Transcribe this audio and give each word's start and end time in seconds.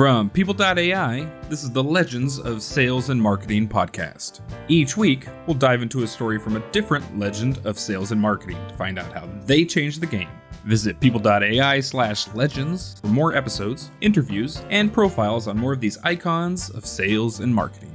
From 0.00 0.30
People.ai, 0.30 1.30
this 1.50 1.62
is 1.62 1.70
the 1.70 1.84
Legends 1.84 2.38
of 2.38 2.62
Sales 2.62 3.10
and 3.10 3.20
Marketing 3.20 3.68
podcast. 3.68 4.40
Each 4.66 4.96
week, 4.96 5.26
we'll 5.46 5.58
dive 5.58 5.82
into 5.82 6.04
a 6.04 6.06
story 6.06 6.38
from 6.38 6.56
a 6.56 6.70
different 6.72 7.18
legend 7.18 7.60
of 7.66 7.78
sales 7.78 8.10
and 8.10 8.18
marketing 8.18 8.56
to 8.68 8.74
find 8.76 8.98
out 8.98 9.12
how 9.12 9.28
they 9.44 9.62
changed 9.62 10.00
the 10.00 10.06
game. 10.06 10.30
Visit 10.64 10.98
people.ai 11.00 11.80
slash 11.80 12.28
legends 12.28 12.98
for 13.00 13.08
more 13.08 13.36
episodes, 13.36 13.90
interviews, 14.00 14.62
and 14.70 14.90
profiles 14.90 15.46
on 15.46 15.58
more 15.58 15.74
of 15.74 15.80
these 15.80 15.98
icons 15.98 16.70
of 16.70 16.86
sales 16.86 17.40
and 17.40 17.54
marketing 17.54 17.94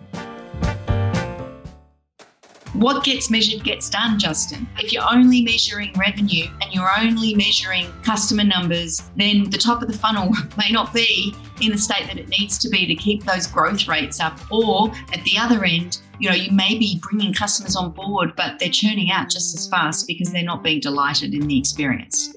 what 2.76 3.04
gets 3.05 3.30
measured 3.30 3.64
gets 3.64 3.89
done, 3.89 4.20
Justin. 4.20 4.68
If 4.78 4.92
you're 4.92 5.10
only 5.10 5.42
measuring 5.42 5.94
revenue 5.94 6.48
and 6.62 6.74
you're 6.74 6.89
only 7.00 7.34
measuring 7.34 7.88
customer 8.04 8.44
numbers, 8.44 9.02
then 9.16 9.50
the 9.50 9.57
top 9.57 9.82
of 9.82 9.88
the 9.88 9.98
funnel 9.98 10.32
may 10.57 10.71
not 10.71 10.93
be 10.93 11.34
in 11.61 11.71
the 11.71 11.78
state 11.78 12.06
that 12.07 12.18
it 12.18 12.28
needs 12.28 12.57
to 12.60 12.70
be 12.70 12.86
to 12.86 12.96
keep 12.96 13.24
those 13.24 13.48
growth 13.48 13.88
rates 13.88 14.20
up. 14.20 14.39
Or 14.51 14.92
at 15.14 15.24
the 15.24 15.38
other 15.38 15.64
end, 15.64 16.00
you 16.20 16.29
know, 16.29 16.36
you 16.36 16.51
may 16.51 16.78
be 16.78 17.00
bringing 17.01 17.34
customers 17.34 17.75
on 17.75 17.92
board, 17.92 18.34
but 18.36 18.60
they're 18.60 18.70
churning 18.70 19.10
out 19.10 19.29
just 19.29 19.56
as 19.56 19.68
fast 19.68 20.06
because 20.06 20.32
they're 20.32 20.43
not 20.43 20.62
being 20.64 20.82
delighted 20.82 21.34
in 21.34 21.48
the 21.48 21.57
experience. 21.57 22.34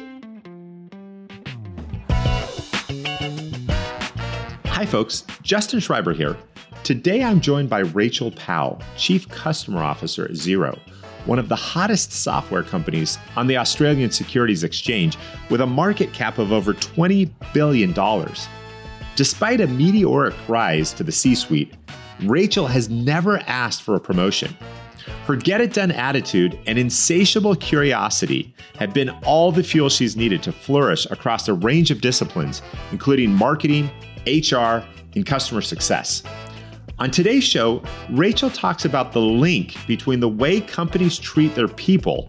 Hi, 4.66 4.86
folks. 4.86 5.24
Justin 5.42 5.80
Shriber 5.80 6.14
here. 6.14 6.36
Today 6.84 7.22
I'm 7.22 7.40
joined 7.40 7.68
by 7.68 7.80
Rachel 7.80 8.30
Powell, 8.30 8.80
Chief 8.96 9.28
Customer 9.28 9.82
Officer 9.82 10.24
at 10.24 10.30
Xero, 10.30 10.78
one 11.26 11.38
of 11.38 11.48
the 11.50 11.56
hottest 11.56 12.12
software 12.12 12.62
companies 12.62 13.18
on 13.36 13.46
the 13.46 13.58
Australian 13.58 14.10
Securities 14.10 14.64
Exchange 14.64 15.18
with 15.50 15.60
a 15.60 15.66
market 15.66 16.12
cap 16.14 16.38
of 16.38 16.50
over 16.50 16.72
$20 16.72 17.30
billion. 17.52 17.92
Despite 19.16 19.60
a 19.60 19.66
meteoric 19.66 20.34
rise 20.48 20.92
to 20.94 21.04
the 21.04 21.12
C 21.12 21.34
suite, 21.34 21.74
Rachel 22.22 22.66
has 22.66 22.88
never 22.88 23.38
asked 23.40 23.82
for 23.82 23.94
a 23.94 24.00
promotion. 24.00 24.56
Her 25.26 25.36
get 25.36 25.60
it 25.60 25.74
done 25.74 25.90
attitude 25.90 26.58
and 26.66 26.78
insatiable 26.78 27.54
curiosity 27.56 28.54
have 28.78 28.94
been 28.94 29.10
all 29.26 29.52
the 29.52 29.62
fuel 29.62 29.90
she's 29.90 30.16
needed 30.16 30.42
to 30.44 30.52
flourish 30.52 31.06
across 31.10 31.48
a 31.48 31.54
range 31.54 31.90
of 31.90 32.00
disciplines, 32.00 32.62
including 32.92 33.34
marketing, 33.34 33.90
HR, 34.26 34.82
and 35.14 35.26
customer 35.26 35.60
success. 35.60 36.22
On 37.00 37.12
today's 37.12 37.44
show, 37.44 37.80
Rachel 38.10 38.50
talks 38.50 38.84
about 38.84 39.12
the 39.12 39.20
link 39.20 39.76
between 39.86 40.18
the 40.18 40.28
way 40.28 40.60
companies 40.60 41.16
treat 41.16 41.54
their 41.54 41.68
people 41.68 42.28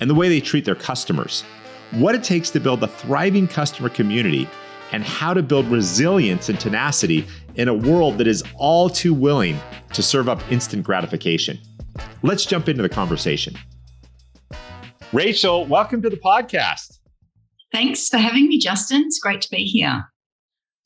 and 0.00 0.10
the 0.10 0.14
way 0.14 0.28
they 0.28 0.40
treat 0.40 0.64
their 0.64 0.74
customers, 0.74 1.42
what 1.92 2.16
it 2.16 2.24
takes 2.24 2.50
to 2.50 2.58
build 2.58 2.82
a 2.82 2.88
thriving 2.88 3.46
customer 3.46 3.88
community, 3.88 4.48
and 4.90 5.04
how 5.04 5.32
to 5.32 5.40
build 5.40 5.66
resilience 5.66 6.48
and 6.48 6.58
tenacity 6.58 7.28
in 7.54 7.68
a 7.68 7.74
world 7.74 8.18
that 8.18 8.26
is 8.26 8.42
all 8.56 8.90
too 8.90 9.14
willing 9.14 9.56
to 9.92 10.02
serve 10.02 10.28
up 10.28 10.40
instant 10.50 10.82
gratification. 10.82 11.56
Let's 12.22 12.44
jump 12.44 12.68
into 12.68 12.82
the 12.82 12.88
conversation. 12.88 13.54
Rachel, 15.12 15.64
welcome 15.66 16.02
to 16.02 16.10
the 16.10 16.16
podcast. 16.16 16.98
Thanks 17.70 18.08
for 18.08 18.18
having 18.18 18.48
me, 18.48 18.58
Justin. 18.58 19.02
It's 19.06 19.20
great 19.20 19.42
to 19.42 19.48
be 19.48 19.62
here. 19.62 20.10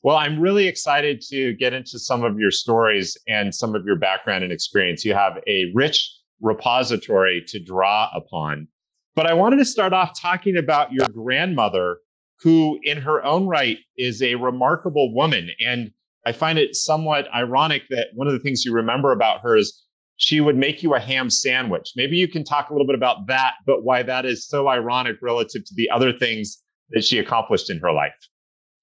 Well, 0.03 0.17
I'm 0.17 0.39
really 0.39 0.67
excited 0.67 1.21
to 1.29 1.53
get 1.53 1.73
into 1.73 1.97
some 1.97 2.25
of 2.25 2.37
your 2.37 2.51
stories 2.51 3.17
and 3.27 3.55
some 3.55 3.73
of 3.73 3.85
your 3.85 3.95
background 3.95 4.43
and 4.43 4.51
experience. 4.51 5.05
You 5.05 5.13
have 5.13 5.39
a 5.47 5.71
rich 5.73 6.11
repository 6.41 7.41
to 7.47 7.63
draw 7.63 8.09
upon. 8.13 8.67
But 9.15 9.27
I 9.27 9.33
wanted 9.33 9.57
to 9.57 9.65
start 9.65 9.93
off 9.93 10.19
talking 10.19 10.57
about 10.57 10.91
your 10.91 11.07
grandmother, 11.07 11.99
who, 12.41 12.79
in 12.83 12.97
her 12.97 13.23
own 13.23 13.47
right, 13.47 13.77
is 13.97 14.21
a 14.21 14.35
remarkable 14.35 15.13
woman. 15.13 15.51
And 15.65 15.91
I 16.25 16.33
find 16.33 16.59
it 16.59 16.75
somewhat 16.75 17.27
ironic 17.33 17.83
that 17.89 18.07
one 18.13 18.27
of 18.27 18.33
the 18.33 18.39
things 18.39 18.65
you 18.65 18.73
remember 18.73 19.13
about 19.13 19.39
her 19.41 19.55
is 19.55 19.83
she 20.17 20.41
would 20.41 20.57
make 20.57 20.83
you 20.83 20.95
a 20.95 20.99
ham 20.99 21.29
sandwich. 21.29 21.93
Maybe 21.95 22.17
you 22.17 22.27
can 22.27 22.43
talk 22.43 22.69
a 22.69 22.73
little 22.73 22.87
bit 22.87 22.95
about 22.95 23.27
that, 23.27 23.53
but 23.65 23.83
why 23.83 24.03
that 24.03 24.25
is 24.25 24.45
so 24.45 24.67
ironic 24.67 25.15
relative 25.21 25.63
to 25.63 25.73
the 25.75 25.89
other 25.89 26.11
things 26.11 26.61
that 26.89 27.05
she 27.05 27.19
accomplished 27.19 27.69
in 27.69 27.79
her 27.79 27.93
life. 27.93 28.17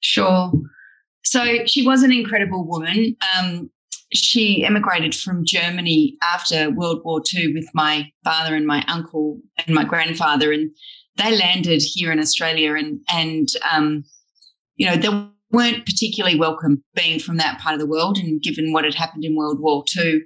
Sure. 0.00 0.50
So 1.24 1.66
she 1.66 1.86
was 1.86 2.02
an 2.02 2.12
incredible 2.12 2.66
woman. 2.66 3.16
Um, 3.36 3.70
she 4.12 4.64
emigrated 4.64 5.14
from 5.14 5.44
Germany 5.44 6.16
after 6.22 6.70
World 6.70 7.02
War 7.04 7.22
II 7.32 7.54
with 7.54 7.68
my 7.74 8.10
father 8.24 8.54
and 8.54 8.66
my 8.66 8.84
uncle 8.88 9.40
and 9.58 9.74
my 9.74 9.84
grandfather, 9.84 10.52
and 10.52 10.70
they 11.16 11.36
landed 11.36 11.82
here 11.82 12.10
in 12.10 12.18
Australia. 12.18 12.74
And 12.74 13.00
and 13.08 13.48
um, 13.70 14.04
you 14.76 14.86
know 14.86 14.96
they 14.96 15.08
weren't 15.52 15.86
particularly 15.86 16.38
welcome 16.38 16.82
being 16.94 17.18
from 17.18 17.36
that 17.36 17.60
part 17.60 17.74
of 17.74 17.80
the 17.80 17.86
world, 17.86 18.18
and 18.18 18.42
given 18.42 18.72
what 18.72 18.84
had 18.84 18.94
happened 18.94 19.24
in 19.24 19.36
World 19.36 19.60
War 19.60 19.84
II. 19.96 20.20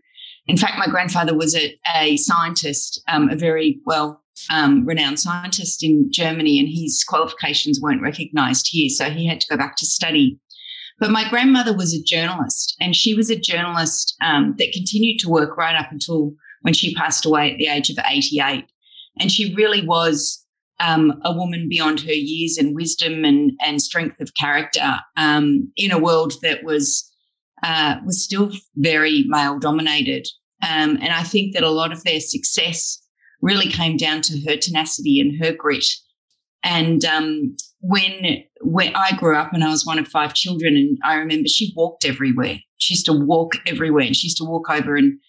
In 0.47 0.57
fact, 0.59 0.79
my 0.79 0.87
grandfather 0.87 1.35
was 1.35 1.57
a, 1.57 1.75
a 1.97 2.19
scientist, 2.19 3.03
um, 3.09 3.31
a 3.31 3.37
very 3.37 3.81
well 3.87 4.23
um, 4.51 4.85
renowned 4.85 5.19
scientist 5.19 5.83
in 5.83 6.11
Germany, 6.11 6.59
and 6.59 6.69
his 6.69 7.05
qualifications 7.07 7.81
weren't 7.81 8.03
recognised 8.03 8.69
here, 8.71 8.89
so 8.89 9.11
he 9.11 9.27
had 9.27 9.41
to 9.41 9.47
go 9.49 9.57
back 9.57 9.77
to 9.77 9.87
study 9.87 10.39
but 10.99 11.11
my 11.11 11.29
grandmother 11.29 11.77
was 11.77 11.95
a 11.95 12.03
journalist, 12.03 12.77
and 12.81 12.95
she 12.95 13.15
was 13.15 13.31
a 13.31 13.39
journalist 13.39 14.15
um, 14.23 14.55
that 14.59 14.73
continued 14.73 15.19
to 15.21 15.29
work 15.29 15.57
right 15.57 15.77
up 15.77 15.91
until 15.91 16.35
when 16.63 16.75
she 16.75 16.95
passed 16.95 17.27
away 17.27 17.53
at 17.53 17.59
the 17.59 17.67
age 17.67 17.91
of 17.91 17.99
88. 18.09 18.65
And 19.21 19.31
she 19.31 19.55
really 19.55 19.87
was 19.87 20.45
um, 20.81 21.21
a 21.25 21.33
woman 21.33 21.69
beyond 21.69 22.01
her 22.01 22.13
years 22.13 22.57
and 22.59 22.75
wisdom 22.75 23.25
and, 23.25 23.53
and 23.61 23.81
strength 23.81 24.21
of 24.21 24.35
character 24.35 24.97
um, 25.17 25.71
in 25.77 25.93
a 25.93 25.99
world 25.99 26.35
that 26.43 26.65
was 26.65 27.11
uh, 27.63 27.97
was 28.05 28.23
still 28.23 28.51
very 28.77 29.25
male 29.27 29.59
dominated. 29.59 30.27
Um, 30.63 30.99
and 31.01 31.13
I 31.13 31.23
think 31.23 31.55
that 31.55 31.63
a 31.63 31.71
lot 31.71 31.93
of 31.93 32.05
their 32.05 32.21
success 32.21 33.01
really 33.41 33.69
came 33.69 33.97
down 33.97 34.21
to 34.23 34.41
her 34.47 34.57
tenacity 34.57 35.21
and 35.21 35.43
her 35.43 35.53
grit. 35.53 35.87
And 36.65 37.05
um, 37.05 37.55
when 37.81 38.43
when 38.63 38.97
I 38.97 39.15
grew 39.15 39.37
up 39.37 39.53
and 39.53 39.63
I 39.63 39.69
was 39.69 39.85
one 39.85 39.99
of 39.99 40.09
five 40.09 40.33
children, 40.33 40.75
and 40.75 40.99
I 41.05 41.17
remember 41.17 41.47
she 41.47 41.73
walked 41.77 42.07
everywhere. 42.07 42.59
She 42.79 42.95
used 42.95 43.07
to 43.07 43.13
walk 43.13 43.53
everywhere, 43.67 44.05
and 44.05 44.17
she 44.17 44.29
used 44.29 44.39
to 44.39 44.45
walk 44.45 44.71
over 44.71 44.97
and 44.97 45.21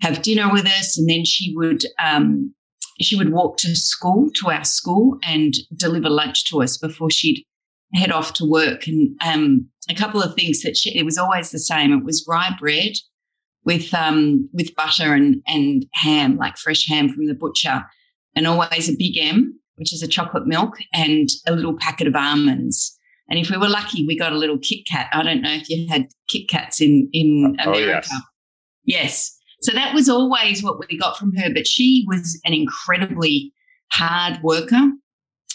have 0.00 0.22
dinner 0.22 0.50
with 0.50 0.66
us, 0.66 0.98
and 0.98 1.08
then 1.08 1.26
she 1.26 1.54
would 1.54 1.82
um, 2.02 2.54
she 3.00 3.16
would 3.16 3.30
walk 3.30 3.58
to 3.58 3.76
school 3.76 4.30
to 4.36 4.48
our 4.48 4.64
school 4.64 5.18
and 5.22 5.54
deliver 5.76 6.08
lunch 6.08 6.46
to 6.46 6.62
us 6.62 6.78
before 6.78 7.10
she'd 7.10 7.44
head 7.94 8.10
off 8.10 8.32
to 8.34 8.48
work. 8.48 8.86
And 8.86 9.14
um, 9.24 9.68
a 9.90 9.94
couple 9.94 10.22
of 10.22 10.34
things 10.34 10.62
that 10.62 10.76
she 10.78 10.98
it 10.98 11.04
was 11.04 11.18
always 11.18 11.50
the 11.50 11.58
same. 11.58 11.92
It 11.92 12.02
was 12.02 12.24
rye 12.26 12.56
bread 12.58 12.92
with 13.66 13.92
um, 13.92 14.48
with 14.54 14.74
butter 14.74 15.12
and 15.12 15.42
and 15.46 15.84
ham, 15.92 16.38
like 16.38 16.56
fresh 16.56 16.88
ham 16.88 17.10
from 17.10 17.26
the 17.26 17.34
butcher, 17.34 17.84
and 18.34 18.46
always 18.46 18.88
a 18.88 18.96
big 18.96 19.18
M 19.18 19.60
which 19.78 19.92
is 19.92 20.02
a 20.02 20.08
chocolate 20.08 20.46
milk, 20.46 20.78
and 20.92 21.28
a 21.46 21.52
little 21.52 21.76
packet 21.76 22.06
of 22.06 22.14
almonds. 22.14 22.96
And 23.30 23.38
if 23.38 23.50
we 23.50 23.56
were 23.56 23.68
lucky, 23.68 24.06
we 24.06 24.18
got 24.18 24.32
a 24.32 24.38
little 24.38 24.58
Kit 24.58 24.86
Kat. 24.86 25.08
I 25.12 25.22
don't 25.22 25.42
know 25.42 25.52
if 25.52 25.68
you 25.68 25.86
had 25.88 26.08
Kit 26.28 26.48
Kats 26.48 26.80
in 26.80 27.08
in 27.12 27.56
America. 27.60 28.08
Oh, 28.12 28.20
yes. 28.84 29.34
yes. 29.34 29.38
So 29.60 29.72
that 29.72 29.94
was 29.94 30.08
always 30.08 30.62
what 30.62 30.78
we 30.78 30.98
got 30.98 31.18
from 31.18 31.34
her. 31.36 31.52
But 31.52 31.66
she 31.66 32.04
was 32.08 32.40
an 32.44 32.54
incredibly 32.54 33.52
hard 33.92 34.42
worker, 34.42 34.92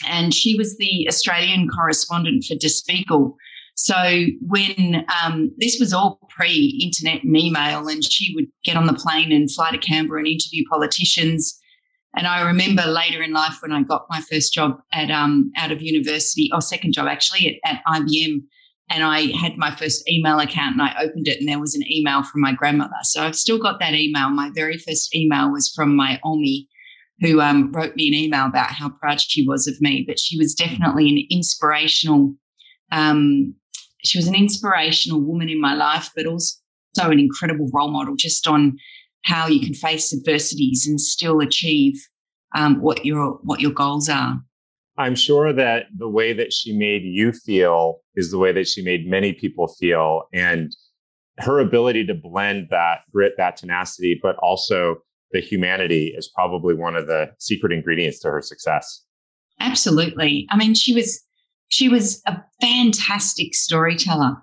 and 0.07 0.33
she 0.33 0.55
was 0.55 0.77
the 0.77 1.07
Australian 1.07 1.67
correspondent 1.69 2.45
for 2.45 2.55
Der 2.55 2.69
Spiegel. 2.69 3.35
So 3.75 4.25
when 4.41 5.03
um, 5.23 5.51
this 5.57 5.77
was 5.79 5.93
all 5.93 6.19
pre-internet 6.29 7.23
and 7.23 7.35
email, 7.35 7.87
and 7.87 8.03
she 8.03 8.33
would 8.35 8.45
get 8.63 8.77
on 8.77 8.85
the 8.85 8.93
plane 8.93 9.31
and 9.31 9.51
fly 9.51 9.71
to 9.71 9.79
Canberra 9.79 10.19
and 10.19 10.27
interview 10.27 10.63
politicians 10.69 11.59
and 12.15 12.27
I 12.27 12.41
remember 12.41 12.85
later 12.85 13.21
in 13.23 13.33
life 13.33 13.57
when 13.61 13.71
I 13.71 13.81
got 13.81 14.05
my 14.09 14.21
first 14.21 14.53
job 14.53 14.79
at 14.91 15.09
um, 15.09 15.51
out 15.57 15.71
of 15.71 15.81
university, 15.81 16.49
or 16.53 16.61
second 16.61 16.93
job 16.93 17.07
actually 17.07 17.59
at, 17.65 17.75
at 17.75 17.83
IBM, 17.87 18.41
and 18.89 19.03
I 19.03 19.35
had 19.35 19.57
my 19.57 19.73
first 19.75 20.07
email 20.09 20.39
account 20.39 20.73
and 20.73 20.81
I 20.81 20.95
opened 21.01 21.27
it 21.27 21.39
and 21.39 21.47
there 21.47 21.59
was 21.59 21.73
an 21.73 21.83
email 21.91 22.21
from 22.23 22.41
my 22.41 22.53
grandmother. 22.53 22.93
So 23.03 23.23
I've 23.23 23.35
still 23.35 23.57
got 23.57 23.79
that 23.79 23.95
email. 23.95 24.29
My 24.29 24.51
very 24.53 24.77
first 24.77 25.15
email 25.15 25.51
was 25.51 25.71
from 25.75 25.95
my 25.95 26.19
Omi, 26.23 26.67
who 27.21 27.41
um, 27.41 27.71
wrote 27.71 27.95
me 27.95 28.09
an 28.09 28.13
email 28.13 28.45
about 28.45 28.71
how 28.71 28.89
proud 28.89 29.21
she 29.21 29.47
was 29.47 29.67
of 29.67 29.75
me. 29.79 30.03
But 30.07 30.19
she 30.19 30.37
was 30.37 30.53
definitely 30.53 31.09
an 31.09 31.25
inspirational. 31.31 32.35
Um, 32.91 33.55
she 34.03 34.17
was 34.17 34.27
an 34.27 34.35
inspirational 34.35 35.21
woman 35.21 35.49
in 35.49 35.61
my 35.61 35.73
life, 35.73 36.11
but 36.15 36.27
also 36.27 36.59
an 36.97 37.19
incredible 37.19 37.69
role 37.73 37.89
model 37.89 38.15
just 38.15 38.45
on 38.47 38.77
how 39.23 39.47
you 39.47 39.59
can 39.59 39.73
face 39.73 40.13
adversities 40.13 40.85
and 40.87 40.99
still 40.99 41.39
achieve 41.39 41.95
um, 42.55 42.81
what 42.81 43.05
your 43.05 43.39
what 43.43 43.61
your 43.61 43.71
goals 43.71 44.09
are. 44.09 44.39
I'm 44.97 45.15
sure 45.15 45.51
that 45.53 45.85
the 45.97 46.09
way 46.09 46.33
that 46.33 46.53
she 46.53 46.71
made 46.71 47.01
you 47.03 47.31
feel 47.31 48.01
is 48.15 48.29
the 48.29 48.37
way 48.37 48.51
that 48.51 48.67
she 48.67 48.83
made 48.83 49.07
many 49.07 49.33
people 49.33 49.67
feel, 49.79 50.23
and 50.33 50.71
her 51.39 51.59
ability 51.59 52.05
to 52.05 52.13
blend 52.13 52.67
that 52.69 52.99
grit, 53.11 53.33
that 53.37 53.57
tenacity, 53.57 54.19
but 54.21 54.35
also 54.43 54.97
the 55.31 55.41
humanity 55.41 56.13
is 56.15 56.29
probably 56.33 56.75
one 56.75 56.95
of 56.95 57.07
the 57.07 57.31
secret 57.39 57.73
ingredients 57.73 58.19
to 58.19 58.29
her 58.29 58.41
success. 58.41 59.03
Absolutely. 59.59 60.47
I 60.51 60.57
mean, 60.57 60.75
she 60.75 60.93
was 60.93 61.23
she 61.69 61.89
was 61.89 62.21
a 62.27 62.37
fantastic 62.61 63.55
storyteller. 63.55 64.35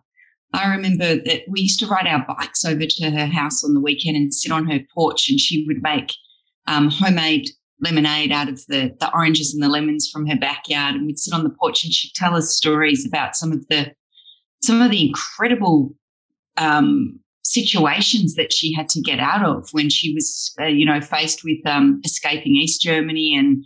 I 0.52 0.70
remember 0.70 1.16
that 1.16 1.42
we 1.48 1.62
used 1.62 1.78
to 1.80 1.86
ride 1.86 2.06
our 2.06 2.24
bikes 2.26 2.64
over 2.64 2.84
to 2.86 3.10
her 3.10 3.26
house 3.26 3.62
on 3.64 3.74
the 3.74 3.80
weekend 3.80 4.16
and 4.16 4.34
sit 4.34 4.50
on 4.50 4.68
her 4.70 4.80
porch, 4.94 5.28
and 5.28 5.38
she 5.38 5.64
would 5.66 5.82
make 5.82 6.12
um, 6.66 6.90
homemade 6.90 7.48
lemonade 7.82 8.30
out 8.30 8.48
of 8.48 8.66
the, 8.66 8.94
the 9.00 9.10
oranges 9.14 9.54
and 9.54 9.62
the 9.62 9.68
lemons 9.68 10.08
from 10.10 10.26
her 10.26 10.36
backyard. 10.36 10.94
And 10.94 11.06
we'd 11.06 11.18
sit 11.18 11.32
on 11.32 11.44
the 11.44 11.54
porch 11.58 11.82
and 11.82 11.92
she'd 11.92 12.14
tell 12.14 12.36
us 12.36 12.54
stories 12.54 13.06
about 13.06 13.36
some 13.36 13.52
of 13.52 13.66
the 13.68 13.92
some 14.62 14.82
of 14.82 14.90
the 14.90 15.06
incredible 15.06 15.94
um, 16.58 17.18
situations 17.42 18.34
that 18.34 18.52
she 18.52 18.74
had 18.74 18.88
to 18.90 19.00
get 19.00 19.18
out 19.18 19.42
of 19.42 19.68
when 19.72 19.88
she 19.88 20.12
was, 20.12 20.54
uh, 20.60 20.66
you 20.66 20.84
know, 20.84 21.00
faced 21.00 21.42
with 21.42 21.66
um, 21.66 22.00
escaping 22.04 22.56
East 22.56 22.82
Germany 22.82 23.34
and 23.34 23.64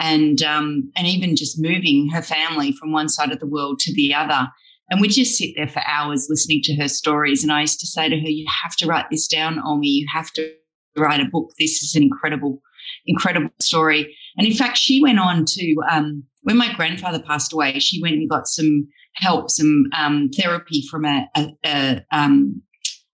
and 0.00 0.42
um, 0.42 0.90
and 0.96 1.06
even 1.06 1.36
just 1.36 1.60
moving 1.60 2.08
her 2.10 2.22
family 2.22 2.72
from 2.72 2.92
one 2.92 3.08
side 3.08 3.32
of 3.32 3.40
the 3.40 3.46
world 3.46 3.78
to 3.80 3.94
the 3.94 4.12
other. 4.12 4.48
And 4.90 5.00
we 5.00 5.08
just 5.08 5.36
sit 5.36 5.54
there 5.56 5.68
for 5.68 5.82
hours 5.86 6.26
listening 6.28 6.60
to 6.64 6.74
her 6.76 6.88
stories. 6.88 7.42
And 7.42 7.52
I 7.52 7.62
used 7.62 7.80
to 7.80 7.86
say 7.86 8.08
to 8.08 8.20
her, 8.20 8.28
"You 8.28 8.46
have 8.62 8.76
to 8.76 8.86
write 8.86 9.06
this 9.10 9.26
down, 9.26 9.60
Omi. 9.64 9.88
You 9.88 10.06
have 10.12 10.30
to 10.32 10.52
write 10.96 11.20
a 11.20 11.24
book. 11.30 11.50
This 11.58 11.82
is 11.82 11.94
an 11.94 12.02
incredible, 12.02 12.60
incredible 13.06 13.50
story." 13.60 14.14
And 14.36 14.46
in 14.46 14.52
fact, 14.52 14.76
she 14.76 15.02
went 15.02 15.18
on 15.18 15.44
to 15.46 15.76
um, 15.90 16.24
when 16.42 16.56
my 16.56 16.72
grandfather 16.74 17.20
passed 17.20 17.52
away. 17.52 17.78
She 17.78 18.02
went 18.02 18.16
and 18.16 18.28
got 18.28 18.46
some 18.46 18.86
help, 19.14 19.50
some 19.50 19.84
um, 19.96 20.28
therapy 20.36 20.84
from 20.90 21.04
a, 21.04 21.28
a, 21.36 21.56
a, 21.64 22.04
um, 22.12 22.62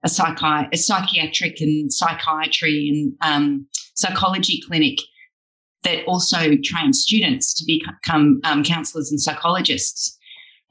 a, 0.05 0.09
psychi- 0.09 0.69
a 0.73 0.77
psychiatric 0.77 1.61
and 1.61 1.93
psychiatry 1.93 2.89
and 2.89 3.13
um, 3.23 3.67
psychology 3.95 4.63
clinic 4.67 4.99
that 5.83 6.05
also 6.07 6.57
trains 6.63 7.03
students 7.03 7.55
to 7.55 7.65
become 7.67 8.41
um, 8.45 8.63
counselors 8.65 9.11
and 9.11 9.21
psychologists. 9.21 10.17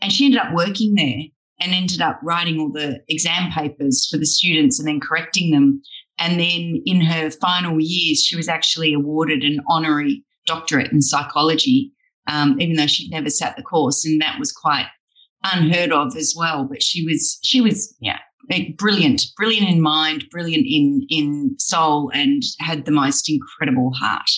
And 0.01 0.11
she 0.11 0.25
ended 0.25 0.39
up 0.39 0.53
working 0.53 0.95
there 0.95 1.19
and 1.59 1.73
ended 1.73 2.01
up 2.01 2.19
writing 2.23 2.59
all 2.59 2.71
the 2.71 3.01
exam 3.09 3.51
papers 3.51 4.07
for 4.09 4.17
the 4.17 4.25
students 4.25 4.79
and 4.79 4.87
then 4.87 4.99
correcting 4.99 5.51
them. 5.51 5.81
And 6.17 6.39
then 6.39 6.81
in 6.85 7.01
her 7.01 7.29
final 7.29 7.79
years, 7.79 8.23
she 8.23 8.35
was 8.35 8.47
actually 8.47 8.93
awarded 8.93 9.43
an 9.43 9.59
honorary 9.69 10.23
doctorate 10.45 10.91
in 10.91 11.01
psychology, 11.01 11.91
um, 12.27 12.59
even 12.59 12.75
though 12.75 12.87
she'd 12.87 13.11
never 13.11 13.29
sat 13.29 13.55
the 13.55 13.63
course. 13.63 14.05
And 14.05 14.21
that 14.21 14.39
was 14.39 14.51
quite 14.51 14.87
unheard 15.43 15.91
of 15.91 16.15
as 16.15 16.33
well. 16.35 16.65
But 16.65 16.81
she 16.81 17.05
was, 17.05 17.39
she 17.43 17.61
was, 17.61 17.95
yeah, 17.99 18.19
brilliant, 18.77 19.25
brilliant 19.37 19.69
in 19.69 19.81
mind, 19.81 20.25
brilliant 20.31 20.65
in 20.67 21.05
in 21.09 21.55
soul, 21.59 22.11
and 22.13 22.41
had 22.59 22.85
the 22.85 22.91
most 22.91 23.29
incredible 23.29 23.91
heart. 23.93 24.29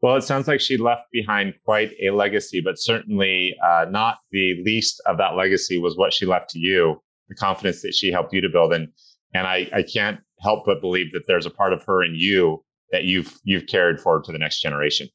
Well, 0.00 0.16
it 0.16 0.22
sounds 0.22 0.46
like 0.46 0.60
she 0.60 0.76
left 0.76 1.10
behind 1.10 1.54
quite 1.64 1.92
a 2.00 2.10
legacy, 2.10 2.60
but 2.60 2.78
certainly 2.78 3.56
uh, 3.64 3.86
not 3.90 4.18
the 4.30 4.62
least 4.64 5.02
of 5.06 5.18
that 5.18 5.34
legacy 5.34 5.78
was 5.78 5.96
what 5.96 6.12
she 6.12 6.24
left 6.24 6.50
to 6.50 6.58
you, 6.58 7.02
the 7.28 7.34
confidence 7.34 7.82
that 7.82 7.94
she 7.94 8.12
helped 8.12 8.32
you 8.32 8.40
to 8.40 8.48
build. 8.48 8.72
And 8.72 8.88
and 9.34 9.46
I, 9.46 9.68
I 9.74 9.82
can't 9.82 10.20
help 10.40 10.64
but 10.66 10.80
believe 10.80 11.12
that 11.12 11.24
there's 11.26 11.46
a 11.46 11.50
part 11.50 11.72
of 11.72 11.82
her 11.84 12.02
in 12.02 12.14
you 12.14 12.64
that 12.92 13.04
you've 13.04 13.38
you've 13.42 13.66
carried 13.66 14.00
forward 14.00 14.24
to 14.24 14.32
the 14.32 14.38
next 14.38 14.60
generation. 14.60 15.08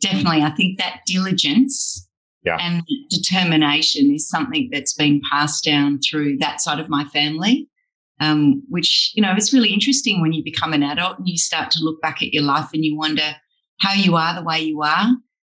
Definitely, 0.00 0.42
I 0.42 0.50
think 0.50 0.78
that 0.78 1.00
diligence 1.06 2.08
yeah. 2.44 2.56
and 2.60 2.82
determination 3.10 4.14
is 4.14 4.28
something 4.28 4.70
that's 4.72 4.94
been 4.94 5.20
passed 5.30 5.64
down 5.64 5.98
through 6.08 6.38
that 6.38 6.60
side 6.60 6.78
of 6.78 6.88
my 6.88 7.04
family. 7.06 7.68
Um, 8.22 8.62
which 8.68 9.12
you 9.14 9.22
know 9.22 9.34
is 9.34 9.52
really 9.52 9.72
interesting 9.72 10.20
when 10.20 10.34
you 10.34 10.44
become 10.44 10.74
an 10.74 10.82
adult 10.82 11.18
and 11.18 11.26
you 11.26 11.38
start 11.38 11.70
to 11.70 11.82
look 11.82 12.02
back 12.02 12.22
at 12.22 12.34
your 12.34 12.42
life 12.42 12.68
and 12.74 12.84
you 12.84 12.94
wonder 12.94 13.34
how 13.80 13.94
you 13.94 14.16
are 14.16 14.34
the 14.34 14.44
way 14.44 14.60
you 14.60 14.82
are. 14.82 15.08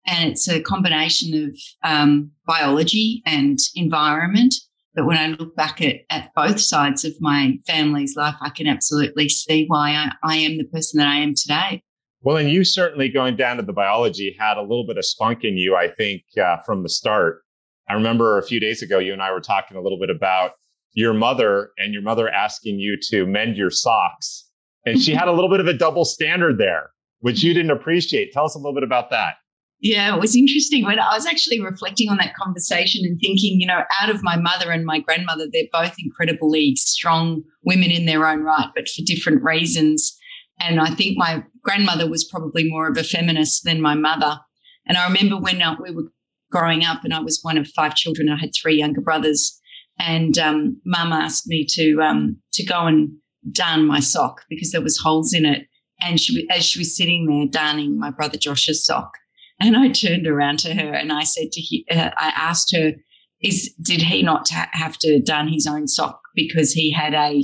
And 0.07 0.31
it's 0.31 0.47
a 0.47 0.61
combination 0.61 1.45
of 1.45 1.55
um, 1.83 2.31
biology 2.45 3.21
and 3.25 3.59
environment. 3.75 4.53
But 4.95 5.05
when 5.05 5.17
I 5.17 5.27
look 5.27 5.55
back 5.55 5.81
at, 5.81 5.97
at 6.09 6.31
both 6.35 6.59
sides 6.59 7.05
of 7.05 7.13
my 7.19 7.57
family's 7.65 8.15
life, 8.15 8.35
I 8.41 8.49
can 8.49 8.67
absolutely 8.67 9.29
see 9.29 9.65
why 9.67 9.91
I, 9.91 10.11
I 10.23 10.35
am 10.37 10.57
the 10.57 10.65
person 10.65 10.97
that 10.97 11.07
I 11.07 11.17
am 11.17 11.33
today. 11.35 11.83
Well, 12.23 12.37
and 12.37 12.49
you 12.49 12.63
certainly 12.63 13.09
going 13.09 13.35
down 13.35 13.57
to 13.57 13.63
the 13.63 13.73
biology 13.73 14.35
had 14.37 14.57
a 14.57 14.61
little 14.61 14.85
bit 14.85 14.97
of 14.97 15.05
spunk 15.05 15.43
in 15.43 15.57
you, 15.57 15.75
I 15.75 15.87
think, 15.87 16.23
uh, 16.41 16.57
from 16.65 16.83
the 16.83 16.89
start. 16.89 17.41
I 17.89 17.93
remember 17.93 18.37
a 18.37 18.43
few 18.43 18.59
days 18.59 18.81
ago, 18.81 18.99
you 18.99 19.13
and 19.13 19.21
I 19.21 19.31
were 19.31 19.41
talking 19.41 19.75
a 19.75 19.81
little 19.81 19.99
bit 19.99 20.09
about 20.09 20.51
your 20.93 21.13
mother 21.13 21.71
and 21.77 21.93
your 21.93 22.03
mother 22.03 22.29
asking 22.29 22.79
you 22.79 22.97
to 23.09 23.25
mend 23.25 23.57
your 23.57 23.71
socks. 23.71 24.47
And 24.85 25.01
she 25.01 25.13
had 25.13 25.27
a 25.27 25.31
little 25.31 25.49
bit 25.49 25.59
of 25.61 25.67
a 25.67 25.73
double 25.73 26.05
standard 26.05 26.57
there 26.57 26.90
which 27.21 27.43
you 27.43 27.53
didn't 27.53 27.71
appreciate. 27.71 28.33
Tell 28.33 28.45
us 28.45 28.55
a 28.55 28.57
little 28.57 28.73
bit 28.73 28.83
about 28.83 29.09
that. 29.09 29.35
Yeah, 29.79 30.13
it 30.13 30.19
was 30.19 30.35
interesting 30.35 30.85
when 30.85 30.99
I 30.99 31.15
was 31.15 31.25
actually 31.25 31.59
reflecting 31.59 32.07
on 32.09 32.17
that 32.17 32.35
conversation 32.35 33.01
and 33.03 33.19
thinking, 33.19 33.59
you 33.59 33.65
know, 33.65 33.81
out 33.99 34.11
of 34.11 34.21
my 34.21 34.37
mother 34.37 34.69
and 34.69 34.85
my 34.85 34.99
grandmother, 34.99 35.47
they're 35.51 35.63
both 35.73 35.95
incredibly 35.97 36.75
strong 36.75 37.41
women 37.63 37.89
in 37.89 38.05
their 38.05 38.27
own 38.27 38.41
right, 38.41 38.69
but 38.75 38.87
for 38.87 39.01
different 39.03 39.41
reasons. 39.41 40.15
And 40.59 40.79
I 40.79 40.91
think 40.91 41.17
my 41.17 41.43
grandmother 41.63 42.07
was 42.07 42.23
probably 42.23 42.69
more 42.69 42.87
of 42.87 42.97
a 42.97 43.03
feminist 43.03 43.63
than 43.63 43.81
my 43.81 43.95
mother. 43.95 44.39
And 44.85 44.97
I 44.97 45.07
remember 45.07 45.37
when 45.37 45.61
uh, 45.63 45.75
we 45.81 45.89
were 45.89 46.11
growing 46.51 46.85
up, 46.85 47.03
and 47.03 47.13
I 47.13 47.19
was 47.19 47.39
one 47.41 47.57
of 47.57 47.67
five 47.67 47.95
children, 47.95 48.29
I 48.29 48.39
had 48.39 48.51
three 48.53 48.75
younger 48.75 49.01
brothers, 49.01 49.59
and 49.97 50.37
um, 50.37 50.79
mum 50.85 51.11
asked 51.11 51.47
me 51.47 51.65
to 51.69 52.01
um, 52.01 52.37
to 52.53 52.63
go 52.63 52.85
and 52.85 53.09
darn 53.51 53.87
my 53.87 53.99
sock 53.99 54.41
because 54.49 54.71
there 54.71 54.81
was 54.81 54.99
holes 54.99 55.33
in 55.33 55.45
it. 55.45 55.67
And 56.01 56.19
she, 56.19 56.47
as 56.49 56.65
she 56.65 56.79
was 56.79 56.95
sitting 56.95 57.27
there 57.27 57.47
darning 57.47 57.99
my 57.99 58.09
brother 58.09 58.37
Josh's 58.37 58.85
sock, 58.85 59.11
and 59.59 59.77
I 59.77 59.89
turned 59.89 60.27
around 60.27 60.59
to 60.59 60.73
her 60.73 60.93
and 60.93 61.13
I 61.13 61.23
said 61.23 61.51
to 61.51 61.61
he, 61.61 61.85
uh, 61.91 62.09
I 62.17 62.33
asked 62.35 62.75
her, 62.75 62.93
"Is 63.41 63.73
did 63.81 64.01
he 64.01 64.23
not 64.23 64.49
have 64.49 64.97
to 64.99 65.21
darn 65.21 65.47
his 65.47 65.67
own 65.67 65.87
sock 65.87 66.19
because 66.35 66.73
he 66.73 66.91
had 66.91 67.13
a?" 67.13 67.43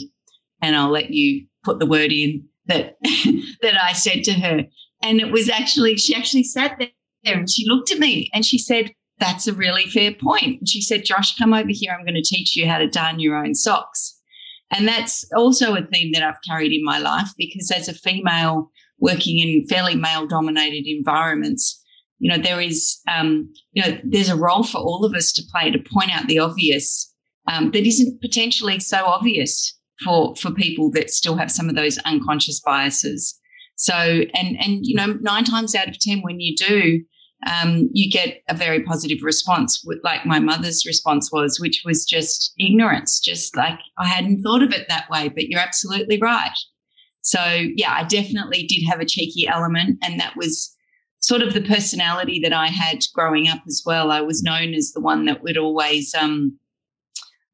And 0.62 0.76
I'll 0.76 0.90
let 0.90 1.12
you 1.12 1.46
put 1.64 1.80
the 1.80 1.86
word 1.86 2.12
in 2.12 2.44
that 2.66 2.98
that 3.62 3.82
I 3.82 3.94
said 3.94 4.24
to 4.24 4.34
her, 4.34 4.64
and 5.04 5.20
it 5.20 5.32
was 5.32 5.50
actually 5.50 5.98
she 5.98 6.16
actually 6.16 6.44
sat 6.44 6.78
there 6.80 6.90
and 7.24 7.50
she 7.50 7.68
looked 7.68 7.92
at 7.92 8.00
me 8.00 8.30
and 8.34 8.44
she 8.44 8.58
said, 8.58 8.92
"That's 9.20 9.48
a 9.48 9.54
really 9.54 9.86
fair 9.86 10.14
point." 10.14 10.60
And 10.60 10.68
she 10.68 10.82
said, 10.82 11.06
"Josh, 11.06 11.38
come 11.38 11.54
over 11.54 11.70
here. 11.70 11.96
I'm 11.98 12.06
going 12.06 12.16
to 12.16 12.24
teach 12.24 12.56
you 12.56 12.68
how 12.68 12.80
to 12.80 12.88
darn 12.88 13.20
your 13.20 13.36
own 13.36 13.54
socks." 13.54 14.17
And 14.72 14.88
that's 14.88 15.26
also 15.36 15.76
a 15.76 15.86
theme 15.86 16.12
that 16.14 16.24
I've 16.24 16.42
carried 16.48 16.74
in 16.74 16.84
my 16.84 17.00
life 17.00 17.30
because 17.38 17.72
as 17.72 17.88
a 17.88 17.94
female 17.94 18.72
working 19.00 19.40
in 19.40 19.68
fairly 19.68 19.96
male 19.96 20.28
dominated 20.28 20.88
environments, 20.88 21.84
you 22.20 22.32
know, 22.32 22.42
there 22.42 22.60
is, 22.60 23.00
um, 23.08 23.52
you 23.74 23.84
know, 23.84 23.98
there's 24.04 24.30
a 24.30 24.36
role 24.36 24.64
for 24.64 24.80
all 24.80 25.06
of 25.06 25.14
us 25.14 25.32
to 25.34 25.44
play 25.52 25.72
to 25.72 25.80
point 25.80 26.16
out 26.16 26.28
the 26.28 26.40
obvious 26.40 27.14
um, 27.48 27.72
that 27.72 27.86
isn't 27.86 28.22
potentially 28.22 28.80
so 28.80 29.06
obvious 29.06 29.78
for, 30.04 30.36
for 30.36 30.52
people 30.52 30.92
that 30.92 31.10
still 31.10 31.38
have 31.38 31.52
some 31.52 31.70
of 31.70 31.76
those 31.76 31.98
unconscious 32.00 32.60
biases. 32.60 33.40
So, 33.76 33.94
and, 33.94 34.58
and, 34.60 34.86
you 34.86 34.96
know, 34.96 35.18
nine 35.22 35.44
times 35.44 35.76
out 35.76 35.88
of 35.88 36.00
10, 36.00 36.22
when 36.22 36.40
you 36.40 36.56
do, 36.56 37.02
um, 37.46 37.90
you 37.94 38.10
get 38.10 38.42
a 38.50 38.56
very 38.56 38.82
positive 38.84 39.20
response, 39.22 39.86
like 40.04 40.26
my 40.26 40.40
mother's 40.40 40.86
response 40.86 41.32
was, 41.32 41.60
which 41.60 41.84
was 41.86 42.04
just 42.04 42.54
ignorance, 42.60 43.20
just 43.20 43.56
like 43.56 43.80
I 44.00 44.08
hadn't 44.08 44.42
thought 44.42 44.64
of 44.64 44.74
it 44.74 44.88
that 44.90 45.10
way, 45.10 45.30
but 45.30 45.48
you're 45.48 45.60
absolutely 45.60 46.18
right. 46.20 46.58
So, 47.22 47.40
yeah, 47.76 47.94
I 47.94 48.06
definitely 48.06 48.64
did 48.64 48.86
have 48.86 49.00
a 49.00 49.06
cheeky 49.06 49.48
element, 49.48 50.00
and 50.02 50.20
that 50.20 50.36
was 50.36 50.74
sort 51.20 51.42
of 51.42 51.54
the 51.54 51.62
personality 51.62 52.40
that 52.40 52.54
I 52.54 52.68
had 52.68 53.00
growing 53.14 53.48
up 53.48 53.62
as 53.68 53.84
well. 53.86 54.12
I 54.12 54.22
was 54.22 54.44
known 54.44 54.74
as 54.74 54.92
the 54.94 55.02
one 55.02 55.26
that 55.26 55.44
would 55.44 55.58
always 55.58 56.16
um, 56.16 56.58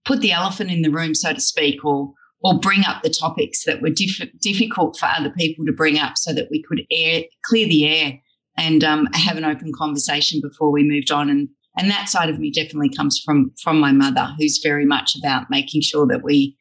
put 0.06 0.22
the 0.22 0.32
elephant 0.32 0.72
in 0.72 0.82
the 0.82 0.92
room, 0.92 1.14
so 1.14 1.34
to 1.34 1.42
speak, 1.42 1.84
or 1.84 2.14
or 2.46 2.60
bring 2.60 2.84
up 2.86 3.04
the 3.04 3.10
topics 3.10 3.64
that 3.64 3.82
were 3.82 3.90
diff- 3.90 4.30
difficult 4.42 4.98
for 4.98 5.08
other 5.08 5.30
people 5.32 5.66
to 5.66 5.74
bring 5.74 5.98
up, 5.98 6.18
so 6.18 6.34
that 6.34 6.48
we 6.52 6.64
could 6.64 6.84
air 6.92 7.24
clear 7.44 7.68
the 7.68 7.88
air 7.88 8.20
and 8.58 8.84
um, 8.84 9.08
have 9.14 9.38
an 9.38 9.46
open 9.46 9.72
conversation 9.76 10.42
before 10.42 10.72
we 10.72 10.84
moved 10.84 11.12
on. 11.12 11.30
And 11.30 11.50
and 11.78 11.90
that 11.90 12.08
side 12.08 12.30
of 12.30 12.40
me 12.40 12.52
definitely 12.52 12.90
comes 12.90 13.20
from 13.24 13.52
from 13.62 13.80
my 13.80 13.92
mother, 13.92 14.30
who's 14.38 14.60
very 14.64 14.86
much 14.86 15.16
about 15.16 15.50
making 15.50 15.82
sure 15.82 16.08
that 16.08 16.24
we 16.24 16.56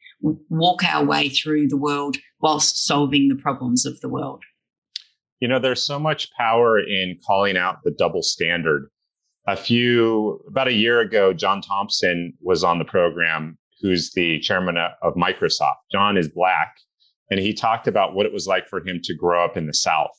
walk 0.49 0.83
our 0.83 1.05
way 1.05 1.29
through 1.29 1.67
the 1.67 1.77
world 1.77 2.17
whilst 2.41 2.85
solving 2.85 3.27
the 3.27 3.35
problems 3.35 3.85
of 3.85 3.99
the 4.01 4.09
world. 4.09 4.41
You 5.39 5.47
know, 5.49 5.59
there's 5.59 5.83
so 5.83 5.99
much 5.99 6.31
power 6.37 6.79
in 6.79 7.19
calling 7.25 7.57
out 7.57 7.79
the 7.83 7.91
double 7.91 8.23
standard. 8.23 8.89
A 9.45 9.57
few 9.57 10.39
about 10.47 10.69
a 10.69 10.73
year 10.73 11.01
ago, 11.01 11.33
John 11.33 11.61
Thompson 11.61 12.33
was 12.39 12.63
on 12.63 12.79
the 12.79 12.85
program, 12.85 13.57
who's 13.81 14.13
the 14.13 14.39
chairman 14.39 14.77
of 14.77 15.13
Microsoft. 15.15 15.83
John 15.91 16.15
is 16.15 16.29
black, 16.29 16.77
and 17.29 17.41
he 17.41 17.53
talked 17.53 17.87
about 17.87 18.15
what 18.15 18.25
it 18.25 18.31
was 18.31 18.47
like 18.47 18.67
for 18.69 18.79
him 18.87 19.01
to 19.03 19.13
grow 19.13 19.43
up 19.43 19.57
in 19.57 19.67
the 19.67 19.73
South. 19.73 20.15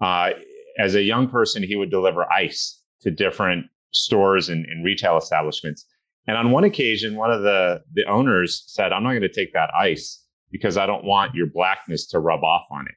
Uh, 0.00 0.30
as 0.78 0.94
a 0.94 1.02
young 1.02 1.28
person, 1.28 1.62
he 1.62 1.76
would 1.76 1.90
deliver 1.90 2.30
ice 2.32 2.80
to 3.02 3.10
different 3.10 3.66
stores 3.92 4.48
and, 4.48 4.64
and 4.66 4.84
retail 4.84 5.16
establishments. 5.16 5.86
And 6.26 6.36
on 6.36 6.50
one 6.50 6.64
occasion, 6.64 7.16
one 7.16 7.32
of 7.32 7.42
the, 7.42 7.82
the 7.94 8.04
owners 8.04 8.64
said, 8.66 8.92
I'm 8.92 9.02
not 9.02 9.10
going 9.10 9.22
to 9.22 9.28
take 9.28 9.52
that 9.54 9.70
ice 9.74 10.22
because 10.50 10.76
I 10.76 10.86
don't 10.86 11.04
want 11.04 11.34
your 11.34 11.46
blackness 11.46 12.06
to 12.08 12.18
rub 12.18 12.44
off 12.44 12.66
on 12.70 12.86
it. 12.86 12.94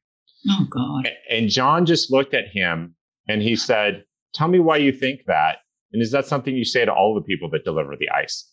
Oh, 0.49 0.67
God. 0.69 1.09
And 1.29 1.49
John 1.49 1.85
just 1.85 2.11
looked 2.11 2.33
at 2.33 2.47
him 2.51 2.95
and 3.27 3.41
he 3.41 3.55
said, 3.55 4.03
Tell 4.33 4.47
me 4.47 4.59
why 4.59 4.77
you 4.77 4.93
think 4.93 5.21
that. 5.27 5.57
And 5.91 6.01
is 6.01 6.11
that 6.11 6.25
something 6.25 6.55
you 6.55 6.63
say 6.63 6.85
to 6.85 6.93
all 6.93 7.13
the 7.13 7.21
people 7.21 7.49
that 7.49 7.65
deliver 7.65 7.95
the 7.97 8.09
ice? 8.09 8.49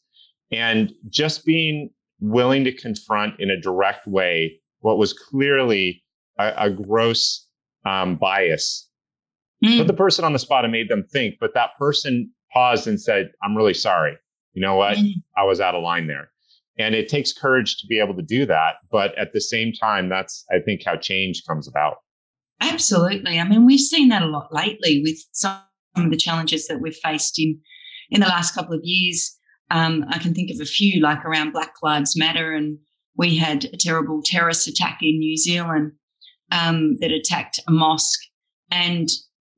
And 0.50 0.92
just 1.08 1.44
being 1.44 1.90
willing 2.20 2.64
to 2.64 2.72
confront 2.72 3.38
in 3.38 3.48
a 3.50 3.60
direct 3.60 4.06
way 4.06 4.60
what 4.80 4.98
was 4.98 5.12
clearly 5.12 6.02
a, 6.38 6.52
a 6.56 6.70
gross 6.70 7.46
um, 7.84 8.16
bias. 8.16 8.87
Mm. 9.64 9.78
Put 9.78 9.86
the 9.86 9.94
person 9.94 10.24
on 10.24 10.32
the 10.32 10.38
spot 10.38 10.64
and 10.64 10.72
made 10.72 10.88
them 10.88 11.04
think, 11.10 11.36
but 11.40 11.54
that 11.54 11.70
person 11.78 12.30
paused 12.52 12.86
and 12.86 13.00
said, 13.00 13.30
I'm 13.42 13.56
really 13.56 13.74
sorry. 13.74 14.16
You 14.52 14.62
know 14.62 14.76
what? 14.76 14.96
Mm. 14.96 15.14
I 15.36 15.44
was 15.44 15.60
out 15.60 15.74
of 15.74 15.82
line 15.82 16.06
there. 16.06 16.30
And 16.78 16.94
it 16.94 17.08
takes 17.08 17.32
courage 17.32 17.76
to 17.78 17.86
be 17.88 17.98
able 17.98 18.14
to 18.14 18.22
do 18.22 18.46
that. 18.46 18.76
But 18.90 19.16
at 19.18 19.32
the 19.32 19.40
same 19.40 19.72
time, 19.72 20.08
that's, 20.08 20.44
I 20.52 20.60
think, 20.60 20.82
how 20.84 20.96
change 20.96 21.42
comes 21.46 21.66
about. 21.66 21.96
Absolutely. 22.60 23.38
I 23.38 23.48
mean, 23.48 23.66
we've 23.66 23.80
seen 23.80 24.08
that 24.10 24.22
a 24.22 24.26
lot 24.26 24.52
lately 24.52 25.02
with 25.02 25.18
some 25.32 25.58
of 25.96 26.10
the 26.10 26.16
challenges 26.16 26.66
that 26.68 26.80
we've 26.80 26.94
faced 26.94 27.38
in 27.38 27.60
in 28.10 28.20
the 28.20 28.26
last 28.26 28.54
couple 28.54 28.74
of 28.74 28.80
years. 28.84 29.36
Um, 29.70 30.04
I 30.08 30.18
can 30.18 30.34
think 30.34 30.50
of 30.50 30.60
a 30.60 30.64
few, 30.64 31.00
like 31.00 31.24
around 31.24 31.52
Black 31.52 31.74
Lives 31.82 32.16
Matter, 32.16 32.52
and 32.52 32.78
we 33.16 33.36
had 33.36 33.64
a 33.66 33.76
terrible 33.76 34.22
terrorist 34.24 34.66
attack 34.66 34.98
in 35.02 35.18
New 35.18 35.36
Zealand 35.36 35.92
um, 36.52 36.96
that 37.00 37.10
attacked 37.10 37.60
a 37.66 37.72
mosque. 37.72 38.20
And 38.70 39.08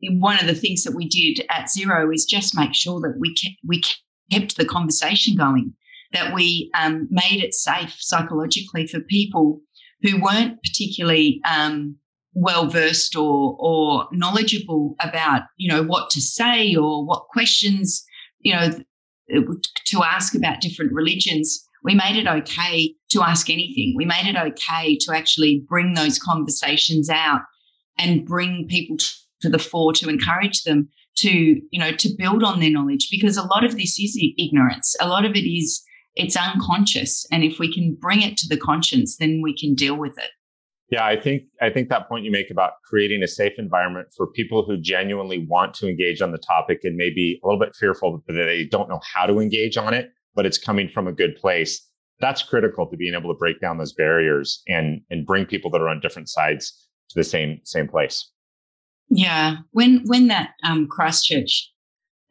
one 0.02 0.38
of 0.38 0.46
the 0.46 0.54
things 0.54 0.82
that 0.84 0.94
we 0.94 1.08
did 1.08 1.44
at 1.50 1.66
Xero 1.66 2.12
is 2.14 2.24
just 2.24 2.56
make 2.56 2.74
sure 2.74 3.00
that 3.00 3.16
we 3.18 3.34
kept, 3.34 3.56
we 3.66 3.82
kept 4.32 4.56
the 4.56 4.64
conversation 4.64 5.36
going, 5.36 5.74
that 6.12 6.34
we 6.34 6.70
um, 6.78 7.08
made 7.10 7.42
it 7.42 7.54
safe 7.54 7.96
psychologically 7.98 8.86
for 8.86 9.00
people 9.00 9.60
who 10.02 10.20
weren't 10.20 10.62
particularly 10.62 11.40
um, 11.48 11.96
well 12.32 12.68
versed 12.68 13.16
or 13.16 13.56
or 13.58 14.08
knowledgeable 14.12 14.94
about 15.00 15.42
you 15.56 15.70
know 15.70 15.82
what 15.82 16.10
to 16.10 16.20
say 16.20 16.74
or 16.74 17.04
what 17.04 17.26
questions 17.28 18.04
you 18.40 18.54
know 18.54 18.70
to 19.86 20.02
ask 20.02 20.34
about 20.34 20.60
different 20.60 20.92
religions. 20.92 21.66
We 21.82 21.94
made 21.94 22.16
it 22.16 22.26
okay 22.26 22.94
to 23.10 23.22
ask 23.22 23.48
anything. 23.48 23.94
We 23.96 24.04
made 24.04 24.26
it 24.26 24.36
okay 24.36 24.96
to 25.00 25.14
actually 25.14 25.64
bring 25.66 25.94
those 25.94 26.18
conversations 26.18 27.08
out 27.08 27.40
and 27.96 28.26
bring 28.26 28.66
people 28.68 28.96
to 29.40 29.48
the 29.48 29.58
fore 29.58 29.92
to 29.92 30.08
encourage 30.08 30.62
them 30.64 30.88
to 31.16 31.30
you 31.70 31.78
know 31.78 31.92
to 31.92 32.10
build 32.16 32.42
on 32.42 32.60
their 32.60 32.70
knowledge 32.70 33.08
because 33.10 33.36
a 33.36 33.46
lot 33.46 33.64
of 33.64 33.76
this 33.76 33.98
is 33.98 34.18
ignorance 34.38 34.96
a 35.00 35.08
lot 35.08 35.24
of 35.24 35.32
it 35.32 35.48
is 35.48 35.82
it's 36.14 36.36
unconscious 36.36 37.26
and 37.32 37.44
if 37.44 37.58
we 37.58 37.72
can 37.72 37.96
bring 38.00 38.22
it 38.22 38.36
to 38.36 38.48
the 38.48 38.56
conscience 38.56 39.16
then 39.16 39.40
we 39.42 39.56
can 39.56 39.74
deal 39.74 39.96
with 39.96 40.16
it 40.18 40.30
yeah, 40.90 41.06
I 41.06 41.20
think 41.20 41.44
I 41.62 41.70
think 41.70 41.88
that 41.88 42.08
point 42.08 42.24
you 42.24 42.32
make 42.32 42.50
about 42.50 42.72
creating 42.84 43.22
a 43.22 43.28
safe 43.28 43.52
environment 43.58 44.08
for 44.16 44.26
people 44.26 44.64
who 44.64 44.76
genuinely 44.76 45.46
want 45.48 45.72
to 45.74 45.88
engage 45.88 46.20
on 46.20 46.32
the 46.32 46.38
topic 46.38 46.80
and 46.82 46.96
maybe 46.96 47.40
a 47.42 47.46
little 47.46 47.60
bit 47.60 47.76
fearful 47.76 48.24
that 48.26 48.32
they 48.32 48.64
don't 48.64 48.88
know 48.88 49.00
how 49.14 49.24
to 49.26 49.38
engage 49.38 49.76
on 49.76 49.94
it, 49.94 50.10
but 50.34 50.46
it's 50.46 50.58
coming 50.58 50.88
from 50.88 51.06
a 51.06 51.12
good 51.12 51.36
place. 51.36 51.80
That's 52.18 52.42
critical 52.42 52.90
to 52.90 52.96
being 52.96 53.14
able 53.14 53.32
to 53.32 53.38
break 53.38 53.60
down 53.60 53.78
those 53.78 53.92
barriers 53.92 54.62
and 54.66 55.00
and 55.10 55.24
bring 55.24 55.46
people 55.46 55.70
that 55.70 55.80
are 55.80 55.88
on 55.88 56.00
different 56.00 56.28
sides 56.28 56.88
to 57.10 57.14
the 57.14 57.24
same 57.24 57.60
same 57.62 57.86
place. 57.86 58.28
Yeah, 59.10 59.56
when 59.72 60.04
when 60.06 60.28
that 60.28 60.50
um, 60.64 60.86
Christchurch 60.88 61.70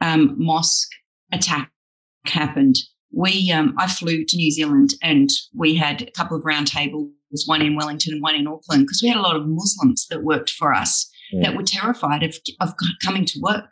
um, 0.02 0.36
mosque 0.38 0.90
attack 1.32 1.72
happened, 2.26 2.78
we 3.12 3.52
um, 3.52 3.76
I 3.78 3.88
flew 3.88 4.24
to 4.26 4.38
New 4.38 4.52
Zealand 4.52 4.92
and 5.04 5.30
we 5.54 5.76
had 5.76 6.02
a 6.02 6.12
couple 6.12 6.38
of 6.38 6.44
roundtables, 6.44 7.10
one 7.46 7.62
in 7.62 7.76
Wellington 7.76 8.14
and 8.14 8.24
one 8.24 8.36
in 8.36 8.48
Auckland, 8.48 8.84
because 8.84 9.02
we 9.04 9.10
had 9.10 9.18
a 9.18 9.22
lot 9.22 9.36
of 9.36 9.48
Muslims 9.48 10.08
that 10.10 10.24
worked 10.24 10.52
for 10.52 10.74
us 10.74 11.12
yeah. 11.32 11.44
that 11.44 11.58
were 11.58 11.64
terrified 11.64 12.24
of, 12.24 12.36
of 12.62 12.74
coming 13.04 13.26
to 13.26 13.40
work. 13.42 13.72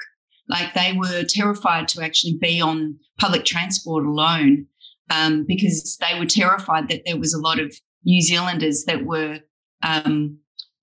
Like 0.50 0.74
they 0.74 0.94
were 0.94 1.24
terrified 1.24 1.88
to 1.90 2.02
actually 2.02 2.38
be 2.40 2.62
on 2.62 2.98
public 3.20 3.46
transport 3.46 4.06
alone 4.06 4.68
um, 5.10 5.46
because 5.48 5.98
they 6.00 6.18
were 6.18 6.26
terrified 6.26 6.90
that 6.90 7.02
there 7.06 7.18
was 7.18 7.34
a 7.34 7.40
lot 7.40 7.60
of 7.60 7.76
New 8.06 8.22
Zealanders 8.22 8.86
that 8.86 9.06
were 9.06 9.40
um, 9.84 10.40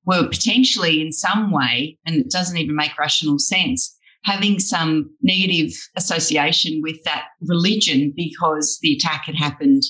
were 0.06 0.28
potentially 0.28 1.00
in 1.00 1.12
some 1.12 1.50
way, 1.50 1.98
and 2.06 2.16
it 2.16 2.30
doesn't 2.30 2.56
even 2.56 2.76
make 2.76 2.98
rational 2.98 3.38
sense, 3.38 3.96
having 4.24 4.58
some 4.58 5.10
negative 5.22 5.72
association 5.96 6.80
with 6.82 7.02
that 7.04 7.26
religion 7.40 8.12
because 8.14 8.78
the 8.82 8.92
attack 8.94 9.24
had 9.26 9.36
happened 9.36 9.82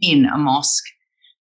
in 0.00 0.26
a 0.26 0.38
mosque. 0.38 0.84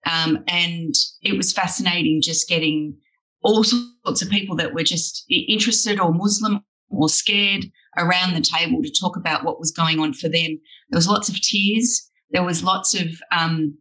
Um, 0.07 0.39
and 0.49 0.95
it 1.23 1.37
was 1.37 1.53
fascinating 1.53 2.21
just 2.23 2.49
getting 2.49 2.97
all 3.43 3.65
sorts 3.65 4.23
of 4.23 4.31
people 4.31 4.57
that 4.57 4.75
were 4.75 4.83
just 4.83 5.25
interested 5.29 6.01
or 6.01 6.13
Muslim 6.13 6.61
or 6.89 7.09
scared 7.09 7.67
around 7.99 8.35
the 8.35 8.41
table 8.41 8.83
to 8.83 8.91
talk 8.91 9.17
about 9.17 9.45
what 9.45 9.59
was 9.59 9.71
going 9.71 9.99
on 9.99 10.13
for 10.13 10.29
them. 10.29 10.59
There 10.91 10.99
was 10.99 11.09
lots 11.09 11.29
of 11.29 11.41
tears. 11.41 12.09
There 12.31 12.45
was 12.45 12.63
lots 12.63 12.95
of, 12.95 13.09
um, 13.33 13.77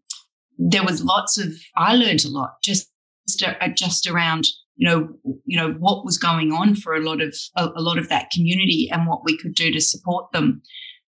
there 0.58 0.84
was 0.84 1.03
lots 1.03 1.38
of, 1.38 1.53
I 1.77 1.96
learned 1.96 2.25
a 2.25 2.29
lot 2.29 2.51
just, 2.63 2.88
just 3.75 4.08
around, 4.08 4.46
you 4.75 4.88
know, 4.88 5.10
you 5.46 5.58
know, 5.58 5.72
what 5.79 6.05
was 6.05 6.17
going 6.17 6.51
on 6.51 6.75
for 6.75 6.93
a 6.93 7.01
lot 7.01 7.22
of, 7.22 7.36
a, 7.55 7.69
a 7.75 7.81
lot 7.81 7.98
of 7.98 8.10
that 8.10 8.29
community 8.31 8.89
and 8.91 9.08
what 9.08 9.24
we 9.24 9.38
could 9.38 9.53
do 9.53 9.72
to 9.72 9.81
support 9.81 10.31
them. 10.31 10.62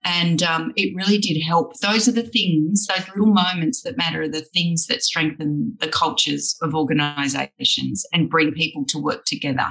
And 0.04 0.42
um, 0.44 0.72
it 0.78 0.96
really 0.96 1.18
did 1.18 1.42
help. 1.42 1.74
Those 1.82 2.08
are 2.08 2.14
the 2.14 2.24
things, 2.24 2.88
those 2.88 3.08
little 3.10 3.34
moments 3.34 3.82
that 3.84 3.98
matter, 3.98 4.22
are 4.22 4.30
the 4.30 4.46
things 4.54 4.88
that 4.88 5.04
strengthen 5.04 5.76
the 5.82 5.90
cultures 5.90 6.56
of 6.62 6.74
organizations 6.74 8.06
and 8.14 8.30
bring 8.30 8.54
people 8.54 8.86
to 8.88 8.98
work 8.98 9.26
together. 9.26 9.68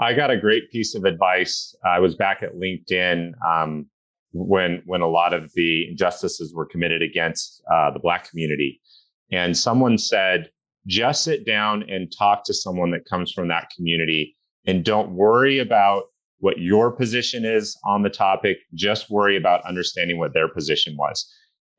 I 0.00 0.12
got 0.12 0.30
a 0.30 0.36
great 0.36 0.70
piece 0.70 0.94
of 0.94 1.04
advice. 1.04 1.74
I 1.84 1.98
was 1.98 2.14
back 2.14 2.42
at 2.42 2.54
LinkedIn 2.54 3.32
um, 3.48 3.86
when 4.32 4.82
when 4.86 5.00
a 5.00 5.08
lot 5.08 5.32
of 5.32 5.52
the 5.54 5.88
injustices 5.88 6.52
were 6.54 6.66
committed 6.66 7.02
against 7.02 7.62
uh, 7.72 7.92
the 7.92 8.00
Black 8.00 8.28
community, 8.28 8.80
and 9.30 9.56
someone 9.56 9.98
said, 9.98 10.50
"Just 10.86 11.24
sit 11.24 11.46
down 11.46 11.84
and 11.88 12.12
talk 12.16 12.44
to 12.44 12.54
someone 12.54 12.90
that 12.92 13.04
comes 13.08 13.32
from 13.32 13.48
that 13.48 13.68
community, 13.76 14.36
and 14.66 14.84
don't 14.84 15.14
worry 15.14 15.58
about 15.58 16.04
what 16.38 16.58
your 16.58 16.90
position 16.90 17.44
is 17.44 17.76
on 17.86 18.02
the 18.02 18.10
topic. 18.10 18.58
Just 18.74 19.10
worry 19.10 19.36
about 19.36 19.64
understanding 19.64 20.18
what 20.18 20.34
their 20.34 20.48
position 20.48 20.94
was. 20.98 21.26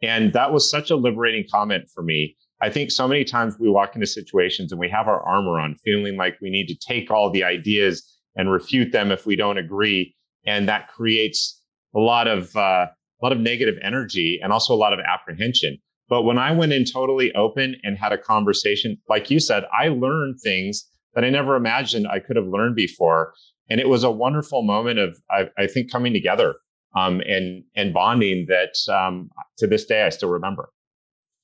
And 0.02 0.34
that 0.34 0.52
was 0.52 0.70
such 0.70 0.90
a 0.90 0.96
liberating 0.96 1.46
comment 1.52 1.86
for 1.94 2.04
me. 2.04 2.36
I 2.62 2.70
think 2.70 2.90
so 2.90 3.08
many 3.08 3.24
times 3.24 3.56
we 3.60 3.70
walk 3.70 3.96
into 3.96 4.08
situations 4.08 4.72
and 4.72 4.80
we 4.80 4.90
have 4.90 5.08
our 5.08 5.22
armor 5.22 5.60
on, 5.60 5.76
feeling 5.84 6.18
like 6.18 6.38
we 6.42 6.50
need 6.50 6.68
to 6.68 6.76
take 6.76 7.12
all 7.12 7.30
the 7.30 7.44
ideas 7.44 8.04
and 8.36 8.52
refute 8.52 8.92
them 8.92 9.12
if 9.12 9.26
we 9.26 9.36
don't 9.36 9.58
agree, 9.58 10.16
and 10.46 10.68
that 10.68 10.88
creates 10.88 11.62
a 11.94 12.00
lot 12.00 12.28
of 12.28 12.56
uh, 12.56 12.88
a 13.22 13.22
lot 13.22 13.32
of 13.32 13.40
negative 13.40 13.76
energy 13.82 14.40
and 14.42 14.52
also 14.52 14.74
a 14.74 14.76
lot 14.76 14.94
of 14.94 15.00
apprehension. 15.00 15.78
But 16.08 16.24
when 16.24 16.38
I 16.38 16.52
went 16.52 16.74
in 16.74 16.86
totally 16.86 17.34
open 17.34 17.76
and 17.84 17.98
had 17.98 18.12
a 18.12 18.18
conversation, 18.18 18.98
like 19.10 19.32
you 19.32 19.40
said, 19.40 19.64
I 19.78 19.90
learned 19.90 20.40
things 20.44 20.88
that 21.14 21.24
I 21.24 21.30
never 21.30 21.56
imagined 21.56 22.08
I 22.08 22.20
could 22.20 22.36
have 22.36 22.48
learned 22.48 22.76
before 22.76 23.34
and 23.70 23.80
it 23.80 23.90
was 23.90 24.04
a 24.04 24.12
wonderful 24.12 24.64
moment 24.64 25.00
of 25.00 25.18
I, 25.30 25.50
I 25.58 25.68
think 25.68 25.92
coming 25.92 26.14
together 26.14 26.56
um, 26.96 27.22
and 27.22 27.64
and 27.76 27.94
bonding 27.94 28.48
that 28.48 28.76
um, 28.94 29.30
to 29.58 29.68
this 29.68 29.86
day 29.86 30.04
I 30.04 30.10
still 30.10 30.30
remember. 30.30 30.70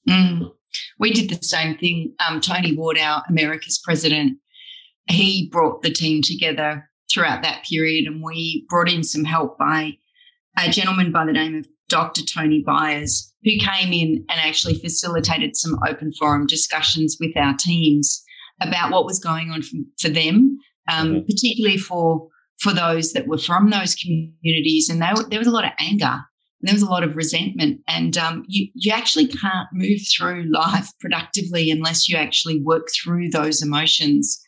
Mm. 0.08 0.52
We 1.00 1.12
did 1.12 1.30
the 1.30 1.44
same 1.46 1.78
thing. 1.78 2.14
Um, 2.26 2.40
Tony 2.40 2.76
Ward, 2.76 2.98
our 2.98 3.24
America's 3.28 3.80
president, 3.84 4.38
he 5.08 5.50
brought 5.52 5.82
the 5.82 5.92
team 5.92 6.22
together 6.22 6.90
throughout 7.12 7.44
that 7.44 7.66
period, 7.70 8.06
and 8.08 8.24
we 8.24 8.66
brought 8.70 8.90
in 8.90 9.04
some 9.04 9.26
help 9.26 9.58
by 9.58 9.98
a 10.58 10.70
gentleman 10.70 11.12
by 11.12 11.26
the 11.26 11.34
name 11.34 11.56
of 11.56 11.68
Dr. 11.90 12.24
Tony 12.24 12.64
Byers, 12.66 13.31
who 13.44 13.52
came 13.58 13.92
in 13.92 14.26
and 14.30 14.40
actually 14.40 14.76
facilitated 14.76 15.56
some 15.56 15.80
open 15.88 16.12
forum 16.20 16.46
discussions 16.46 17.18
with 17.20 17.36
our 17.36 17.56
teams 17.58 18.24
about 18.62 18.92
what 18.92 19.06
was 19.06 19.20
going 19.20 19.50
on 19.50 19.62
for, 20.00 20.10
them 20.10 20.58
um, 20.90 21.08
mm-hmm. 21.08 21.26
particularly 21.26 21.78
for 21.78 22.28
for 22.60 22.74
those 22.74 23.14
that 23.14 23.28
were 23.28 23.40
from 23.40 23.72
those 23.72 23.96
communities. 23.96 24.88
And 24.88 25.02
they, 25.02 25.12
there 25.30 25.40
was 25.40 25.48
a 25.48 25.52
lot 25.52 25.66
of 25.66 25.72
anger. 25.80 26.20
there 26.62 26.76
was 26.76 26.84
a 26.84 26.90
lot 26.90 27.04
of 27.04 27.16
resentment, 27.16 27.82
and 27.88 28.18
um, 28.18 28.44
you 28.48 28.68
you 28.76 28.92
actually 28.92 29.28
can't 29.28 29.68
move 29.74 30.00
through 30.16 30.52
life 30.52 30.90
productively 31.00 31.72
unless 31.72 32.08
you 32.08 32.18
actually 32.18 32.62
work 32.62 32.88
through 33.04 33.30
those 33.30 33.62
emotions. 33.62 34.40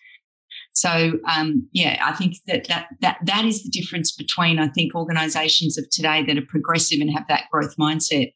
So 0.75 1.13
um, 1.29 1.67
yeah, 1.71 2.01
I 2.03 2.13
think 2.13 2.35
that 2.47 2.67
that 2.67 2.87
that 3.01 3.17
that 3.25 3.45
is 3.45 3.63
the 3.63 3.69
difference 3.69 4.11
between 4.11 4.59
I 4.59 4.67
think 4.69 4.95
organisations 4.95 5.77
of 5.77 5.85
today 5.91 6.23
that 6.25 6.37
are 6.37 6.47
progressive 6.47 6.99
and 6.99 7.11
have 7.11 7.27
that 7.29 7.45
growth 7.51 7.75
mindset, 7.79 8.33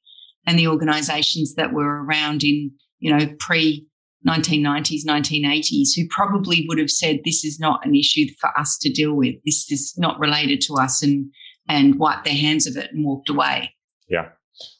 and 0.48 0.58
the 0.58 0.68
organisations 0.68 1.54
that 1.56 1.74
were 1.74 2.04
around 2.04 2.44
in 2.44 2.72
you 3.00 3.16
know 3.16 3.27
pre 3.39 3.86
1990s, 4.27 5.06
1980s, 5.08 5.89
who 5.96 6.08
probably 6.10 6.66
would 6.68 6.80
have 6.80 6.89
said, 6.89 7.20
This 7.24 7.46
is 7.46 7.60
not 7.60 7.86
an 7.86 7.96
issue 7.96 8.25
for 8.39 8.50
us 8.60 8.77
to 8.82 8.92
deal 8.92 9.13
with. 9.13 9.36
This 9.46 9.72
is 9.72 9.94
not 9.98 10.20
related 10.20 10.62
to 10.62 10.75
us, 10.75 11.01
and, 11.01 11.32
and 11.70 11.98
wiped 11.98 12.25
their 12.25 12.36
hands 12.36 12.68
of 12.68 12.75
it 12.77 12.92
and 12.92 13.06
walked 13.06 13.30
away. 13.30 13.74
Yeah. 14.10 14.30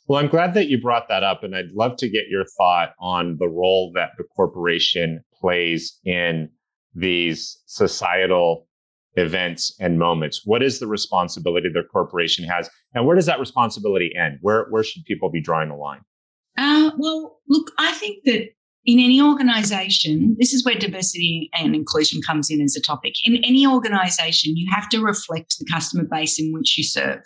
Well, 0.08 0.20
I'm 0.20 0.30
glad 0.30 0.54
that 0.56 0.68
you 0.68 0.82
brought 0.82 1.08
that 1.10 1.24
up. 1.24 1.44
And 1.44 1.56
I'd 1.56 1.72
love 1.74 1.98
to 1.98 2.10
get 2.10 2.30
your 2.30 2.46
thought 2.58 2.94
on 3.00 3.38
the 3.40 3.48
role 3.48 3.92
that 3.96 4.12
the 4.18 4.24
corporation 4.24 5.24
plays 5.40 6.00
in 6.04 6.50
these 6.96 7.62
societal 7.68 8.67
events 9.18 9.76
and 9.80 10.00
moments. 10.00 10.42
What 10.46 10.64
is 10.64 10.80
the 10.80 10.88
responsibility 10.88 11.70
the 11.74 11.84
corporation 11.84 12.46
has? 12.46 12.70
And 12.94 13.06
where 13.06 13.16
does 13.16 13.26
that 13.26 13.40
responsibility 13.40 14.14
end? 14.16 14.38
Where, 14.42 14.68
where 14.70 14.84
should 14.84 15.04
people 15.06 15.30
be 15.30 15.42
drawing 15.42 15.70
the 15.70 15.76
line? 15.76 16.02
Uh, 16.58 16.92
well, 16.98 17.40
look, 17.50 17.72
I 17.78 17.92
think 17.94 18.24
that 18.26 18.50
in 18.86 19.00
any 19.00 19.22
organization, 19.22 20.36
this 20.40 20.54
is 20.54 20.64
where 20.64 20.76
diversity 20.76 21.50
and 21.54 21.76
inclusion 21.76 22.22
comes 22.26 22.50
in 22.50 22.62
as 22.62 22.76
a 22.76 22.82
topic. 22.82 23.14
In 23.26 23.44
any 23.44 23.68
organization, 23.68 24.56
you 24.56 24.72
have 24.74 24.88
to 24.90 25.02
reflect 25.02 25.58
the 25.60 25.66
customer 25.70 26.06
base 26.10 26.40
in 26.40 26.54
which 26.54 26.78
you 26.78 26.84
serve. 26.84 27.22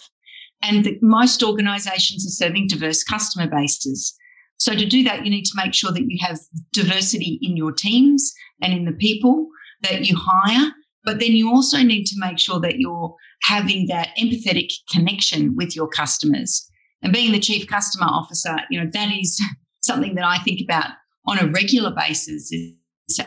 And 0.64 0.84
the, 0.84 0.98
most 1.02 1.44
organizations 1.44 2.26
are 2.26 2.46
serving 2.46 2.68
diverse 2.68 3.04
customer 3.04 3.48
bases. 3.48 4.16
So 4.58 4.74
to 4.74 4.86
do 4.86 5.04
that, 5.04 5.24
you 5.24 5.32
need 5.32 5.46
to 5.46 5.56
make 5.56 5.74
sure 5.74 5.92
that 5.92 6.06
you 6.08 6.18
have 6.22 6.40
diversity 6.74 7.40
in 7.42 7.58
your 7.58 7.72
teams 7.72 8.34
and 8.62 8.74
in 8.74 8.86
the 8.86 8.92
people 8.92 9.48
that 9.82 10.08
you 10.08 10.16
hire. 10.20 10.72
But 11.04 11.20
then 11.20 11.32
you 11.32 11.50
also 11.50 11.82
need 11.82 12.06
to 12.06 12.16
make 12.18 12.40
sure 12.40 12.60
that 12.60 12.80
you're 12.80 13.16
having 13.44 13.88
that 13.88 14.10
empathetic 14.20 14.72
connection 14.92 15.56
with 15.56 15.76
your 15.76 15.88
customers. 15.88 16.70
And 17.02 17.12
being 17.12 17.32
the 17.32 17.40
chief 17.40 17.68
customer 17.68 18.08
officer, 18.08 18.58
you 18.70 18.80
know, 18.80 18.90
that 18.94 19.12
is 19.16 19.42
something 19.82 20.16
that 20.16 20.26
I 20.26 20.38
think 20.40 20.62
about 20.62 20.92
on 21.26 21.40
a 21.40 21.48
regular 21.48 21.92
basis 21.96 22.52
is 22.52 22.74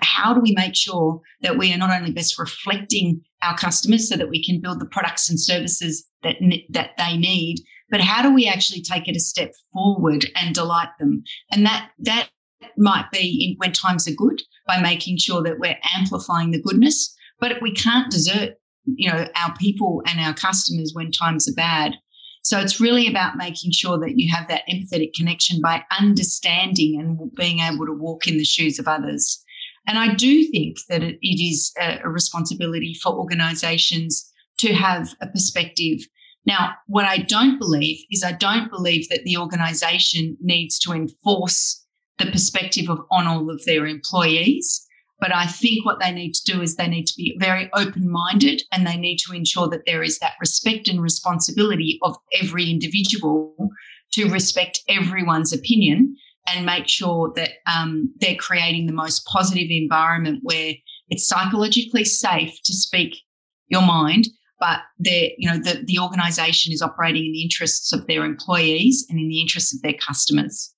how 0.00 0.32
do 0.32 0.40
we 0.40 0.54
make 0.56 0.74
sure 0.74 1.20
that 1.42 1.58
we 1.58 1.72
are 1.72 1.78
not 1.78 1.90
only 1.90 2.10
best 2.10 2.38
reflecting 2.38 3.20
our 3.42 3.56
customers 3.56 4.08
so 4.08 4.16
that 4.16 4.30
we 4.30 4.42
can 4.42 4.60
build 4.60 4.80
the 4.80 4.86
products 4.86 5.28
and 5.28 5.38
services 5.38 6.04
that 6.22 6.36
that 6.70 6.92
they 6.96 7.16
need 7.16 7.58
but 7.90 8.00
how 8.00 8.22
do 8.22 8.32
we 8.32 8.46
actually 8.46 8.80
take 8.80 9.08
it 9.08 9.16
a 9.16 9.20
step 9.20 9.52
forward 9.72 10.26
and 10.36 10.54
delight 10.54 10.88
them 10.98 11.22
and 11.52 11.66
that 11.66 11.90
that 11.98 12.30
might 12.78 13.10
be 13.12 13.46
in, 13.46 13.56
when 13.58 13.72
times 13.72 14.08
are 14.08 14.14
good 14.14 14.40
by 14.66 14.80
making 14.80 15.18
sure 15.18 15.42
that 15.42 15.58
we're 15.58 15.78
amplifying 15.94 16.50
the 16.50 16.62
goodness 16.62 17.14
but 17.40 17.60
we 17.62 17.72
can't 17.72 18.10
desert 18.10 18.54
you 18.84 19.10
know 19.10 19.26
our 19.36 19.54
people 19.56 20.02
and 20.06 20.20
our 20.20 20.34
customers 20.34 20.92
when 20.94 21.10
times 21.10 21.48
are 21.48 21.54
bad 21.54 21.94
so 22.44 22.60
it's 22.60 22.78
really 22.78 23.08
about 23.08 23.36
making 23.36 23.72
sure 23.72 23.98
that 23.98 24.18
you 24.18 24.30
have 24.34 24.48
that 24.48 24.64
empathetic 24.70 25.14
connection 25.14 25.60
by 25.62 25.82
understanding 25.98 27.00
and 27.00 27.34
being 27.34 27.60
able 27.60 27.86
to 27.86 27.92
walk 27.92 28.28
in 28.28 28.36
the 28.36 28.44
shoes 28.44 28.78
of 28.78 28.86
others. 28.86 29.42
And 29.86 29.98
I 29.98 30.14
do 30.14 30.46
think 30.50 30.76
that 30.90 31.02
it 31.02 31.18
is 31.22 31.72
a 31.80 32.08
responsibility 32.08 32.94
for 33.02 33.14
organizations 33.14 34.30
to 34.58 34.74
have 34.74 35.14
a 35.22 35.26
perspective. 35.26 36.00
Now, 36.44 36.72
what 36.86 37.06
I 37.06 37.18
don't 37.18 37.58
believe 37.58 38.04
is 38.10 38.22
I 38.22 38.32
don't 38.32 38.70
believe 38.70 39.08
that 39.08 39.24
the 39.24 39.38
organization 39.38 40.36
needs 40.42 40.78
to 40.80 40.92
enforce 40.92 41.82
the 42.18 42.30
perspective 42.30 42.90
of 42.90 43.00
on 43.10 43.26
all 43.26 43.50
of 43.50 43.64
their 43.64 43.86
employees. 43.86 44.86
But 45.20 45.34
I 45.34 45.46
think 45.46 45.84
what 45.84 46.00
they 46.00 46.10
need 46.10 46.32
to 46.34 46.52
do 46.52 46.60
is 46.60 46.76
they 46.76 46.88
need 46.88 47.06
to 47.06 47.14
be 47.16 47.36
very 47.38 47.70
open 47.72 48.10
minded 48.10 48.62
and 48.72 48.86
they 48.86 48.96
need 48.96 49.18
to 49.26 49.32
ensure 49.32 49.68
that 49.68 49.86
there 49.86 50.02
is 50.02 50.18
that 50.18 50.34
respect 50.40 50.88
and 50.88 51.00
responsibility 51.00 51.98
of 52.02 52.16
every 52.40 52.68
individual 52.70 53.70
to 54.12 54.28
respect 54.28 54.80
everyone's 54.88 55.52
opinion 55.52 56.16
and 56.46 56.66
make 56.66 56.88
sure 56.88 57.32
that 57.36 57.50
um, 57.72 58.12
they're 58.20 58.34
creating 58.36 58.86
the 58.86 58.92
most 58.92 59.24
positive 59.26 59.68
environment 59.70 60.40
where 60.42 60.74
it's 61.08 61.26
psychologically 61.26 62.04
safe 62.04 62.52
to 62.64 62.74
speak 62.74 63.16
your 63.68 63.82
mind 63.82 64.28
but 64.60 64.80
you 64.98 65.50
know 65.50 65.58
the, 65.58 65.82
the 65.86 65.98
organization 65.98 66.72
is 66.72 66.82
operating 66.82 67.26
in 67.26 67.32
the 67.32 67.42
interests 67.42 67.92
of 67.92 68.06
their 68.06 68.24
employees 68.24 69.06
and 69.08 69.18
in 69.18 69.28
the 69.28 69.40
interests 69.40 69.74
of 69.74 69.82
their 69.82 69.94
customers 69.94 70.73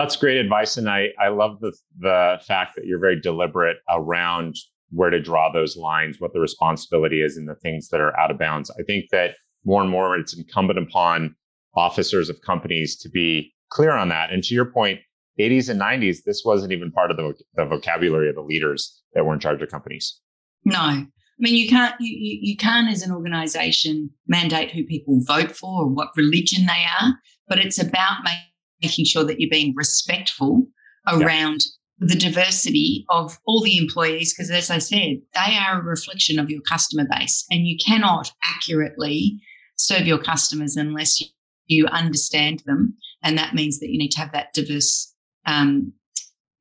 that's 0.00 0.16
great 0.16 0.38
advice. 0.38 0.76
And 0.76 0.88
I, 0.88 1.08
I 1.20 1.28
love 1.28 1.60
the, 1.60 1.76
the 1.98 2.40
fact 2.46 2.74
that 2.76 2.86
you're 2.86 2.98
very 2.98 3.20
deliberate 3.20 3.76
around 3.88 4.54
where 4.90 5.10
to 5.10 5.20
draw 5.20 5.52
those 5.52 5.76
lines, 5.76 6.16
what 6.18 6.32
the 6.32 6.40
responsibility 6.40 7.22
is, 7.22 7.36
and 7.36 7.46
the 7.46 7.54
things 7.56 7.90
that 7.90 8.00
are 8.00 8.18
out 8.18 8.30
of 8.30 8.38
bounds. 8.38 8.70
I 8.70 8.82
think 8.82 9.10
that 9.12 9.32
more 9.64 9.82
and 9.82 9.90
more 9.90 10.16
it's 10.16 10.36
incumbent 10.36 10.78
upon 10.78 11.36
officers 11.74 12.30
of 12.30 12.40
companies 12.40 12.96
to 12.98 13.10
be 13.10 13.52
clear 13.68 13.92
on 13.92 14.08
that. 14.08 14.32
And 14.32 14.42
to 14.44 14.54
your 14.54 14.64
point, 14.64 15.00
80s 15.38 15.68
and 15.68 15.80
90s, 15.80 16.24
this 16.24 16.42
wasn't 16.44 16.72
even 16.72 16.90
part 16.90 17.10
of 17.10 17.18
the, 17.18 17.34
the 17.54 17.66
vocabulary 17.66 18.28
of 18.28 18.34
the 18.34 18.42
leaders 18.42 19.02
that 19.14 19.24
were 19.24 19.34
in 19.34 19.40
charge 19.40 19.62
of 19.62 19.68
companies. 19.68 20.18
No. 20.64 20.80
I 20.80 21.06
mean, 21.38 21.56
you 21.56 21.68
can't 21.68 21.94
you, 22.00 22.16
you, 22.18 22.38
you 22.50 22.56
can't 22.56 22.90
as 22.90 23.02
an 23.02 23.12
organization 23.12 24.10
mandate 24.26 24.70
who 24.70 24.84
people 24.84 25.20
vote 25.24 25.52
for 25.52 25.84
or 25.84 25.88
what 25.88 26.10
religion 26.16 26.66
they 26.66 26.84
are, 27.00 27.14
but 27.48 27.58
it's 27.58 27.78
about 27.78 28.22
making 28.24 28.49
making 28.82 29.04
sure 29.04 29.24
that 29.24 29.40
you're 29.40 29.50
being 29.50 29.74
respectful 29.76 30.66
around 31.06 31.62
yeah. 32.00 32.06
the 32.08 32.14
diversity 32.14 33.04
of 33.08 33.38
all 33.46 33.62
the 33.62 33.78
employees. 33.78 34.32
Because 34.32 34.50
as 34.50 34.70
I 34.70 34.78
said, 34.78 35.20
they 35.34 35.58
are 35.58 35.80
a 35.80 35.84
reflection 35.84 36.38
of 36.38 36.50
your 36.50 36.60
customer 36.62 37.06
base, 37.10 37.44
and 37.50 37.66
you 37.66 37.76
cannot 37.84 38.32
accurately 38.42 39.40
serve 39.76 40.06
your 40.06 40.18
customers 40.18 40.76
unless 40.76 41.20
you, 41.20 41.26
you 41.66 41.86
understand 41.86 42.62
them. 42.66 42.94
And 43.22 43.36
that 43.38 43.54
means 43.54 43.80
that 43.80 43.90
you 43.90 43.98
need 43.98 44.10
to 44.12 44.20
have 44.20 44.32
that 44.32 44.52
diverse 44.52 45.14
um, 45.46 45.92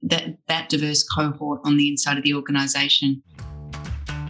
that 0.02 0.38
that 0.48 0.70
diverse 0.70 1.04
cohort 1.04 1.62
on 1.66 1.78
the 1.78 1.90
inside 1.90 2.18
of 2.18 2.24
the 2.24 2.34
organization. 2.34 3.22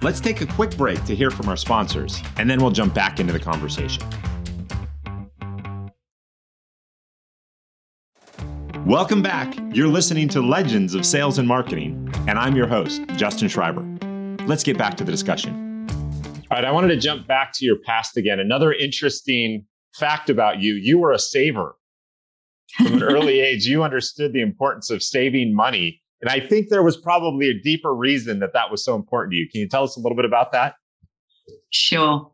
Let's 0.01 0.19
take 0.19 0.41
a 0.41 0.45
quick 0.45 0.77
break 0.77 1.03
to 1.05 1.15
hear 1.15 1.29
from 1.29 1.49
our 1.49 1.57
sponsors, 1.57 2.21
and 2.37 2.49
then 2.49 2.61
we'll 2.61 2.71
jump 2.71 2.93
back 2.93 3.19
into 3.19 3.33
the 3.33 3.39
conversation. 3.39 4.03
Welcome 8.85 9.21
back. 9.21 9.55
You're 9.73 9.89
listening 9.89 10.29
to 10.29 10.41
Legends 10.41 10.95
of 10.95 11.05
Sales 11.05 11.37
and 11.37 11.47
Marketing, 11.47 12.09
and 12.27 12.39
I'm 12.39 12.55
your 12.55 12.65
host, 12.65 13.01
Justin 13.17 13.47
Shriber. 13.47 14.47
Let's 14.47 14.63
get 14.63 14.77
back 14.77 14.95
to 14.97 15.03
the 15.03 15.11
discussion. 15.11 15.87
All 16.49 16.57
right, 16.57 16.65
I 16.65 16.71
wanted 16.71 16.87
to 16.87 16.97
jump 16.97 17.27
back 17.27 17.51
to 17.55 17.65
your 17.65 17.75
past 17.85 18.17
again. 18.17 18.39
Another 18.39 18.71
interesting 18.73 19.65
fact 19.95 20.29
about 20.29 20.59
you 20.59 20.75
you 20.75 20.97
were 20.97 21.11
a 21.11 21.19
saver. 21.19 21.75
From 22.77 22.93
an 22.93 23.03
early 23.03 23.41
age, 23.41 23.65
you 23.65 23.83
understood 23.83 24.33
the 24.33 24.41
importance 24.41 24.89
of 24.89 25.03
saving 25.03 25.53
money. 25.53 26.01
And 26.21 26.29
I 26.29 26.39
think 26.39 26.69
there 26.69 26.83
was 26.83 26.97
probably 26.97 27.49
a 27.49 27.59
deeper 27.61 27.93
reason 27.93 28.39
that 28.39 28.53
that 28.53 28.71
was 28.71 28.83
so 28.83 28.95
important 28.95 29.33
to 29.33 29.37
you. 29.37 29.49
Can 29.49 29.61
you 29.61 29.67
tell 29.67 29.83
us 29.83 29.97
a 29.97 29.99
little 29.99 30.15
bit 30.15 30.25
about 30.25 30.51
that? 30.53 30.75
Sure. 31.69 32.31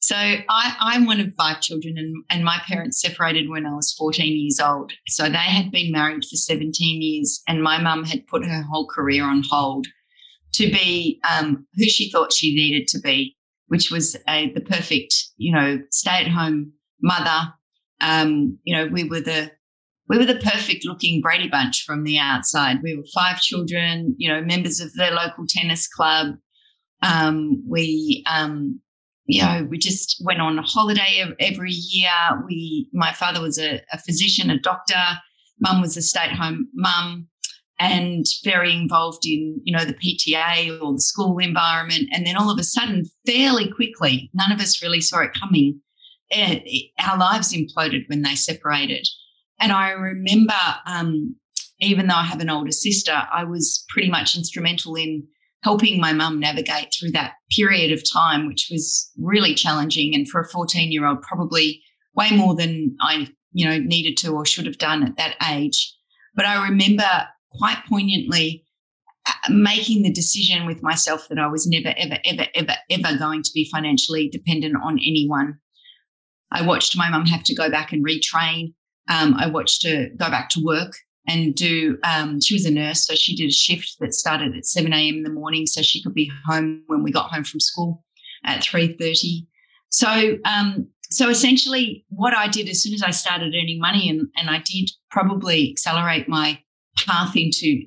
So 0.00 0.16
I, 0.16 0.94
am 0.94 1.04
one 1.04 1.20
of 1.20 1.34
five 1.36 1.60
children, 1.60 1.98
and, 1.98 2.24
and 2.30 2.42
my 2.42 2.58
parents 2.66 3.00
separated 3.00 3.50
when 3.50 3.66
I 3.66 3.74
was 3.74 3.92
14 3.92 4.26
years 4.26 4.58
old. 4.58 4.92
So 5.06 5.24
they 5.24 5.36
had 5.36 5.70
been 5.70 5.92
married 5.92 6.24
for 6.24 6.36
17 6.36 7.02
years, 7.02 7.42
and 7.46 7.62
my 7.62 7.80
mum 7.80 8.04
had 8.04 8.26
put 8.26 8.44
her 8.44 8.62
whole 8.62 8.86
career 8.86 9.24
on 9.24 9.42
hold 9.48 9.86
to 10.54 10.70
be 10.70 11.20
um, 11.30 11.66
who 11.76 11.84
she 11.84 12.10
thought 12.10 12.32
she 12.32 12.54
needed 12.54 12.88
to 12.88 12.98
be, 12.98 13.36
which 13.66 13.90
was 13.90 14.16
a, 14.26 14.50
the 14.52 14.62
perfect, 14.62 15.14
you 15.36 15.52
know, 15.52 15.78
stay-at-home 15.90 16.72
mother. 17.02 17.52
Um, 18.00 18.58
you 18.64 18.74
know, 18.74 18.86
we 18.86 19.04
were 19.04 19.20
the 19.20 19.52
we 20.08 20.18
were 20.18 20.24
the 20.24 20.40
perfect 20.40 20.84
looking 20.84 21.20
Brady 21.20 21.48
Bunch 21.48 21.84
from 21.84 22.02
the 22.02 22.18
outside. 22.18 22.78
We 22.82 22.96
were 22.96 23.04
five 23.14 23.40
children, 23.40 24.16
you 24.18 24.28
know, 24.28 24.42
members 24.42 24.80
of 24.80 24.92
the 24.94 25.10
local 25.12 25.44
tennis 25.46 25.86
club. 25.86 26.34
Um, 27.00 27.62
we 27.68 28.24
um, 28.28 28.80
you 29.32 29.42
know, 29.42 29.66
we 29.68 29.78
just 29.78 30.20
went 30.24 30.40
on 30.40 30.58
holiday 30.58 31.24
every 31.38 31.72
year. 31.72 32.10
We, 32.46 32.88
my 32.92 33.12
father 33.12 33.40
was 33.40 33.58
a, 33.58 33.80
a 33.92 33.98
physician, 33.98 34.50
a 34.50 34.58
doctor. 34.58 35.02
Mum 35.60 35.80
was 35.80 35.96
a 35.96 36.02
stay-at-home 36.02 36.68
mum, 36.74 37.28
and 37.78 38.26
very 38.44 38.74
involved 38.74 39.26
in, 39.26 39.60
you 39.64 39.76
know, 39.76 39.84
the 39.84 39.94
PTA 39.94 40.82
or 40.82 40.94
the 40.94 41.00
school 41.00 41.38
environment. 41.38 42.08
And 42.12 42.26
then 42.26 42.36
all 42.36 42.50
of 42.50 42.58
a 42.58 42.64
sudden, 42.64 43.04
fairly 43.26 43.70
quickly, 43.70 44.30
none 44.34 44.52
of 44.52 44.60
us 44.60 44.82
really 44.82 45.00
saw 45.00 45.20
it 45.20 45.38
coming. 45.38 45.80
It, 46.30 46.62
it, 46.64 46.90
our 47.06 47.18
lives 47.18 47.52
imploded 47.52 48.08
when 48.08 48.22
they 48.22 48.34
separated. 48.34 49.06
And 49.60 49.72
I 49.72 49.90
remember, 49.90 50.54
um, 50.86 51.36
even 51.80 52.06
though 52.06 52.14
I 52.14 52.24
have 52.24 52.40
an 52.40 52.50
older 52.50 52.72
sister, 52.72 53.22
I 53.32 53.44
was 53.44 53.84
pretty 53.88 54.10
much 54.10 54.36
instrumental 54.36 54.94
in 54.94 55.26
helping 55.62 56.00
my 56.00 56.12
mum 56.12 56.40
navigate 56.40 56.92
through 56.92 57.10
that 57.10 57.34
period 57.50 57.92
of 57.92 58.02
time, 58.10 58.46
which 58.46 58.68
was 58.70 59.10
really 59.18 59.54
challenging. 59.54 60.14
And 60.14 60.28
for 60.28 60.40
a 60.40 60.48
14 60.48 60.90
year 60.90 61.06
old, 61.06 61.22
probably 61.22 61.82
way 62.14 62.30
more 62.30 62.54
than 62.54 62.96
I, 63.00 63.28
you 63.52 63.68
know, 63.68 63.78
needed 63.78 64.16
to 64.18 64.32
or 64.32 64.46
should 64.46 64.66
have 64.66 64.78
done 64.78 65.02
at 65.02 65.16
that 65.16 65.36
age. 65.50 65.94
But 66.34 66.46
I 66.46 66.68
remember 66.68 67.08
quite 67.52 67.82
poignantly 67.88 68.64
uh, 69.26 69.52
making 69.52 70.02
the 70.02 70.12
decision 70.12 70.66
with 70.66 70.82
myself 70.82 71.28
that 71.28 71.38
I 71.38 71.48
was 71.48 71.66
never, 71.66 71.94
ever, 71.96 72.18
ever, 72.24 72.46
ever, 72.54 72.74
ever 72.88 73.18
going 73.18 73.42
to 73.42 73.50
be 73.52 73.68
financially 73.70 74.28
dependent 74.28 74.76
on 74.82 74.94
anyone. 74.94 75.58
I 76.52 76.66
watched 76.66 76.96
my 76.96 77.10
mum 77.10 77.26
have 77.26 77.44
to 77.44 77.54
go 77.54 77.70
back 77.70 77.92
and 77.92 78.04
retrain. 78.04 78.74
Um, 79.08 79.34
I 79.34 79.46
watched 79.46 79.86
her 79.86 80.08
go 80.16 80.30
back 80.30 80.48
to 80.50 80.64
work 80.64 80.94
and 81.28 81.54
do 81.54 81.98
um, 82.04 82.40
she 82.40 82.54
was 82.54 82.64
a 82.64 82.70
nurse 82.70 83.06
so 83.06 83.14
she 83.14 83.36
did 83.36 83.48
a 83.48 83.52
shift 83.52 83.96
that 84.00 84.14
started 84.14 84.56
at 84.56 84.66
7 84.66 84.92
a.m 84.92 85.16
in 85.16 85.22
the 85.22 85.30
morning 85.30 85.66
so 85.66 85.82
she 85.82 86.02
could 86.02 86.14
be 86.14 86.30
home 86.46 86.82
when 86.86 87.02
we 87.02 87.12
got 87.12 87.30
home 87.30 87.44
from 87.44 87.60
school 87.60 88.04
at 88.44 88.62
3.30 88.62 89.46
so 89.90 90.38
um, 90.44 90.88
so 91.10 91.28
essentially 91.28 92.04
what 92.08 92.36
i 92.36 92.48
did 92.48 92.68
as 92.68 92.82
soon 92.82 92.94
as 92.94 93.02
i 93.02 93.10
started 93.10 93.54
earning 93.54 93.78
money 93.80 94.08
and, 94.08 94.28
and 94.36 94.50
i 94.50 94.62
did 94.64 94.90
probably 95.10 95.70
accelerate 95.70 96.28
my 96.28 96.58
path 97.06 97.36
into 97.36 97.82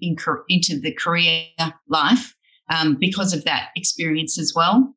into 0.50 0.80
the 0.80 0.94
career 0.94 1.46
life 1.88 2.36
um, 2.70 2.98
because 3.00 3.34
of 3.34 3.44
that 3.46 3.70
experience 3.76 4.40
as 4.40 4.54
well. 4.56 4.94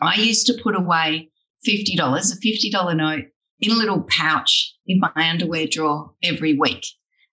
I 0.00 0.16
used 0.16 0.46
to 0.46 0.60
put 0.62 0.76
away 0.76 1.30
$50 1.66 1.98
a 1.98 2.72
$50 2.78 2.96
note 2.96 3.24
in 3.60 3.70
a 3.70 3.74
little 3.74 4.02
pouch 4.08 4.74
in 4.86 5.00
my 5.00 5.10
underwear 5.16 5.66
drawer 5.66 6.12
every 6.22 6.56
week 6.56 6.86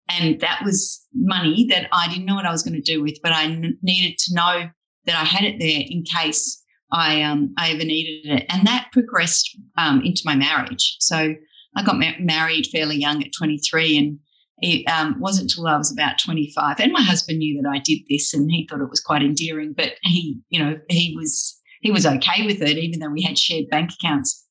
And 0.09 0.41
that 0.41 0.61
was 0.65 1.03
money 1.15 1.67
that 1.71 1.89
I 1.93 2.09
didn't 2.09 2.27
know 2.27 2.35
what 2.35 2.47
I 2.47 2.51
was 2.51 2.63
going 2.63 2.75
to 2.75 2.81
do 2.81 3.03
with, 3.03 3.19
but 3.23 3.33
I 3.33 3.45
n- 3.45 3.79
needed 3.83 4.19
to 4.19 4.35
know 4.35 4.69
that 5.07 5.17
I 5.17 5.25
had 5.25 5.45
it 5.45 5.59
there 5.59 5.83
in 5.87 6.05
case 6.05 6.63
I 6.93 7.23
um, 7.23 7.55
I 7.59 7.71
ever 7.71 7.85
needed 7.85 8.31
it. 8.31 8.47
And 8.49 8.67
that 8.67 8.89
progressed 8.93 9.57
um, 9.79 10.03
into 10.05 10.23
my 10.25 10.37
marriage. 10.37 10.97
So 11.01 11.35
I 11.77 11.83
got 11.83 11.99
ma- 11.99 12.13
married 12.21 12.67
fairly 12.67 12.97
young 12.97 13.23
at 13.23 13.33
23, 13.37 13.99
and 13.99 14.19
it 14.59 14.89
um, 14.91 15.17
wasn't 15.19 15.51
until 15.51 15.67
I 15.67 15.77
was 15.77 15.93
about 15.93 16.19
25. 16.25 16.81
And 16.81 16.93
my 16.93 17.03
husband 17.03 17.39
knew 17.39 17.61
that 17.61 17.69
I 17.69 17.79
did 17.79 18.01
this, 18.09 18.33
and 18.35 18.51
he 18.51 18.67
thought 18.69 18.81
it 18.81 18.91
was 18.91 19.01
quite 19.01 19.23
endearing. 19.23 19.75
But 19.77 19.95
he, 20.03 20.39
you 20.51 20.63
know, 20.63 20.79
he 20.89 21.15
was 21.17 21.59
he 21.81 21.91
was 21.91 22.07
okay 22.07 22.47
with 22.47 22.63
it, 22.63 22.79
even 22.79 23.01
though 23.01 23.11
we 23.11 23.23
had 23.23 23.39
shared 23.39 23.69
bank 23.71 23.91
accounts. 23.93 24.43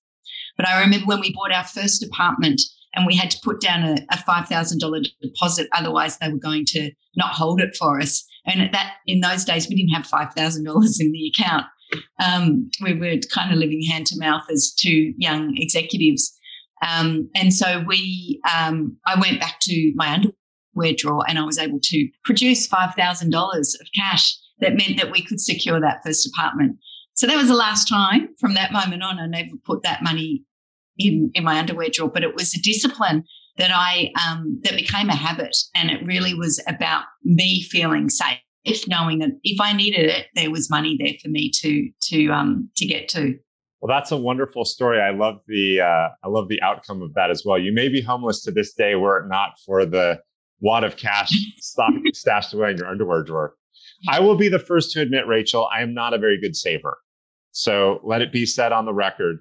But 0.57 0.67
I 0.67 0.81
remember 0.81 1.07
when 1.07 1.19
we 1.19 1.33
bought 1.33 1.51
our 1.51 1.63
first 1.63 2.03
apartment 2.03 2.61
and 2.95 3.05
we 3.07 3.15
had 3.15 3.31
to 3.31 3.39
put 3.43 3.59
down 3.59 3.83
a, 3.83 3.95
a 4.11 4.17
$5,000 4.17 5.07
deposit. 5.21 5.67
Otherwise, 5.73 6.17
they 6.17 6.29
were 6.29 6.37
going 6.37 6.65
to 6.67 6.91
not 7.15 7.33
hold 7.33 7.61
it 7.61 7.75
for 7.75 7.99
us. 7.99 8.23
And 8.45 8.61
at 8.61 8.71
that, 8.71 8.95
in 9.07 9.21
those 9.21 9.45
days, 9.45 9.67
we 9.67 9.75
didn't 9.75 9.95
have 9.95 10.07
$5,000 10.07 10.35
in 10.99 11.11
the 11.11 11.33
account. 11.35 11.65
Um, 12.23 12.69
we 12.81 12.93
were 12.93 13.17
kind 13.31 13.51
of 13.51 13.57
living 13.57 13.83
hand 13.83 14.07
to 14.07 14.19
mouth 14.19 14.43
as 14.51 14.73
two 14.73 15.13
young 15.17 15.53
executives. 15.57 16.33
Um, 16.87 17.29
and 17.35 17.53
so 17.53 17.83
we, 17.87 18.41
um, 18.51 18.97
I 19.05 19.19
went 19.19 19.39
back 19.39 19.59
to 19.61 19.93
my 19.95 20.13
underwear 20.13 20.95
drawer 20.97 21.23
and 21.27 21.37
I 21.37 21.43
was 21.43 21.59
able 21.59 21.79
to 21.81 22.07
produce 22.25 22.67
$5,000 22.67 23.57
of 23.57 23.87
cash 23.95 24.35
that 24.59 24.75
meant 24.75 24.97
that 24.97 25.11
we 25.11 25.23
could 25.23 25.39
secure 25.39 25.79
that 25.79 26.01
first 26.05 26.27
apartment. 26.27 26.77
So 27.15 27.27
that 27.27 27.37
was 27.37 27.47
the 27.47 27.55
last 27.55 27.87
time 27.87 28.29
from 28.39 28.55
that 28.55 28.73
moment 28.73 29.03
on. 29.03 29.19
I 29.19 29.27
never 29.27 29.51
put 29.63 29.83
that 29.83 30.01
money 30.01 30.43
in, 30.97 31.31
in 31.33 31.43
my 31.43 31.59
underwear 31.59 31.89
drawer, 31.91 32.09
but 32.09 32.23
it 32.23 32.35
was 32.35 32.53
a 32.53 32.61
discipline 32.61 33.23
that 33.57 33.71
I, 33.73 34.11
um, 34.27 34.59
that 34.63 34.75
became 34.75 35.09
a 35.09 35.15
habit. 35.15 35.55
And 35.75 35.91
it 35.91 36.05
really 36.05 36.33
was 36.33 36.61
about 36.67 37.03
me 37.23 37.63
feeling 37.63 38.09
safe 38.09 38.39
knowing 38.87 39.19
that 39.19 39.31
if 39.43 39.59
I 39.59 39.73
needed 39.73 40.09
it, 40.09 40.27
there 40.35 40.51
was 40.51 40.69
money 40.69 40.97
there 40.99 41.13
for 41.21 41.29
me 41.29 41.51
to 41.61 41.89
to 42.09 42.29
um 42.29 42.69
to 42.77 42.85
get 42.85 43.09
to. 43.09 43.37
Well, 43.81 43.93
that's 43.93 44.11
a 44.11 44.17
wonderful 44.17 44.63
story. 44.63 45.01
I 45.01 45.11
love 45.11 45.39
the 45.47 45.81
uh, 45.81 46.09
I 46.23 46.27
love 46.27 46.47
the 46.47 46.61
outcome 46.61 47.01
of 47.01 47.13
that 47.15 47.29
as 47.29 47.43
well. 47.45 47.59
You 47.59 47.73
may 47.73 47.89
be 47.89 48.01
homeless 48.01 48.41
to 48.43 48.51
this 48.51 48.73
day 48.73 48.95
were 48.95 49.19
it 49.19 49.27
not 49.27 49.51
for 49.65 49.85
the 49.85 50.21
wad 50.61 50.83
of 50.83 50.95
cash 50.95 51.33
stock, 51.57 51.93
stashed 52.13 52.53
away 52.53 52.71
in 52.71 52.77
your 52.77 52.87
underwear 52.87 53.23
drawer. 53.23 53.55
I 54.07 54.19
will 54.19 54.35
be 54.35 54.49
the 54.49 54.59
first 54.59 54.91
to 54.91 55.01
admit, 55.01 55.27
Rachel, 55.27 55.69
I 55.75 55.81
am 55.81 55.93
not 55.93 56.13
a 56.13 56.17
very 56.17 56.39
good 56.39 56.55
saver. 56.55 56.97
So 57.51 57.99
let 58.03 58.21
it 58.21 58.31
be 58.31 58.45
said 58.45 58.71
on 58.71 58.85
the 58.85 58.93
record. 58.93 59.39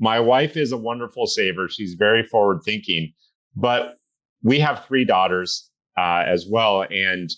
My 0.00 0.18
wife 0.18 0.56
is 0.56 0.72
a 0.72 0.78
wonderful 0.78 1.26
saver. 1.26 1.68
She's 1.68 1.94
very 1.94 2.24
forward 2.24 2.62
thinking, 2.64 3.12
but 3.54 3.96
we 4.42 4.58
have 4.58 4.84
three 4.86 5.04
daughters 5.04 5.70
uh, 5.98 6.24
as 6.26 6.46
well, 6.50 6.86
and 6.90 7.30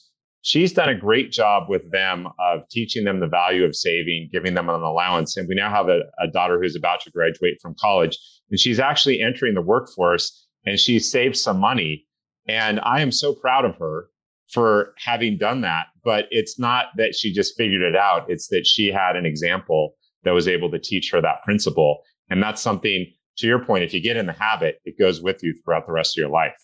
she's 0.43 0.73
done 0.73 0.89
a 0.89 0.95
great 0.95 1.33
job 1.33 1.69
with 1.69 1.91
them 1.91 2.29
of 2.39 2.61
teaching 2.71 3.05
them 3.05 3.21
the 3.21 3.27
value 3.27 3.65
of 3.65 3.75
saving, 3.75 4.29
giving 4.33 4.55
them 4.55 4.69
an 4.69 4.81
allowance. 4.81 5.37
And 5.37 5.49
we 5.49 5.57
now 5.57 5.71
have 5.71 5.89
a, 5.89 6.01
a, 6.21 6.29
daughter 6.33 6.61
who's 6.61 6.77
about 6.77 7.01
to 7.01 7.11
graduate 7.11 7.59
from 7.61 7.75
college, 7.81 8.17
and 8.51 8.61
she's 8.61 8.79
actually 8.79 9.21
entering 9.21 9.55
the 9.55 9.63
workforce 9.63 10.47
and 10.65 10.79
she 10.79 10.99
saved 10.99 11.37
some 11.37 11.59
money. 11.59 12.07
And 12.47 12.81
I 12.81 13.01
am 13.01 13.11
so 13.11 13.35
proud 13.35 13.65
of 13.65 13.77
her 13.77 14.07
for 14.53 14.95
having 14.99 15.39
done 15.39 15.63
that. 15.63 15.87
But 16.05 16.27
it's 16.31 16.59
not 16.59 16.87
that 16.97 17.15
she 17.15 17.33
just 17.33 17.57
figured 17.57 17.83
it 17.83 17.97
out, 17.97 18.27
it's 18.29 18.49
that 18.49 18.67
she 18.67 18.89
had 18.89 19.17
an 19.17 19.27
example 19.27 19.95
that 20.25 20.33
was 20.33 20.47
able 20.47 20.71
to 20.71 20.79
teach 20.79 21.11
her 21.11 21.21
that 21.21 21.43
principle. 21.43 22.03
And 22.33 22.43
that's 22.43 22.63
something, 22.63 23.07
to 23.37 23.47
your 23.47 23.63
point, 23.63 23.85
if 23.85 23.93
you 23.93 24.01
get 24.01 24.17
in 24.17 24.25
the 24.25 24.33
habit, 24.33 24.77
it 24.87 24.99
goes 24.99 25.21
with 25.21 25.43
you 25.43 25.55
throughout 25.63 25.87
the 25.87 25.93
rest 25.93 26.17
of 26.17 26.23
your 26.23 26.31
life. 26.31 26.55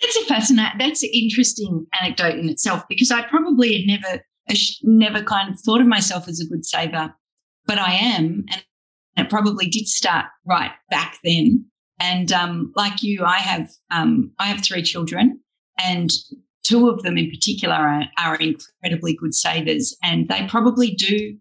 That's 0.00 0.16
a 0.16 0.24
fascinating, 0.26 0.78
that's 0.78 1.04
an 1.04 1.10
interesting 1.14 1.86
anecdote 2.00 2.38
in 2.40 2.48
itself 2.48 2.82
because 2.88 3.12
I 3.12 3.22
probably 3.28 3.72
had 3.72 3.86
never, 3.86 4.24
never 4.82 5.22
kind 5.22 5.54
of 5.54 5.60
thought 5.60 5.80
of 5.80 5.86
myself 5.86 6.26
as 6.26 6.40
a 6.40 6.46
good 6.46 6.66
saver, 6.66 7.14
but 7.66 7.78
I 7.78 7.92
am. 7.92 8.44
And 8.50 8.64
it 9.16 9.30
probably 9.30 9.66
did 9.66 9.86
start 9.86 10.26
right 10.44 10.72
back 10.90 11.18
then. 11.22 11.66
And 12.00 12.32
um, 12.32 12.72
like 12.74 13.04
you, 13.04 13.22
I 13.24 13.36
have, 13.36 13.70
um, 13.92 14.32
I 14.40 14.46
have 14.46 14.64
three 14.64 14.82
children 14.82 15.38
and 15.78 16.10
two 16.64 16.88
of 16.88 17.04
them 17.04 17.16
in 17.16 17.30
particular 17.30 17.76
are, 17.76 18.04
are 18.18 18.36
incredibly 18.36 19.14
good 19.14 19.34
savers 19.34 19.96
and 20.02 20.28
they 20.28 20.48
probably 20.48 20.90
do 20.90 21.36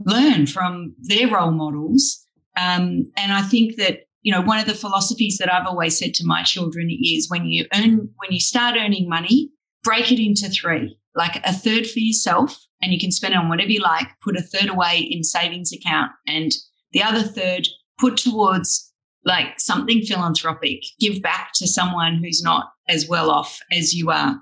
learn 0.00 0.46
from 0.46 0.94
their 1.00 1.28
role 1.28 1.52
models. 1.52 2.20
Um, 2.56 3.10
and 3.16 3.32
I 3.32 3.42
think 3.42 3.76
that 3.76 4.00
you 4.24 4.32
know, 4.32 4.40
one 4.40 4.58
of 4.58 4.66
the 4.66 4.74
philosophies 4.74 5.36
that 5.38 5.52
I've 5.52 5.66
always 5.66 5.98
said 5.98 6.14
to 6.14 6.26
my 6.26 6.42
children 6.42 6.88
is 6.90 7.28
when 7.28 7.44
you 7.44 7.66
earn, 7.74 8.08
when 8.16 8.32
you 8.32 8.40
start 8.40 8.74
earning 8.76 9.06
money, 9.06 9.50
break 9.84 10.10
it 10.10 10.18
into 10.18 10.48
three, 10.48 10.98
like 11.14 11.36
a 11.44 11.52
third 11.52 11.86
for 11.86 11.98
yourself, 11.98 12.58
and 12.80 12.90
you 12.90 12.98
can 12.98 13.12
spend 13.12 13.34
it 13.34 13.36
on 13.36 13.50
whatever 13.50 13.70
you 13.70 13.80
like, 13.80 14.08
put 14.22 14.36
a 14.36 14.42
third 14.42 14.70
away 14.70 14.98
in 14.98 15.22
savings 15.22 15.72
account, 15.72 16.10
and 16.26 16.52
the 16.92 17.02
other 17.02 17.22
third 17.22 17.68
put 18.00 18.16
towards 18.16 18.90
like 19.26 19.60
something 19.60 20.00
philanthropic, 20.00 20.80
give 20.98 21.20
back 21.22 21.50
to 21.54 21.66
someone 21.66 22.22
who's 22.22 22.42
not 22.42 22.70
as 22.88 23.06
well 23.06 23.30
off 23.30 23.60
as 23.72 23.94
you 23.94 24.10
are. 24.10 24.36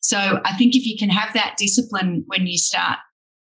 So 0.00 0.40
I 0.44 0.56
think 0.56 0.74
if 0.74 0.84
you 0.84 0.96
can 0.98 1.10
have 1.10 1.32
that 1.34 1.56
discipline 1.58 2.24
when 2.26 2.46
you 2.46 2.58
start 2.58 2.98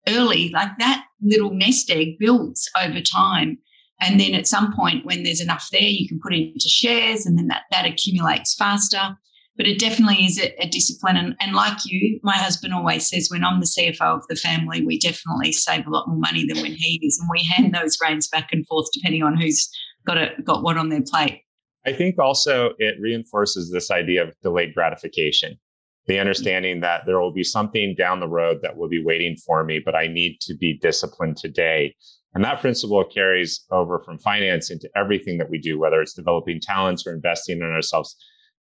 early, 0.07 0.50
like 0.50 0.70
that 0.78 1.04
little 1.22 1.52
nest 1.52 1.90
egg 1.90 2.18
builds 2.18 2.70
over 2.78 3.00
time 3.00 3.59
and 4.00 4.20
then 4.20 4.34
at 4.34 4.46
some 4.46 4.74
point, 4.74 5.04
when 5.04 5.22
there's 5.22 5.40
enough 5.40 5.68
there, 5.72 5.82
you 5.82 6.08
can 6.08 6.20
put 6.20 6.32
it 6.32 6.52
into 6.52 6.68
shares 6.68 7.26
and 7.26 7.37
then 7.37 7.48
that, 7.48 7.62
that 7.70 7.87
accumulates 7.87 8.54
faster. 8.54 9.16
But 9.56 9.66
it 9.66 9.80
definitely 9.80 10.24
is 10.24 10.38
a, 10.38 10.54
a 10.62 10.68
discipline. 10.68 11.16
And, 11.16 11.34
and 11.40 11.52
like 11.52 11.78
you, 11.84 12.20
my 12.22 12.37
husband 12.37 12.72
always 12.72 13.08
says, 13.08 13.28
when 13.28 13.42
I'm 13.42 13.58
the 13.58 13.66
CFO 13.66 14.18
of 14.18 14.26
the 14.28 14.37
family, 14.37 14.87
we 14.87 15.00
definitely 15.00 15.52
save 15.52 15.84
a 15.87 15.90
lot 15.90 16.06
more 16.06 16.18
money 16.18 16.46
than 16.46 16.62
when 16.62 16.74
he 16.74 17.00
is. 17.04 17.18
And 17.18 17.28
we 17.28 17.42
hand 17.42 17.74
those 17.74 17.98
reins 18.00 18.28
back 18.28 18.50
and 18.52 18.64
forth 18.68 18.87
depending 18.94 19.24
on 19.24 19.37
who's 19.37 19.68
got, 20.06 20.16
a, 20.16 20.30
got 20.44 20.62
what 20.62 20.78
on 20.78 20.90
their 20.90 21.02
plate. 21.02 21.42
I 21.84 21.92
think 21.92 22.20
also 22.20 22.70
it 22.78 22.94
reinforces 23.00 23.72
this 23.72 23.90
idea 23.90 24.22
of 24.22 24.34
delayed 24.42 24.74
gratification 24.74 25.58
the 26.06 26.18
understanding 26.18 26.80
that 26.80 27.02
there 27.04 27.20
will 27.20 27.32
be 27.32 27.44
something 27.44 27.94
down 27.96 28.18
the 28.18 28.26
road 28.26 28.61
that 28.62 28.78
will 28.78 28.88
be 28.88 29.04
waiting 29.04 29.37
for 29.37 29.62
me, 29.62 29.78
but 29.78 29.94
I 29.94 30.06
need 30.06 30.38
to 30.40 30.54
be 30.56 30.78
disciplined 30.78 31.37
today 31.37 31.94
and 32.38 32.44
that 32.44 32.61
principle 32.61 33.05
carries 33.05 33.64
over 33.72 34.01
from 34.05 34.16
finance 34.16 34.70
into 34.70 34.88
everything 34.94 35.38
that 35.38 35.51
we 35.51 35.59
do, 35.59 35.77
whether 35.77 36.01
it's 36.01 36.14
developing 36.14 36.61
talents 36.61 37.05
or 37.05 37.12
investing 37.12 37.57
in 37.57 37.64
ourselves 37.64 38.14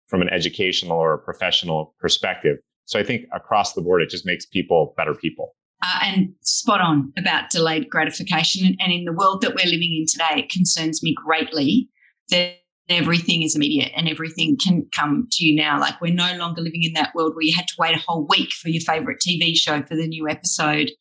from 0.06 0.22
an 0.22 0.28
educational 0.28 0.96
or 0.96 1.18
professional 1.18 1.92
perspective. 1.98 2.58
So 2.84 3.00
I 3.00 3.02
think 3.02 3.24
across 3.34 3.72
the 3.72 3.82
board, 3.82 4.00
it 4.00 4.10
just 4.10 4.24
makes 4.24 4.46
people 4.46 4.94
better 4.96 5.12
people. 5.12 5.56
Uh, 5.82 5.98
and 6.04 6.28
spot 6.42 6.80
on 6.80 7.12
about 7.18 7.50
delayed 7.50 7.90
gratification. 7.90 8.76
And 8.78 8.92
in 8.92 9.06
the 9.06 9.12
world 9.12 9.40
that 9.40 9.56
we're 9.56 9.66
living 9.66 9.92
in 9.98 10.04
today, 10.08 10.44
it 10.44 10.52
concerns 10.52 11.02
me 11.02 11.12
greatly 11.26 11.88
that 12.30 12.58
everything 12.88 13.42
is 13.42 13.56
immediate 13.56 13.90
and 13.96 14.08
everything 14.08 14.56
can 14.56 14.86
come 14.92 15.26
to 15.32 15.44
you 15.44 15.56
now. 15.56 15.80
Like 15.80 16.00
we're 16.00 16.14
no 16.14 16.32
longer 16.36 16.62
living 16.62 16.84
in 16.84 16.92
that 16.92 17.12
world 17.12 17.34
where 17.34 17.42
you 17.42 17.56
had 17.56 17.66
to 17.66 17.74
wait 17.76 17.96
a 17.96 18.04
whole 18.06 18.24
week 18.28 18.52
for 18.52 18.68
your 18.68 18.82
favorite 18.82 19.18
TV 19.18 19.56
show 19.56 19.82
for 19.82 19.96
the 19.96 20.06
new 20.06 20.28
episode. 20.28 20.92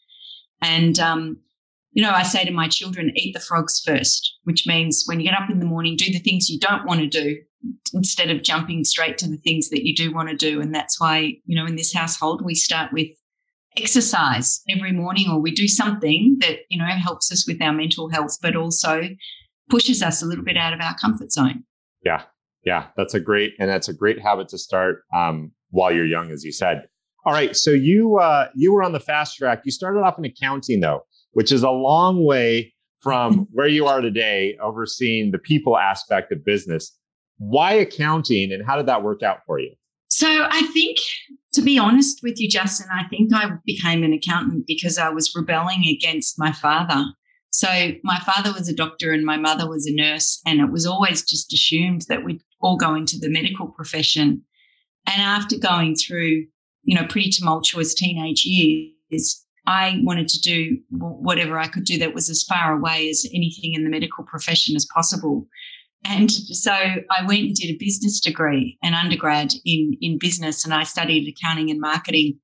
And 0.59 0.97
um, 0.97 1.37
you 1.93 2.01
know, 2.01 2.11
I 2.11 2.23
say 2.23 2.43
to 2.43 2.51
my 2.51 2.67
children, 2.67 3.11
eat 3.15 3.33
the 3.33 3.39
frogs 3.39 3.81
first, 3.85 4.37
which 4.43 4.65
means 4.65 5.03
when 5.05 5.19
you 5.19 5.29
get 5.29 5.39
up 5.39 5.49
in 5.49 5.59
the 5.59 5.65
morning, 5.65 5.95
do 5.95 6.11
the 6.11 6.19
things 6.19 6.49
you 6.49 6.59
don't 6.59 6.85
want 6.85 6.99
to 6.99 7.07
do 7.07 7.37
instead 7.93 8.29
of 8.29 8.41
jumping 8.41 8.83
straight 8.83 9.17
to 9.19 9.29
the 9.29 9.37
things 9.37 9.69
that 9.69 9.85
you 9.85 9.95
do 9.95 10.11
want 10.11 10.29
to 10.29 10.35
do. 10.35 10.59
And 10.59 10.73
that's 10.73 10.99
why, 10.99 11.35
you 11.45 11.55
know, 11.55 11.65
in 11.65 11.75
this 11.75 11.93
household, 11.93 12.43
we 12.43 12.55
start 12.55 12.91
with 12.91 13.07
exercise 13.77 14.61
every 14.69 14.91
morning 14.91 15.29
or 15.29 15.39
we 15.39 15.51
do 15.51 15.67
something 15.67 16.37
that, 16.41 16.59
you 16.69 16.79
know, 16.79 16.85
helps 16.85 17.31
us 17.31 17.47
with 17.47 17.61
our 17.61 17.73
mental 17.73 18.09
health, 18.09 18.37
but 18.41 18.55
also 18.55 19.03
pushes 19.69 20.01
us 20.01 20.21
a 20.21 20.25
little 20.25 20.43
bit 20.43 20.57
out 20.57 20.73
of 20.73 20.81
our 20.81 20.95
comfort 20.97 21.31
zone. 21.31 21.63
Yeah. 22.03 22.23
Yeah. 22.65 22.87
That's 22.97 23.13
a 23.13 23.19
great, 23.19 23.53
and 23.59 23.69
that's 23.69 23.87
a 23.87 23.93
great 23.93 24.19
habit 24.19 24.49
to 24.49 24.57
start 24.57 25.03
um, 25.15 25.51
while 25.69 25.91
you're 25.91 26.05
young, 26.05 26.31
as 26.31 26.43
you 26.43 26.51
said. 26.51 26.87
All 27.25 27.33
right. 27.33 27.55
So 27.55 27.71
you, 27.71 28.17
uh, 28.17 28.47
you 28.55 28.73
were 28.73 28.83
on 28.83 28.93
the 28.93 28.99
fast 28.99 29.37
track. 29.37 29.61
You 29.63 29.71
started 29.71 30.01
off 30.01 30.17
in 30.17 30.25
accounting 30.25 30.79
though 30.79 31.05
which 31.33 31.51
is 31.51 31.63
a 31.63 31.71
long 31.71 32.23
way 32.23 32.73
from 32.99 33.47
where 33.51 33.67
you 33.67 33.85
are 33.85 34.01
today, 34.01 34.57
overseeing 34.61 35.31
the 35.31 35.37
people 35.37 35.77
aspect 35.77 36.31
of 36.31 36.43
business. 36.45 36.97
Why 37.37 37.73
accounting 37.73 38.51
and 38.51 38.65
how 38.65 38.77
did 38.77 38.85
that 38.85 39.03
work 39.03 39.21
out 39.21 39.39
for 39.45 39.59
you? 39.59 39.73
So, 40.07 40.27
I 40.27 40.61
think, 40.73 40.99
to 41.53 41.61
be 41.61 41.79
honest 41.79 42.19
with 42.21 42.39
you, 42.39 42.47
Justin, 42.47 42.87
I 42.93 43.07
think 43.07 43.33
I 43.33 43.49
became 43.65 44.03
an 44.03 44.13
accountant 44.13 44.65
because 44.67 44.99
I 44.99 45.09
was 45.09 45.33
rebelling 45.35 45.85
against 45.87 46.37
my 46.37 46.51
father. 46.51 47.03
So, 47.49 47.67
my 48.03 48.19
father 48.19 48.53
was 48.53 48.69
a 48.69 48.75
doctor 48.75 49.11
and 49.11 49.25
my 49.25 49.37
mother 49.37 49.67
was 49.67 49.87
a 49.87 49.95
nurse, 49.95 50.39
and 50.45 50.59
it 50.59 50.71
was 50.71 50.85
always 50.85 51.23
just 51.23 51.51
assumed 51.51 52.05
that 52.09 52.23
we'd 52.23 52.43
all 52.61 52.77
go 52.77 52.93
into 52.93 53.17
the 53.17 53.29
medical 53.29 53.67
profession. 53.67 54.43
And 55.07 55.21
after 55.21 55.57
going 55.57 55.95
through, 55.95 56.45
you 56.83 56.95
know, 56.95 57.07
pretty 57.07 57.31
tumultuous 57.31 57.95
teenage 57.95 58.45
years, 58.45 59.42
I 59.65 60.01
wanted 60.03 60.27
to 60.29 60.41
do 60.41 60.77
whatever 60.89 61.57
I 61.57 61.67
could 61.67 61.85
do 61.85 61.97
that 61.99 62.13
was 62.13 62.29
as 62.29 62.43
far 62.43 62.73
away 62.73 63.09
as 63.09 63.25
anything 63.33 63.73
in 63.73 63.83
the 63.83 63.89
medical 63.89 64.23
profession 64.25 64.75
as 64.75 64.85
possible. 64.93 65.47
and 66.05 66.29
so 66.29 66.73
I 66.73 67.25
went 67.25 67.41
and 67.41 67.55
did 67.55 67.73
a 67.73 67.77
business 67.77 68.19
degree, 68.19 68.77
an 68.83 68.93
undergrad 68.93 69.53
in, 69.65 69.93
in 70.01 70.19
business, 70.19 70.65
and 70.65 70.73
I 70.73 70.83
studied 70.83 71.27
accounting 71.27 71.71
and 71.71 71.79
marketing. 71.79 72.39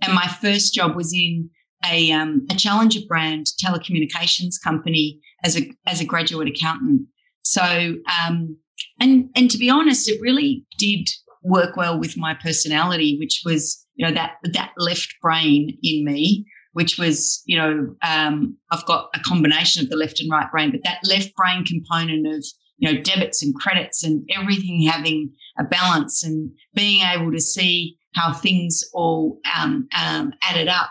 And 0.00 0.14
my 0.14 0.28
first 0.40 0.72
job 0.74 0.94
was 0.94 1.12
in 1.12 1.50
a, 1.86 2.12
um, 2.12 2.46
a 2.50 2.54
challenger 2.54 3.00
brand 3.08 3.46
telecommunications 3.62 4.54
company 4.62 5.18
as 5.44 5.58
a, 5.58 5.70
as 5.86 6.00
a 6.00 6.04
graduate 6.04 6.48
accountant. 6.48 7.02
So, 7.42 7.96
um, 8.24 8.56
and, 9.00 9.28
and 9.34 9.50
to 9.50 9.58
be 9.58 9.70
honest, 9.70 10.08
it 10.08 10.20
really 10.20 10.64
did 10.78 11.08
work 11.42 11.76
well 11.76 11.98
with 11.98 12.16
my 12.16 12.34
personality, 12.34 13.16
which 13.18 13.42
was, 13.44 13.84
you 13.94 14.06
know, 14.06 14.12
that, 14.12 14.34
that 14.52 14.72
left 14.76 15.14
brain 15.20 15.76
in 15.82 16.04
me, 16.04 16.46
which 16.72 16.98
was, 16.98 17.42
you 17.46 17.56
know, 17.56 17.94
um, 18.02 18.56
I've 18.70 18.86
got 18.86 19.10
a 19.14 19.20
combination 19.20 19.82
of 19.82 19.90
the 19.90 19.96
left 19.96 20.20
and 20.20 20.30
right 20.30 20.50
brain, 20.50 20.70
but 20.70 20.80
that 20.84 21.00
left 21.04 21.34
brain 21.34 21.64
component 21.64 22.26
of 22.26 22.44
you 22.80 22.90
know, 22.90 23.00
debits 23.02 23.42
and 23.42 23.54
credits 23.54 24.02
and 24.02 24.28
everything 24.34 24.82
having 24.90 25.30
a 25.58 25.64
balance 25.64 26.24
and 26.24 26.50
being 26.74 27.02
able 27.02 27.30
to 27.30 27.40
see 27.40 27.98
how 28.14 28.32
things 28.32 28.82
all 28.94 29.38
um, 29.56 29.86
um, 29.96 30.32
added 30.42 30.66
up 30.66 30.90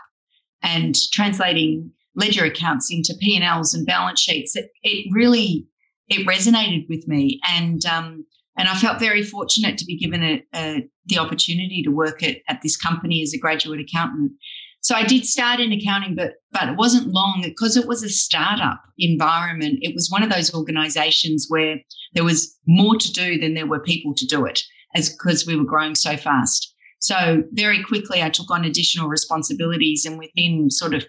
and 0.62 0.96
translating 1.12 1.92
ledger 2.16 2.46
accounts 2.46 2.90
into 2.92 3.16
P&Ls 3.20 3.74
and 3.74 3.88
balance 3.88 4.20
sheets. 4.20 4.56
It, 4.56 4.70
it 4.84 5.08
really, 5.12 5.66
it 6.08 6.28
resonated 6.28 6.88
with 6.88 7.08
me. 7.08 7.40
And, 7.48 7.84
um, 7.86 8.26
and 8.56 8.68
I 8.68 8.76
felt 8.76 9.00
very 9.00 9.24
fortunate 9.24 9.78
to 9.80 9.86
be 9.86 9.98
given 9.98 10.24
a, 10.24 10.44
a, 10.56 10.88
the 11.08 11.18
opportunity 11.18 11.82
to 11.84 11.90
work 11.90 12.22
at, 12.22 12.38
at 12.48 12.62
this 12.62 12.78
company 12.78 13.24
as 13.24 13.34
a 13.34 13.40
graduate 13.40 13.80
accountant. 13.80 14.34
So 14.82 14.96
I 14.96 15.04
did 15.04 15.26
start 15.26 15.60
in 15.60 15.72
accounting, 15.72 16.16
but 16.16 16.34
but 16.52 16.70
it 16.70 16.78
wasn't 16.78 17.08
long 17.08 17.42
because 17.44 17.76
it 17.76 17.88
was 17.88 18.04
a 18.04 18.10
startup 18.10 18.82
environment. 18.98 19.80
It 19.82 19.94
was 19.94 20.10
one 20.10 20.24
of 20.24 20.30
those 20.30 20.54
organizations 20.54 21.48
where 21.50 21.78
there 22.14 22.24
was 22.24 22.58
more 22.66 22.96
to 22.96 23.12
do 23.12 23.38
than 23.38 23.54
there 23.54 23.68
were 23.68 23.80
people 23.80 24.14
to 24.16 24.26
do 24.26 24.46
it, 24.46 24.62
as 24.96 25.10
because 25.10 25.46
we 25.46 25.56
were 25.56 25.66
growing 25.66 25.96
so 25.96 26.16
fast. 26.16 26.74
So 27.00 27.44
very 27.52 27.84
quickly 27.84 28.22
I 28.22 28.30
took 28.30 28.50
on 28.52 28.66
additional 28.66 29.08
responsibilities 29.08 30.06
and 30.06 30.18
within 30.18 30.70
sort 30.70 30.94
of 30.94 31.06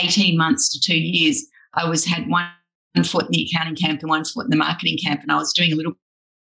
18 0.00 0.36
months 0.36 0.68
to 0.70 0.80
two 0.80 0.98
years, 0.98 1.44
I 1.74 1.88
was 1.88 2.04
had 2.04 2.28
one 2.28 2.48
foot 3.04 3.26
in 3.26 3.30
the 3.32 3.48
accounting 3.48 3.76
camp 3.76 4.00
and 4.00 4.10
one 4.10 4.24
foot 4.24 4.44
in 4.44 4.50
the 4.50 4.56
marketing 4.56 4.98
camp. 5.02 5.22
And 5.22 5.32
I 5.32 5.36
was 5.36 5.52
doing 5.52 5.72
a 5.72 5.76
little 5.76 5.94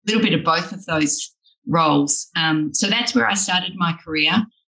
little 0.07 0.21
bit 0.21 0.33
of 0.33 0.43
both 0.43 0.71
of 0.71 0.85
those 0.85 1.33
roles. 1.67 2.27
Um, 2.35 2.73
so 2.73 2.87
that's 2.87 3.13
where 3.13 3.27
I 3.27 3.35
started 3.35 3.73
my 3.75 3.93
career. 4.03 4.31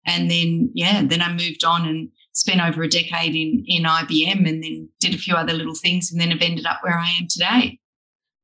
And 0.05 0.29
mm. 0.29 0.29
then, 0.29 0.71
yeah, 0.73 1.01
then 1.03 1.21
I 1.21 1.31
moved 1.31 1.63
on 1.63 1.87
and 1.87 2.09
spent 2.33 2.61
over 2.61 2.83
a 2.83 2.89
decade 2.89 3.35
in, 3.35 3.63
in 3.65 3.83
IBM 3.83 4.47
and 4.47 4.63
then 4.63 4.89
did 4.99 5.13
a 5.13 5.17
few 5.17 5.35
other 5.35 5.53
little 5.53 5.75
things 5.75 6.11
and 6.11 6.19
then 6.19 6.31
have 6.31 6.41
ended 6.41 6.65
up 6.65 6.79
where 6.81 6.97
I 6.97 7.09
am 7.19 7.27
today. 7.29 7.79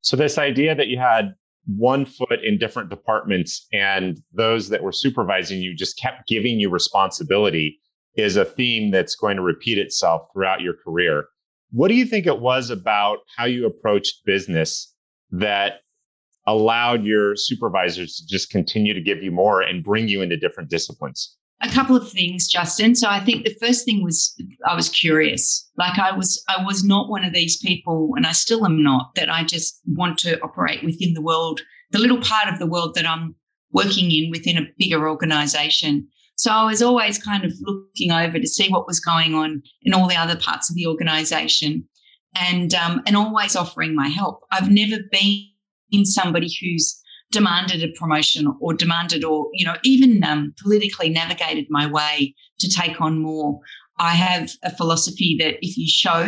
So, 0.02 0.18
this 0.18 0.38
idea 0.38 0.74
that 0.76 0.88
you 0.88 0.98
had 0.98 1.36
one 1.68 2.06
foot 2.06 2.44
in 2.44 2.58
different 2.58 2.90
departments 2.90 3.68
and 3.72 4.20
those 4.34 4.70
that 4.70 4.82
were 4.82 4.92
supervising 4.92 5.62
you 5.62 5.76
just 5.76 6.00
kept 6.00 6.28
giving 6.28 6.60
you 6.60 6.70
responsibility 6.70 7.80
is 8.16 8.36
a 8.36 8.46
theme 8.46 8.92
that's 8.92 9.16
going 9.16 9.38
to 9.38 9.44
repeat 9.44 9.78
itself 9.78 10.24
throughout 10.34 10.62
your 10.62 10.74
career. 10.74 11.26
What 11.72 11.88
do 11.88 11.94
you 11.94 12.06
think 12.06 12.26
it 12.26 12.40
was 12.40 12.70
about 12.70 13.20
how 13.38 13.46
you 13.46 13.66
approached 13.66 14.26
business 14.26 14.94
that 15.32 15.82
allowed 16.48 17.04
your 17.04 17.36
supervisors 17.36 18.16
to 18.18 18.28
just 18.28 18.50
continue 18.50 18.94
to 18.94 19.02
give 19.02 19.24
you 19.24 19.32
more 19.32 19.62
and 19.62 19.84
bring 19.84 20.10
you 20.10 20.22
into 20.22 20.36
different 20.36 20.70
disciplines? 20.70 21.38
A 21.62 21.70
couple 21.70 21.96
of 21.96 22.10
things 22.12 22.48
justin. 22.48 22.96
So 22.96 23.08
i 23.10 23.20
think 23.20 23.44
the 23.44 23.56
first 23.62 23.86
thing 23.86 24.04
was 24.04 24.36
i 24.68 24.76
was 24.76 24.90
curious. 24.90 25.70
Like 25.78 25.98
i 26.00 26.12
was 26.12 26.44
i 26.48 26.64
was 26.64 26.84
not 26.84 27.10
one 27.10 27.24
of 27.24 27.34
these 27.34 27.58
people 27.58 28.14
and 28.16 28.26
i 28.26 28.32
still 28.32 28.66
am 28.66 28.84
not 28.84 29.16
that 29.16 29.30
i 29.30 29.44
just 29.44 29.80
want 29.86 30.18
to 30.20 30.40
operate 30.42 30.84
within 30.84 31.14
the 31.14 31.22
world 31.22 31.62
the 31.92 32.00
little 32.00 32.22
part 32.22 32.52
of 32.52 32.60
the 32.60 32.68
world 32.68 32.96
that 32.96 33.08
i'm 33.08 33.36
working 33.74 34.12
in 34.12 34.30
within 34.32 34.58
a 34.58 34.68
bigger 34.78 35.10
organization. 35.10 36.08
So 36.36 36.52
i 36.52 36.66
was 36.66 36.82
always 36.82 37.18
kind 37.18 37.46
of 37.46 37.54
looking 37.62 38.12
over 38.12 38.40
to 38.40 38.48
see 38.48 38.70
what 38.70 38.88
was 38.88 39.00
going 39.00 39.34
on 39.34 39.62
in 39.84 39.94
all 39.94 40.08
the 40.08 40.16
other 40.16 40.36
parts 40.36 40.70
of 40.70 40.76
the 40.76 40.88
organization 40.88 41.88
and 42.36 42.74
um, 42.74 43.02
and 43.06 43.16
always 43.16 43.56
offering 43.56 43.96
my 43.96 44.08
help. 44.08 44.42
I've 44.52 44.72
never 44.72 45.02
been 45.12 45.48
in 45.92 46.06
somebody 46.06 46.50
who's 46.62 47.01
demanded 47.32 47.84
a 47.84 47.92
promotion 47.98 48.54
or 48.60 48.74
demanded 48.74 49.24
or 49.24 49.50
you 49.54 49.66
know 49.66 49.76
even 49.84 50.24
um, 50.24 50.54
politically 50.62 51.10
navigated 51.10 51.66
my 51.70 51.88
way 51.88 52.36
to 52.60 52.70
take 52.70 53.00
on 53.02 53.20
more. 53.20 53.60
I 53.98 54.12
have 54.12 54.52
a 54.64 54.76
philosophy 54.76 55.36
that 55.40 55.56
if 55.62 55.78
you 55.78 55.88
show 55.88 56.28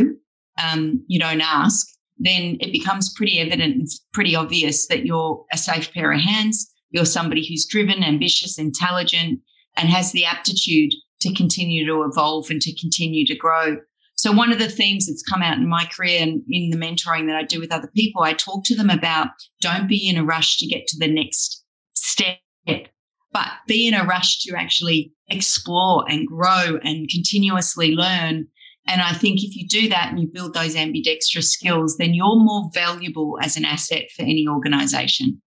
um, 0.64 1.04
you 1.08 1.20
don't 1.20 1.42
ask 1.42 1.88
then 2.20 2.58
it 2.60 2.72
becomes 2.72 3.12
pretty 3.16 3.40
evident 3.40 3.76
and 3.76 3.88
pretty 4.14 4.36
obvious 4.36 4.88
that 4.88 5.04
you're 5.04 5.44
a 5.52 5.58
safe 5.58 5.92
pair 5.94 6.12
of 6.12 6.22
hands 6.22 6.72
you're 6.94 7.06
somebody 7.06 7.46
who's 7.46 7.66
driven 7.66 8.04
ambitious 8.04 8.58
intelligent 8.58 9.42
and 9.76 9.90
has 9.90 10.12
the 10.14 10.24
aptitude 10.24 10.92
to 11.20 11.34
continue 11.34 11.86
to 11.86 12.04
evolve 12.04 12.50
and 12.50 12.62
to 12.62 12.80
continue 12.80 13.26
to 13.26 13.36
grow 13.36 13.78
so, 14.24 14.32
one 14.32 14.54
of 14.54 14.60
the 14.60 14.70
themes 14.70 15.08
that's 15.08 15.22
come 15.22 15.42
out 15.42 15.58
in 15.58 15.68
my 15.68 15.84
career 15.84 16.22
and 16.22 16.42
in 16.48 16.70
the 16.70 16.78
mentoring 16.78 17.28
that 17.28 17.36
I 17.36 17.44
do 17.44 17.60
with 17.60 17.74
other 17.74 17.92
people, 17.94 18.24
I 18.24 18.32
talk 18.32 18.64
to 18.64 18.74
them 18.74 18.90
about 18.90 19.28
don't 19.60 19.86
be 19.86 20.08
in 20.08 20.16
a 20.16 20.24
rush 20.24 20.56
to 20.60 20.66
get 20.66 20.88
to 20.88 20.98
the 20.98 21.14
next 21.14 21.62
step, 21.92 22.38
but 22.66 23.48
be 23.68 23.86
in 23.86 23.94
a 23.94 24.06
rush 24.06 24.40
to 24.44 24.56
actually 24.56 25.12
explore 25.28 26.06
and 26.08 26.26
grow 26.26 26.80
and 26.86 27.10
continuously 27.10 27.96
learn. 27.96 28.48
And 28.88 29.02
I 29.02 29.12
think 29.12 29.44
if 29.44 29.58
you 29.58 29.68
do 29.68 29.90
that 29.90 30.12
and 30.12 30.22
you 30.22 30.30
build 30.34 30.54
those 30.54 30.78
ambidextrous 30.78 31.52
skills, 31.52 31.98
then 31.98 32.14
you're 32.14 32.40
more 32.40 32.72
valuable 32.74 33.38
as 33.42 33.58
an 33.58 33.66
asset 33.66 34.04
for 34.16 34.22
any 34.22 34.48
organization. 34.48 35.42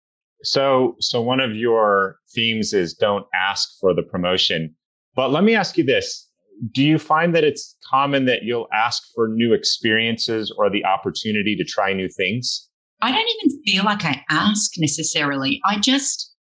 So, 0.43 0.97
so 0.99 1.21
one 1.21 1.39
of 1.39 1.55
your 1.55 2.17
themes 2.33 2.73
is 2.73 2.93
don't 2.93 3.25
ask 3.33 3.69
for 3.79 3.93
the 3.93 4.03
promotion. 4.03 4.75
But 5.15 5.31
let 5.31 5.45
me 5.45 5.55
ask 5.55 5.77
you 5.77 5.85
this 5.85 6.27
do 6.71 6.83
you 6.83 6.97
find 6.97 7.35
that 7.35 7.43
it's 7.43 7.74
common 7.89 8.25
that 8.25 8.43
you'll 8.43 8.67
ask 8.73 9.03
for 9.13 9.27
new 9.27 9.53
experiences 9.53 10.53
or 10.57 10.69
the 10.69 10.85
opportunity 10.85 11.55
to 11.55 11.63
try 11.63 11.93
new 11.93 12.09
things? 12.09 12.69
I 13.01 13.11
don't 13.11 13.27
even 13.43 13.61
feel 13.63 13.83
like 13.83 14.05
I 14.05 14.23
ask 14.29 14.71
necessarily. 14.77 15.61
I 15.65 15.79
just, 15.79 16.33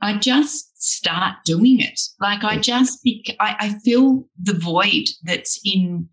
I 0.00 0.18
just 0.18 0.70
start 0.82 1.36
doing 1.44 1.80
it. 1.80 2.00
Like 2.20 2.44
I 2.44 2.58
just, 2.58 2.98
I, 3.40 3.56
I 3.58 3.78
feel 3.84 4.24
the 4.40 4.54
void 4.54 5.04
that's 5.22 5.60
in 5.64 6.08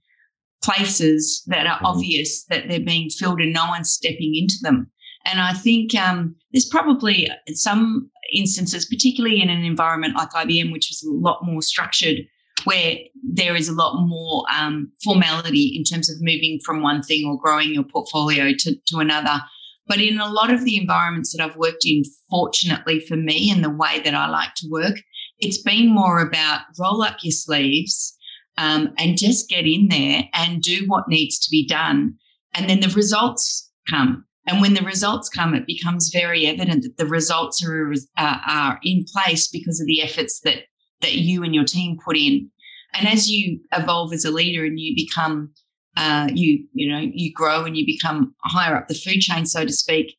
places 0.63 1.43
that 1.47 1.65
are 1.65 1.77
mm-hmm. 1.77 1.85
obvious 1.85 2.45
that 2.45 2.67
they're 2.67 2.79
being 2.79 3.09
filled 3.09 3.41
and 3.41 3.53
no 3.53 3.65
one's 3.67 3.91
stepping 3.91 4.35
into 4.35 4.55
them. 4.61 4.91
And 5.25 5.41
I 5.41 5.53
think 5.53 5.95
um, 5.95 6.35
there's 6.51 6.67
probably 6.69 7.29
some 7.53 8.09
instances, 8.33 8.85
particularly 8.85 9.41
in 9.41 9.49
an 9.49 9.63
environment 9.63 10.15
like 10.15 10.31
IBM, 10.31 10.71
which 10.71 10.91
is 10.91 11.03
a 11.03 11.11
lot 11.11 11.39
more 11.43 11.61
structured, 11.61 12.17
where 12.65 12.97
there 13.23 13.55
is 13.55 13.69
a 13.69 13.73
lot 13.73 14.05
more 14.07 14.45
um, 14.55 14.91
formality 15.03 15.73
in 15.75 15.83
terms 15.83 16.09
of 16.09 16.17
moving 16.19 16.59
from 16.63 16.81
one 16.81 17.01
thing 17.01 17.27
or 17.27 17.39
growing 17.39 17.73
your 17.73 17.83
portfolio 17.83 18.51
to, 18.57 18.75
to 18.87 18.97
another. 18.97 19.41
But 19.87 19.99
in 19.99 20.19
a 20.19 20.31
lot 20.31 20.51
of 20.51 20.65
the 20.65 20.77
environments 20.77 21.35
that 21.35 21.43
I've 21.43 21.55
worked 21.55 21.85
in, 21.85 22.03
fortunately 22.29 22.99
for 22.99 23.15
me 23.15 23.51
and 23.51 23.63
the 23.63 23.69
way 23.69 23.99
that 24.03 24.13
I 24.13 24.27
like 24.29 24.53
to 24.57 24.69
work, 24.69 24.97
it's 25.39 25.61
been 25.61 25.93
more 25.93 26.19
about 26.19 26.61
roll 26.77 27.01
up 27.01 27.17
your 27.23 27.31
sleeves 27.31 28.15
um, 28.57 28.93
and 28.97 29.17
just 29.17 29.49
get 29.49 29.65
in 29.65 29.87
there 29.89 30.23
and 30.33 30.61
do 30.61 30.83
what 30.87 31.07
needs 31.07 31.39
to 31.39 31.49
be 31.49 31.65
done. 31.65 32.15
And 32.53 32.69
then 32.69 32.81
the 32.81 32.89
results 32.89 33.71
come. 33.89 34.25
And 34.47 34.61
when 34.61 34.73
the 34.73 34.81
results 34.81 35.29
come, 35.29 35.53
it 35.53 35.65
becomes 35.65 36.09
very 36.11 36.45
evident 36.45 36.83
that 36.83 36.97
the 36.97 37.05
results 37.05 37.63
are, 37.65 37.91
uh, 38.17 38.37
are 38.47 38.79
in 38.83 39.05
place 39.11 39.47
because 39.47 39.79
of 39.79 39.87
the 39.87 40.01
efforts 40.01 40.39
that 40.41 40.63
that 41.01 41.15
you 41.15 41.43
and 41.43 41.53
your 41.53 41.65
team 41.65 41.97
put 42.03 42.17
in. 42.17 42.49
And 42.93 43.07
as 43.07 43.29
you 43.29 43.59
evolve 43.73 44.13
as 44.13 44.25
a 44.25 44.31
leader 44.31 44.65
and 44.65 44.79
you 44.79 44.95
become, 44.95 45.51
uh, 45.97 46.29
you 46.33 46.65
you 46.73 46.91
know, 46.91 46.99
you 46.99 47.31
grow 47.33 47.63
and 47.63 47.77
you 47.77 47.85
become 47.85 48.33
higher 48.43 48.75
up 48.75 48.87
the 48.87 48.95
food 48.95 49.19
chain, 49.19 49.45
so 49.45 49.65
to 49.65 49.73
speak. 49.73 50.15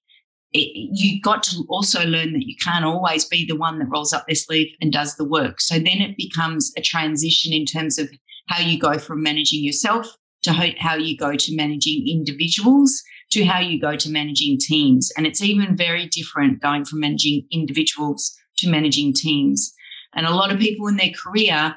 It, 0.53 0.71
you 0.75 1.21
got 1.21 1.45
to 1.45 1.65
also 1.69 2.05
learn 2.05 2.33
that 2.33 2.47
you 2.47 2.57
can't 2.63 2.85
always 2.85 3.25
be 3.25 3.47
the 3.47 3.57
one 3.57 3.79
that 3.79 3.89
rolls 3.89 4.13
up 4.13 4.27
their 4.27 4.35
sleeve 4.35 4.75
and 4.81 4.93
does 4.93 5.17
the 5.17 5.25
work. 5.25 5.61
So 5.61 5.77
then 5.77 6.01
it 6.01 6.17
becomes 6.17 6.73
a 6.77 6.81
transition 6.81 7.53
in 7.53 7.67
terms 7.67 7.99
of 7.99 8.11
how 8.49 8.61
you 8.61 8.79
go 8.79 8.99
from 8.99 9.23
managing 9.23 9.63
yourself 9.63 10.17
to 10.43 10.53
how 10.53 10.97
you 10.97 11.17
go 11.17 11.37
to 11.37 11.57
managing 11.57 12.09
individuals 12.09 13.03
to 13.31 13.45
how 13.45 13.61
you 13.61 13.81
go 13.81 13.97
to 13.97 14.11
managing 14.11 14.59
teams. 14.59 15.13
And 15.17 15.27
it's 15.27 15.41
even 15.41 15.77
very 15.77 16.07
different 16.07 16.61
going 16.61 16.85
from 16.85 17.01
managing 17.01 17.47
individuals 17.51 18.37
to 18.59 18.69
managing 18.69 19.13
teams. 19.15 19.73
And 20.15 20.27
a 20.27 20.35
lot 20.35 20.53
of 20.53 20.59
people 20.59 20.89
in 20.89 20.97
their 20.97 21.13
career 21.13 21.75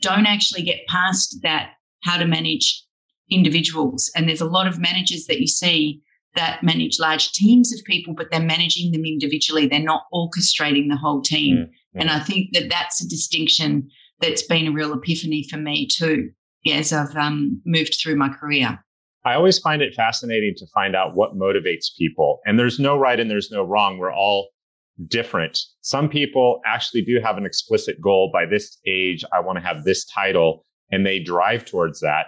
don't 0.00 0.26
actually 0.26 0.62
get 0.62 0.86
past 0.88 1.38
that 1.42 1.70
how 2.02 2.18
to 2.18 2.26
manage 2.26 2.84
individuals. 3.30 4.10
And 4.14 4.28
there's 4.28 4.40
a 4.40 4.46
lot 4.46 4.66
of 4.66 4.78
managers 4.78 5.26
that 5.26 5.40
you 5.40 5.46
see 5.46 6.02
that 6.34 6.62
manage 6.62 6.98
large 6.98 7.32
teams 7.32 7.72
of 7.72 7.84
people, 7.84 8.14
but 8.14 8.30
they're 8.30 8.40
managing 8.40 8.92
them 8.92 9.04
individually. 9.04 9.66
They're 9.66 9.80
not 9.80 10.04
orchestrating 10.12 10.88
the 10.88 10.96
whole 10.96 11.20
team. 11.22 11.56
Mm-hmm. 11.56 12.00
And 12.00 12.10
I 12.10 12.20
think 12.20 12.52
that 12.54 12.70
that's 12.70 13.04
a 13.04 13.08
distinction 13.08 13.88
that's 14.20 14.42
been 14.42 14.68
a 14.68 14.72
real 14.72 14.94
epiphany 14.94 15.46
for 15.50 15.58
me 15.58 15.86
too, 15.86 16.30
as 16.70 16.92
I've 16.92 17.14
um, 17.16 17.60
moved 17.66 17.98
through 18.02 18.16
my 18.16 18.28
career. 18.28 18.82
I 19.24 19.34
always 19.34 19.58
find 19.58 19.82
it 19.82 19.94
fascinating 19.94 20.54
to 20.56 20.66
find 20.74 20.96
out 20.96 21.14
what 21.14 21.36
motivates 21.36 21.96
people. 21.96 22.40
And 22.44 22.58
there's 22.58 22.80
no 22.80 22.98
right 22.98 23.20
and 23.20 23.30
there's 23.30 23.50
no 23.50 23.64
wrong. 23.64 23.98
We're 23.98 24.12
all 24.12 24.48
different. 25.08 25.58
Some 25.80 26.08
people 26.08 26.60
actually 26.66 27.02
do 27.02 27.20
have 27.22 27.36
an 27.36 27.46
explicit 27.46 28.00
goal 28.00 28.30
by 28.32 28.46
this 28.46 28.78
age. 28.86 29.24
I 29.32 29.40
want 29.40 29.58
to 29.58 29.64
have 29.64 29.84
this 29.84 30.04
title 30.04 30.64
and 30.90 31.06
they 31.06 31.18
drive 31.18 31.64
towards 31.64 32.00
that. 32.00 32.26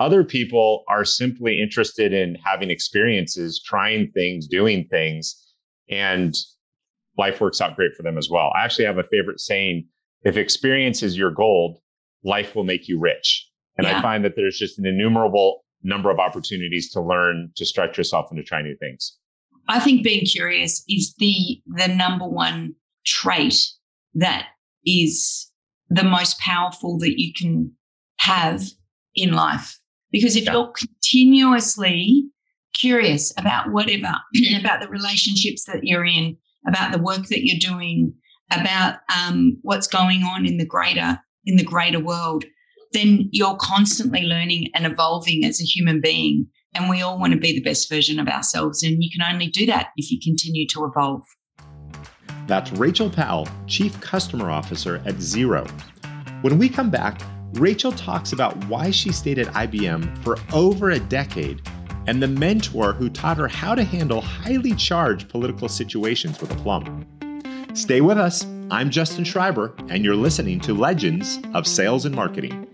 Other 0.00 0.24
people 0.24 0.84
are 0.88 1.04
simply 1.04 1.60
interested 1.60 2.12
in 2.12 2.36
having 2.44 2.70
experiences, 2.70 3.62
trying 3.64 4.10
things, 4.12 4.46
doing 4.46 4.86
things, 4.90 5.40
and 5.88 6.34
life 7.16 7.40
works 7.40 7.60
out 7.60 7.76
great 7.76 7.94
for 7.96 8.02
them 8.02 8.18
as 8.18 8.28
well. 8.30 8.50
I 8.56 8.64
actually 8.64 8.86
have 8.86 8.98
a 8.98 9.04
favorite 9.04 9.40
saying 9.40 9.86
if 10.24 10.36
experience 10.36 11.02
is 11.02 11.16
your 11.16 11.30
gold, 11.30 11.78
life 12.24 12.56
will 12.56 12.64
make 12.64 12.88
you 12.88 12.98
rich. 12.98 13.48
And 13.76 13.86
yeah. 13.86 13.98
I 13.98 14.02
find 14.02 14.24
that 14.24 14.34
there's 14.36 14.58
just 14.58 14.78
an 14.78 14.86
innumerable 14.86 15.64
number 15.82 16.10
of 16.10 16.18
opportunities 16.18 16.90
to 16.92 17.00
learn, 17.00 17.50
to 17.56 17.66
stretch 17.66 17.98
yourself 17.98 18.26
and 18.30 18.38
to 18.38 18.42
try 18.42 18.62
new 18.62 18.76
things. 18.80 19.16
I 19.68 19.80
think 19.80 20.02
being 20.02 20.24
curious 20.24 20.84
is 20.88 21.14
the 21.18 21.60
the 21.66 21.88
number 21.88 22.28
one 22.28 22.74
trait 23.04 23.56
that 24.14 24.48
is 24.86 25.50
the 25.88 26.04
most 26.04 26.38
powerful 26.38 26.98
that 26.98 27.20
you 27.20 27.32
can 27.32 27.72
have 28.18 28.64
in 29.14 29.32
life. 29.32 29.78
Because 30.10 30.36
if 30.36 30.44
yeah. 30.44 30.52
you're 30.52 30.72
continuously 30.72 32.24
curious 32.74 33.32
about 33.36 33.72
whatever, 33.72 34.14
about 34.58 34.80
the 34.80 34.88
relationships 34.88 35.64
that 35.64 35.80
you're 35.82 36.04
in, 36.04 36.36
about 36.66 36.92
the 36.92 36.98
work 36.98 37.26
that 37.26 37.46
you're 37.46 37.58
doing, 37.58 38.14
about 38.50 38.96
um, 39.14 39.56
what's 39.62 39.86
going 39.86 40.22
on 40.22 40.46
in 40.46 40.58
the 40.58 40.66
greater 40.66 41.18
in 41.46 41.56
the 41.56 41.64
greater 41.64 42.00
world, 42.00 42.44
then 42.92 43.28
you're 43.30 43.56
constantly 43.56 44.22
learning 44.22 44.70
and 44.74 44.86
evolving 44.86 45.44
as 45.44 45.60
a 45.60 45.64
human 45.64 46.00
being. 46.00 46.46
And 46.74 46.88
we 46.88 47.02
all 47.02 47.18
want 47.18 47.32
to 47.32 47.38
be 47.38 47.52
the 47.52 47.62
best 47.62 47.88
version 47.88 48.18
of 48.18 48.28
ourselves. 48.28 48.82
And 48.82 49.02
you 49.02 49.10
can 49.10 49.22
only 49.32 49.48
do 49.48 49.66
that 49.66 49.88
if 49.96 50.10
you 50.10 50.18
continue 50.22 50.66
to 50.68 50.84
evolve. 50.84 51.22
That's 52.46 52.72
Rachel 52.72 53.08
Powell, 53.08 53.48
Chief 53.66 53.98
Customer 54.00 54.50
Officer 54.50 54.96
at 55.06 55.14
Xero. 55.16 55.68
When 56.42 56.58
we 56.58 56.68
come 56.68 56.90
back, 56.90 57.20
Rachel 57.54 57.92
talks 57.92 58.32
about 58.32 58.56
why 58.66 58.90
she 58.90 59.12
stayed 59.12 59.38
at 59.38 59.46
IBM 59.48 60.18
for 60.24 60.36
over 60.52 60.90
a 60.90 60.98
decade 60.98 61.62
and 62.06 62.22
the 62.22 62.28
mentor 62.28 62.92
who 62.92 63.08
taught 63.08 63.38
her 63.38 63.48
how 63.48 63.74
to 63.74 63.84
handle 63.84 64.20
highly 64.20 64.74
charged 64.74 65.28
political 65.28 65.68
situations 65.68 66.40
with 66.40 66.50
aplomb. 66.50 67.06
Stay 67.74 68.00
with 68.00 68.18
us. 68.18 68.46
I'm 68.70 68.90
Justin 68.90 69.24
Shriber, 69.24 69.74
and 69.90 70.04
you're 70.04 70.16
listening 70.16 70.60
to 70.60 70.74
Legends 70.74 71.38
of 71.54 71.66
Sales 71.66 72.04
and 72.04 72.14
Marketing. 72.14 72.66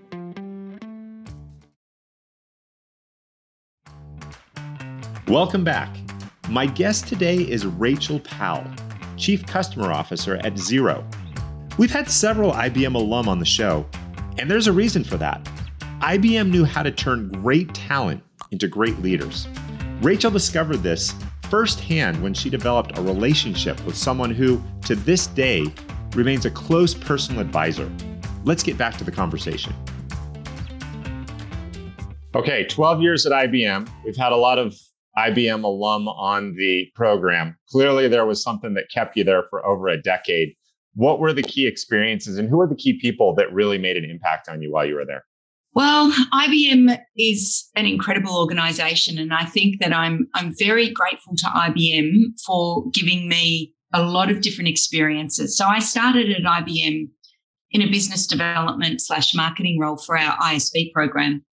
Welcome 5.30 5.62
back. 5.62 5.96
My 6.48 6.66
guest 6.66 7.06
today 7.06 7.36
is 7.36 7.64
Rachel 7.64 8.18
Powell, 8.18 8.68
Chief 9.16 9.46
Customer 9.46 9.92
Officer 9.92 10.38
at 10.38 10.54
Xero. 10.54 11.04
We've 11.78 11.92
had 11.92 12.10
several 12.10 12.50
IBM 12.50 12.96
alum 12.96 13.28
on 13.28 13.38
the 13.38 13.44
show, 13.44 13.86
and 14.40 14.50
there's 14.50 14.66
a 14.66 14.72
reason 14.72 15.04
for 15.04 15.16
that. 15.18 15.44
IBM 16.00 16.50
knew 16.50 16.64
how 16.64 16.82
to 16.82 16.90
turn 16.90 17.28
great 17.28 17.72
talent 17.74 18.24
into 18.50 18.66
great 18.66 18.98
leaders. 19.02 19.46
Rachel 20.00 20.32
discovered 20.32 20.78
this 20.78 21.14
firsthand 21.48 22.20
when 22.20 22.34
she 22.34 22.50
developed 22.50 22.98
a 22.98 23.02
relationship 23.02 23.80
with 23.86 23.96
someone 23.96 24.32
who, 24.32 24.60
to 24.84 24.96
this 24.96 25.28
day, 25.28 25.64
remains 26.16 26.44
a 26.44 26.50
close 26.50 26.92
personal 26.92 27.40
advisor. 27.40 27.88
Let's 28.42 28.64
get 28.64 28.76
back 28.76 28.98
to 28.98 29.04
the 29.04 29.12
conversation. 29.12 29.74
Okay, 32.34 32.64
12 32.66 33.00
years 33.00 33.26
at 33.26 33.32
IBM. 33.32 33.88
We've 34.04 34.16
had 34.16 34.32
a 34.32 34.36
lot 34.36 34.58
of 34.58 34.74
IBM 35.16 35.64
alum 35.64 36.08
on 36.08 36.54
the 36.56 36.86
program. 36.94 37.56
Clearly, 37.68 38.08
there 38.08 38.26
was 38.26 38.42
something 38.42 38.74
that 38.74 38.90
kept 38.92 39.16
you 39.16 39.24
there 39.24 39.44
for 39.50 39.64
over 39.66 39.88
a 39.88 40.00
decade. 40.00 40.54
What 40.94 41.20
were 41.20 41.32
the 41.32 41.42
key 41.42 41.66
experiences 41.66 42.38
and 42.38 42.48
who 42.48 42.60
are 42.60 42.68
the 42.68 42.76
key 42.76 42.98
people 43.00 43.34
that 43.36 43.52
really 43.52 43.78
made 43.78 43.96
an 43.96 44.08
impact 44.08 44.48
on 44.48 44.62
you 44.62 44.72
while 44.72 44.86
you 44.86 44.94
were 44.94 45.06
there? 45.06 45.24
Well, 45.72 46.10
IBM 46.32 46.98
is 47.16 47.68
an 47.76 47.86
incredible 47.86 48.36
organization 48.36 49.18
and 49.18 49.32
I 49.32 49.44
think 49.44 49.80
that 49.80 49.94
I'm 49.94 50.26
I'm 50.34 50.52
very 50.58 50.90
grateful 50.90 51.36
to 51.36 51.46
IBM 51.46 52.40
for 52.44 52.90
giving 52.90 53.28
me 53.28 53.72
a 53.92 54.02
lot 54.02 54.30
of 54.30 54.40
different 54.40 54.68
experiences. 54.68 55.56
So 55.56 55.66
I 55.66 55.78
started 55.78 56.30
at 56.30 56.42
IBM 56.42 57.08
in 57.72 57.82
a 57.82 57.90
business 57.90 58.26
development 58.26 59.00
slash 59.00 59.34
marketing 59.34 59.78
role 59.78 59.96
for 59.96 60.18
our 60.18 60.36
ISV 60.38 60.92
program. 60.92 61.44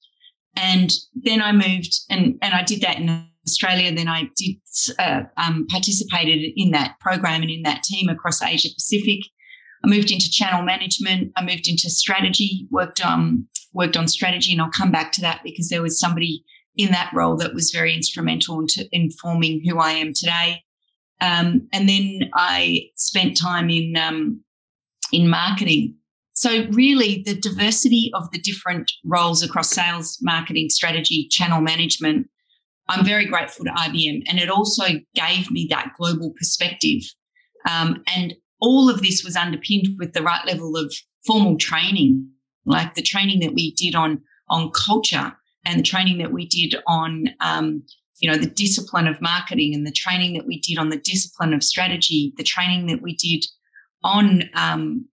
And 0.56 0.92
then 1.14 1.42
I 1.42 1.52
moved 1.52 2.00
and, 2.10 2.36
and 2.42 2.54
I 2.56 2.64
did 2.64 2.82
that 2.82 2.98
in 2.98 3.28
Australia. 3.48 3.94
Then 3.94 4.08
I 4.08 4.30
did 4.36 4.56
uh, 5.00 5.22
um, 5.38 5.66
participated 5.70 6.52
in 6.56 6.72
that 6.72 7.00
program 7.00 7.42
and 7.42 7.52
in 7.52 7.64
that 7.64 7.84
team 7.84 8.10
across 8.10 8.42
Asia 8.42 8.70
Pacific. 8.74 9.20
I 9.84 9.88
moved 9.88 10.12
into 10.12 10.30
channel 10.30 10.64
management. 10.64 11.32
I 11.36 11.44
moved 11.44 11.68
into 11.68 11.90
strategy. 11.90 12.68
Worked 12.72 13.06
um 13.06 13.48
worked 13.74 13.98
on 13.98 14.08
strategy, 14.08 14.52
and 14.54 14.62
I'll 14.62 14.72
come 14.72 14.92
back 14.92 15.12
to 15.14 15.22
that 15.22 15.42
because 15.44 15.70
there 15.70 15.82
was 15.82 16.00
somebody 16.00 16.44
in 16.76 16.92
that 16.92 17.12
role 17.14 17.36
that 17.38 17.54
was 17.54 17.72
very 17.72 17.94
instrumental 17.94 18.60
into 18.60 18.88
informing 18.92 19.62
who 19.66 19.80
I 19.80 19.92
am 19.92 20.14
today. 20.14 20.64
Um, 21.20 21.68
and 21.74 21.90
then 21.90 22.30
I 22.36 22.90
spent 22.96 23.38
time 23.38 23.70
in 23.70 23.98
um, 23.98 24.44
in 25.12 25.30
marketing. 25.30 25.96
So 26.34 26.68
really, 26.72 27.24
the 27.26 27.34
diversity 27.34 28.12
of 28.14 28.30
the 28.32 28.40
different 28.40 28.92
roles 29.04 29.42
across 29.42 29.72
sales, 29.72 30.20
marketing, 30.22 30.70
strategy, 30.70 31.28
channel 31.32 31.62
management 31.62 32.28
I'm 32.90 33.06
very 33.06 33.26
grateful 33.26 33.66
to 33.66 33.72
IBM. 33.72 34.24
And 34.28 34.40
it 34.40 34.50
also 34.50 34.86
gave 35.14 35.52
me 35.52 35.68
that 35.70 35.94
global 35.98 36.34
perspective. 36.38 37.02
Um, 37.70 38.04
and 38.16 38.34
all 38.62 38.90
of 38.90 39.02
this 39.02 39.24
was 39.24 39.36
underpinned 39.36 39.98
with 40.00 40.14
the 40.14 40.24
right 40.24 40.46
level 40.46 40.78
of 40.78 40.94
formal 41.26 41.58
training, 41.58 42.30
like 42.66 42.96
the 42.96 43.02
training 43.02 43.42
that 43.42 43.54
we 43.54 43.74
did 43.76 43.96
on, 43.96 44.22
on 44.50 44.72
culture 44.72 45.34
and 45.66 45.80
the 45.80 45.84
training 45.84 46.18
that 46.20 46.32
we 46.32 46.48
did 46.48 46.76
on, 46.88 47.26
um, 47.42 47.84
you 48.20 48.32
know, 48.32 48.38
the 48.38 48.50
discipline 48.50 49.08
of 49.08 49.22
marketing 49.22 49.76
and 49.76 49.86
the 49.86 49.92
training 49.92 50.34
that 50.34 50.48
we 50.48 50.60
did 50.60 50.78
on 50.78 50.90
the 50.90 50.98
discipline 50.98 51.54
of 51.54 51.64
strategy, 51.64 52.34
the 52.38 52.44
training 52.44 52.88
that 52.88 53.02
we 53.02 53.16
did 53.16 53.46
on 54.04 54.44
um, 54.56 55.06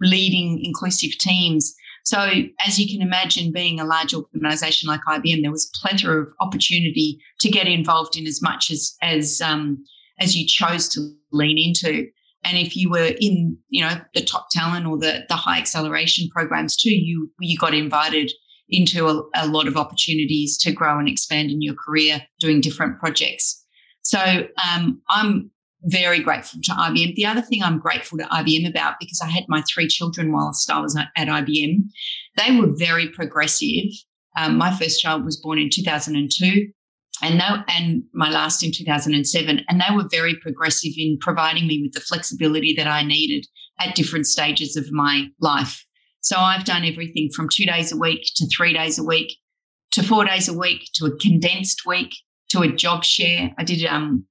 leading 0.00 0.60
inclusive 0.62 1.16
teams. 1.18 1.74
So, 2.04 2.30
as 2.66 2.78
you 2.78 2.88
can 2.90 3.06
imagine, 3.06 3.52
being 3.52 3.78
a 3.78 3.84
large 3.84 4.14
organization 4.14 4.88
like 4.88 5.00
IBM, 5.08 5.42
there 5.42 5.50
was 5.50 5.70
plethora 5.80 6.22
of 6.22 6.32
opportunity 6.40 7.20
to 7.40 7.50
get 7.50 7.68
involved 7.68 8.16
in 8.16 8.26
as 8.26 8.40
much 8.42 8.70
as 8.70 8.96
as 9.02 9.40
um, 9.40 9.84
as 10.18 10.36
you 10.36 10.46
chose 10.46 10.88
to 10.90 11.08
lean 11.32 11.58
into. 11.58 12.06
And 12.42 12.56
if 12.56 12.74
you 12.74 12.88
were 12.88 13.12
in, 13.20 13.58
you 13.68 13.82
know, 13.82 14.00
the 14.14 14.22
top 14.22 14.48
talent 14.50 14.86
or 14.86 14.98
the 14.98 15.24
the 15.28 15.36
high 15.36 15.58
acceleration 15.58 16.28
programs 16.28 16.76
too, 16.76 16.94
you 16.94 17.30
you 17.40 17.58
got 17.58 17.74
invited 17.74 18.32
into 18.70 19.08
a, 19.08 19.22
a 19.34 19.48
lot 19.48 19.66
of 19.66 19.76
opportunities 19.76 20.56
to 20.58 20.72
grow 20.72 20.98
and 20.98 21.08
expand 21.08 21.50
in 21.50 21.60
your 21.60 21.74
career 21.74 22.22
doing 22.38 22.60
different 22.60 22.98
projects. 22.98 23.64
So 24.02 24.46
um, 24.72 25.02
I'm 25.08 25.50
very 25.84 26.20
grateful 26.20 26.60
to 26.62 26.72
IBM. 26.72 27.14
The 27.14 27.26
other 27.26 27.42
thing 27.42 27.62
I'm 27.62 27.78
grateful 27.78 28.18
to 28.18 28.24
IBM 28.24 28.68
about, 28.68 28.94
because 29.00 29.20
I 29.22 29.28
had 29.28 29.44
my 29.48 29.62
three 29.62 29.88
children 29.88 30.32
whilst 30.32 30.70
I 30.70 30.80
was 30.80 30.96
at 30.96 31.08
IBM, 31.16 31.84
they 32.36 32.56
were 32.56 32.68
very 32.76 33.08
progressive. 33.08 33.86
Um, 34.36 34.56
my 34.56 34.76
first 34.76 35.00
child 35.00 35.24
was 35.24 35.40
born 35.40 35.58
in 35.58 35.70
2002 35.72 36.66
and 37.22 37.40
they, 37.40 37.74
and 37.74 38.02
my 38.12 38.30
last 38.30 38.62
in 38.62 38.72
2007 38.72 39.64
and 39.68 39.80
they 39.80 39.94
were 39.94 40.08
very 40.10 40.36
progressive 40.36 40.92
in 40.96 41.18
providing 41.20 41.66
me 41.66 41.82
with 41.82 41.92
the 41.92 42.00
flexibility 42.00 42.74
that 42.76 42.86
i 42.86 43.02
needed 43.02 43.46
at 43.78 43.94
different 43.94 44.26
stages 44.26 44.76
of 44.76 44.90
my 44.92 45.26
life 45.40 45.84
so 46.20 46.38
i've 46.38 46.64
done 46.64 46.84
everything 46.84 47.28
from 47.34 47.48
two 47.48 47.64
days 47.64 47.92
a 47.92 47.96
week 47.96 48.22
to 48.36 48.46
three 48.56 48.72
days 48.72 48.98
a 48.98 49.04
week 49.04 49.36
to 49.90 50.02
four 50.02 50.24
days 50.24 50.48
a 50.48 50.54
week 50.56 50.88
to 50.94 51.06
a 51.06 51.16
condensed 51.16 51.82
week 51.86 52.14
to 52.48 52.60
a 52.60 52.68
job 52.68 53.04
share 53.04 53.50
i 53.58 53.64
did 53.64 53.84
um, 53.86 54.24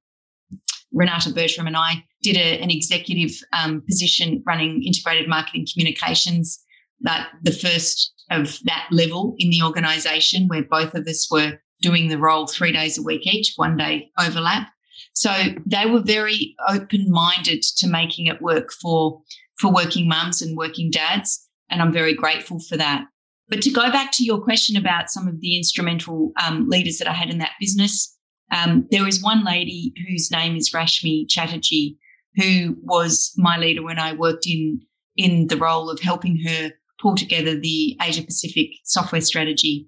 Renata 0.91 1.31
Bertram 1.31 1.67
and 1.67 1.77
I 1.77 2.03
did 2.21 2.35
a, 2.35 2.59
an 2.61 2.71
executive 2.71 3.31
um, 3.57 3.81
position 3.87 4.43
running 4.45 4.83
integrated 4.83 5.27
marketing 5.27 5.67
communications, 5.71 6.63
that 7.01 7.29
the 7.43 7.51
first 7.51 8.13
of 8.31 8.59
that 8.65 8.87
level 8.91 9.35
in 9.37 9.49
the 9.49 9.63
organization 9.63 10.47
where 10.47 10.63
both 10.63 10.93
of 10.93 11.07
us 11.07 11.27
were 11.31 11.59
doing 11.81 12.07
the 12.07 12.17
role 12.17 12.45
three 12.45 12.71
days 12.71 12.97
a 12.97 13.03
week 13.03 13.25
each, 13.25 13.53
one 13.55 13.77
day 13.77 14.11
overlap. 14.19 14.67
So 15.13 15.31
they 15.65 15.85
were 15.85 16.01
very 16.01 16.55
open 16.67 17.09
minded 17.09 17.63
to 17.77 17.87
making 17.87 18.27
it 18.27 18.41
work 18.41 18.71
for, 18.71 19.21
for 19.59 19.73
working 19.73 20.07
mums 20.07 20.41
and 20.41 20.57
working 20.57 20.91
dads. 20.91 21.47
And 21.69 21.81
I'm 21.81 21.93
very 21.93 22.13
grateful 22.13 22.59
for 22.59 22.77
that. 22.77 23.05
But 23.47 23.61
to 23.63 23.71
go 23.71 23.91
back 23.91 24.11
to 24.13 24.23
your 24.23 24.41
question 24.41 24.75
about 24.75 25.09
some 25.09 25.27
of 25.27 25.41
the 25.41 25.57
instrumental 25.57 26.31
um, 26.43 26.67
leaders 26.69 26.97
that 26.97 27.07
I 27.07 27.13
had 27.13 27.29
in 27.29 27.39
that 27.39 27.53
business, 27.59 28.15
um, 28.51 28.87
there 28.91 29.03
was 29.03 29.21
one 29.21 29.43
lady 29.43 29.93
whose 30.07 30.31
name 30.31 30.55
is 30.55 30.71
Rashmi 30.71 31.27
Chatterjee, 31.29 31.97
who 32.35 32.75
was 32.81 33.33
my 33.37 33.57
leader 33.57 33.83
when 33.83 33.99
I 33.99 34.13
worked 34.13 34.47
in 34.47 34.81
in 35.15 35.47
the 35.47 35.57
role 35.57 35.89
of 35.89 35.99
helping 35.99 36.39
her 36.45 36.71
pull 37.01 37.15
together 37.15 37.59
the 37.59 37.97
Asia 38.01 38.23
Pacific 38.23 38.69
software 38.83 39.21
strategy. 39.21 39.87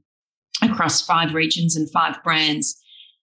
across 0.61 1.01
five 1.01 1.33
regions 1.33 1.75
and 1.75 1.89
five 1.91 2.21
brands. 2.23 2.79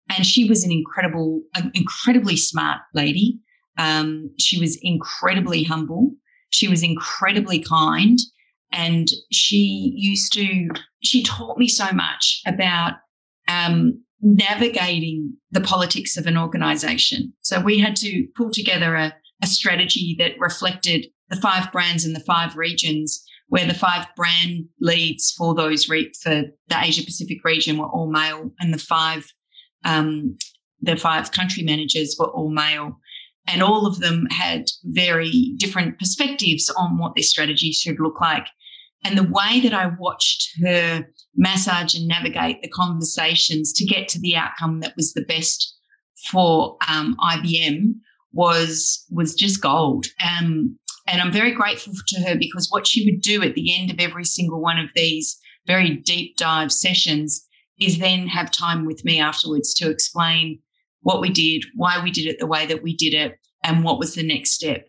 And 0.10 0.26
she 0.26 0.50
was 0.50 0.64
an 0.64 0.72
incredible, 0.72 1.42
an 1.56 1.72
incredibly 1.76 2.36
smart 2.36 2.82
lady. 2.94 3.40
Um, 3.78 4.32
she 4.40 4.60
was 4.60 4.80
incredibly 4.82 5.64
humble. 5.64 6.14
She 6.50 6.68
was 6.68 6.82
incredibly 6.82 7.60
kind. 7.60 8.18
And 8.72 9.08
she 9.32 9.94
used 9.96 10.34
to, 10.34 10.70
she 11.04 11.24
taught 11.24 11.58
me 11.58 11.68
so 11.68 11.92
much 11.92 12.42
about 12.48 12.94
um, 13.48 14.04
navigating 14.22 15.34
the 15.52 15.62
politics 15.62 16.18
of 16.18 16.26
an 16.26 16.38
organization. 16.38 17.34
So 17.42 17.62
we 17.62 17.80
had 17.80 17.96
to 17.98 18.28
pull 18.36 18.52
together 18.52 18.96
a, 18.96 19.14
a 19.42 19.48
strategy 19.48 20.16
that 20.20 20.40
reflected 20.40 21.08
the 21.30 21.38
five 21.38 21.72
brands 21.72 22.06
in 22.06 22.14
the 22.14 22.20
five 22.20 22.56
regions 22.56 23.24
where 23.50 23.66
the 23.66 23.74
five 23.74 24.06
brand 24.16 24.66
leads 24.80 25.32
for 25.32 25.56
those 25.56 25.90
re- 25.90 26.12
for 26.22 26.44
the 26.68 26.80
Asia 26.80 27.04
Pacific 27.04 27.44
region 27.44 27.78
were 27.78 27.88
all 27.88 28.12
male, 28.12 28.52
and 28.60 28.74
the 28.74 28.80
five 28.80 29.26
um, 29.86 30.38
the 30.82 30.96
five 30.96 31.32
country 31.32 31.64
managers 31.64 32.16
were 32.20 32.28
all 32.28 32.52
male, 32.52 33.00
and 33.48 33.62
all 33.64 33.88
of 33.88 34.00
them 34.00 34.28
had 34.30 34.66
very 34.84 35.54
different 35.58 35.98
perspectives 35.98 36.70
on 36.78 36.98
what 36.98 37.16
their 37.16 37.24
strategy 37.24 37.72
should 37.72 38.00
look 38.00 38.22
like. 38.22 38.46
And 39.04 39.18
the 39.18 39.24
way 39.24 39.60
that 39.62 39.74
I 39.74 39.92
watched 39.98 40.50
her 40.64 41.08
massage 41.36 41.96
and 41.96 42.08
navigate 42.08 42.62
the 42.62 42.70
conversations 42.70 43.72
to 43.74 43.86
get 43.86 44.08
to 44.10 44.20
the 44.20 44.36
outcome 44.36 44.80
that 44.82 44.96
was 44.96 45.14
the 45.14 45.26
best 45.26 45.76
for 46.32 46.78
um, 46.90 47.16
IBM 47.22 47.94
was 48.34 49.06
was 49.10 49.34
just 49.34 49.62
gold. 49.62 50.06
Um, 50.24 50.78
and 51.08 51.22
I'm 51.22 51.32
very 51.32 51.52
grateful 51.52 51.94
to 52.08 52.22
her 52.22 52.36
because 52.38 52.68
what 52.70 52.86
she 52.86 53.06
would 53.06 53.22
do 53.22 53.42
at 53.42 53.56
the 53.56 53.76
end 53.76 53.90
of 53.90 54.00
every 54.00 54.26
single 54.26 54.62
one 54.62 54.78
of 54.78 54.90
these 54.96 55.40
very 55.66 55.96
deep 55.96 56.38
dive 56.38 56.72
sessions 56.72 57.46
is 57.80 57.98
then 57.98 58.28
have 58.28 58.52
time 58.52 58.86
with 58.86 59.04
me 59.06 59.20
afterwards 59.20 59.74
to 59.76 59.90
explain 59.90 60.60
what 61.02 61.22
we 61.22 61.30
did, 61.30 61.64
why 61.76 62.02
we 62.04 62.12
did 62.12 62.28
it 62.28 62.38
the 62.40 62.48
way 62.48 62.66
that 62.66 62.84
we 62.84 62.96
did 62.96 63.14
it, 63.14 63.38
and 63.64 63.84
what 63.84 64.00
was 64.00 64.16
the 64.16 64.24
next 64.24 64.52
step. 64.52 64.86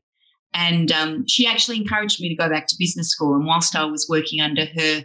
And 0.53 0.91
um, 0.91 1.25
she 1.29 1.47
actually 1.47 1.77
encouraged 1.77 2.21
me 2.21 2.29
to 2.29 2.35
go 2.35 2.49
back 2.49 2.67
to 2.67 2.77
business 2.79 3.11
school. 3.11 3.35
And 3.37 3.47
whilst 3.47 3.77
I 3.77 3.85
was 3.85 4.09
working 4.09 4.41
under 4.41 4.67
her 4.67 5.05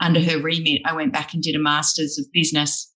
under 0.00 0.20
her 0.20 0.40
remit, 0.40 0.82
I 0.84 0.94
went 0.94 1.12
back 1.12 1.34
and 1.34 1.42
did 1.42 1.54
a 1.54 1.60
master's 1.60 2.18
of 2.18 2.26
business. 2.32 2.92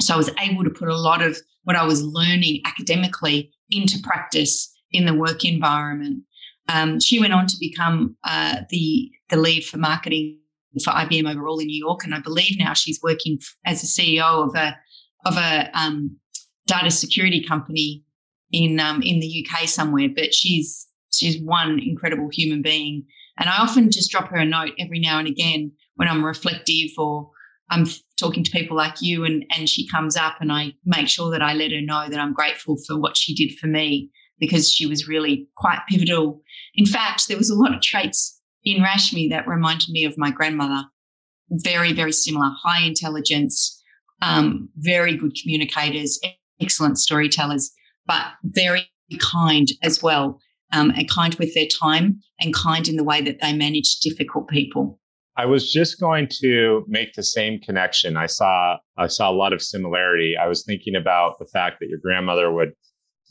So 0.00 0.14
I 0.14 0.16
was 0.16 0.30
able 0.40 0.64
to 0.64 0.70
put 0.70 0.88
a 0.88 0.96
lot 0.96 1.22
of 1.22 1.38
what 1.64 1.76
I 1.76 1.84
was 1.84 2.02
learning 2.02 2.62
academically 2.66 3.52
into 3.70 4.00
practice 4.02 4.72
in 4.92 5.06
the 5.06 5.14
work 5.14 5.44
environment. 5.44 6.24
Um, 6.68 7.00
she 7.00 7.18
went 7.18 7.32
on 7.32 7.46
to 7.46 7.56
become 7.58 8.16
uh, 8.24 8.62
the 8.70 9.10
the 9.28 9.36
lead 9.36 9.64
for 9.64 9.76
marketing 9.76 10.38
for 10.84 10.90
IBM 10.90 11.30
overall 11.30 11.58
in 11.58 11.66
New 11.66 11.78
York, 11.78 12.04
and 12.04 12.14
I 12.14 12.20
believe 12.20 12.58
now 12.58 12.74
she's 12.74 13.00
working 13.02 13.38
as 13.66 13.82
a 13.82 13.86
CEO 13.86 14.48
of 14.48 14.54
a 14.54 14.76
of 15.26 15.36
a 15.36 15.68
um, 15.74 16.16
data 16.66 16.90
security 16.90 17.42
company 17.42 18.04
in 18.52 18.78
um, 18.80 19.02
in 19.02 19.20
the 19.20 19.46
UK 19.46 19.68
somewhere. 19.68 20.08
But 20.14 20.32
she's 20.32 20.86
she's 21.12 21.40
one 21.42 21.80
incredible 21.80 22.28
human 22.32 22.62
being, 22.62 23.04
and 23.38 23.48
I 23.48 23.58
often 23.58 23.90
just 23.90 24.10
drop 24.10 24.28
her 24.28 24.36
a 24.36 24.44
note 24.44 24.72
every 24.78 25.00
now 25.00 25.18
and 25.18 25.28
again 25.28 25.72
when 26.00 26.08
I'm 26.08 26.24
reflective 26.24 26.92
or 26.96 27.28
I'm 27.68 27.84
talking 28.18 28.42
to 28.42 28.50
people 28.50 28.74
like 28.74 29.02
you, 29.02 29.22
and 29.26 29.44
and 29.54 29.68
she 29.68 29.86
comes 29.86 30.16
up, 30.16 30.36
and 30.40 30.50
I 30.50 30.72
make 30.86 31.08
sure 31.08 31.30
that 31.30 31.42
I 31.42 31.52
let 31.52 31.72
her 31.72 31.82
know 31.82 32.08
that 32.08 32.18
I'm 32.18 32.32
grateful 32.32 32.78
for 32.86 32.98
what 32.98 33.18
she 33.18 33.34
did 33.34 33.58
for 33.58 33.66
me 33.66 34.10
because 34.38 34.72
she 34.72 34.86
was 34.86 35.06
really 35.06 35.46
quite 35.58 35.80
pivotal. 35.90 36.40
In 36.74 36.86
fact, 36.86 37.28
there 37.28 37.36
was 37.36 37.50
a 37.50 37.54
lot 37.54 37.74
of 37.74 37.82
traits 37.82 38.40
in 38.64 38.82
Rashmi 38.82 39.28
that 39.28 39.46
reminded 39.46 39.90
me 39.90 40.06
of 40.06 40.16
my 40.16 40.30
grandmother. 40.30 40.84
Very, 41.50 41.92
very 41.92 42.12
similar, 42.12 42.50
high 42.62 42.82
intelligence, 42.82 43.82
um, 44.22 44.70
very 44.76 45.14
good 45.18 45.36
communicators, 45.42 46.18
excellent 46.62 46.96
storytellers, 46.96 47.70
but 48.06 48.24
very 48.42 48.88
kind 49.18 49.68
as 49.82 50.02
well, 50.02 50.40
um, 50.72 50.92
and 50.96 51.10
kind 51.10 51.34
with 51.34 51.54
their 51.54 51.66
time 51.66 52.20
and 52.40 52.54
kind 52.54 52.88
in 52.88 52.96
the 52.96 53.04
way 53.04 53.20
that 53.20 53.42
they 53.42 53.52
manage 53.52 53.98
difficult 53.98 54.48
people. 54.48 54.99
I 55.36 55.46
was 55.46 55.72
just 55.72 56.00
going 56.00 56.28
to 56.40 56.84
make 56.88 57.14
the 57.14 57.22
same 57.22 57.60
connection. 57.60 58.16
I 58.16 58.26
saw 58.26 58.76
I 58.98 59.06
saw 59.06 59.30
a 59.30 59.32
lot 59.32 59.52
of 59.52 59.62
similarity. 59.62 60.36
I 60.36 60.46
was 60.46 60.64
thinking 60.64 60.96
about 60.96 61.38
the 61.38 61.46
fact 61.46 61.78
that 61.80 61.88
your 61.88 61.98
grandmother 61.98 62.52
would 62.52 62.72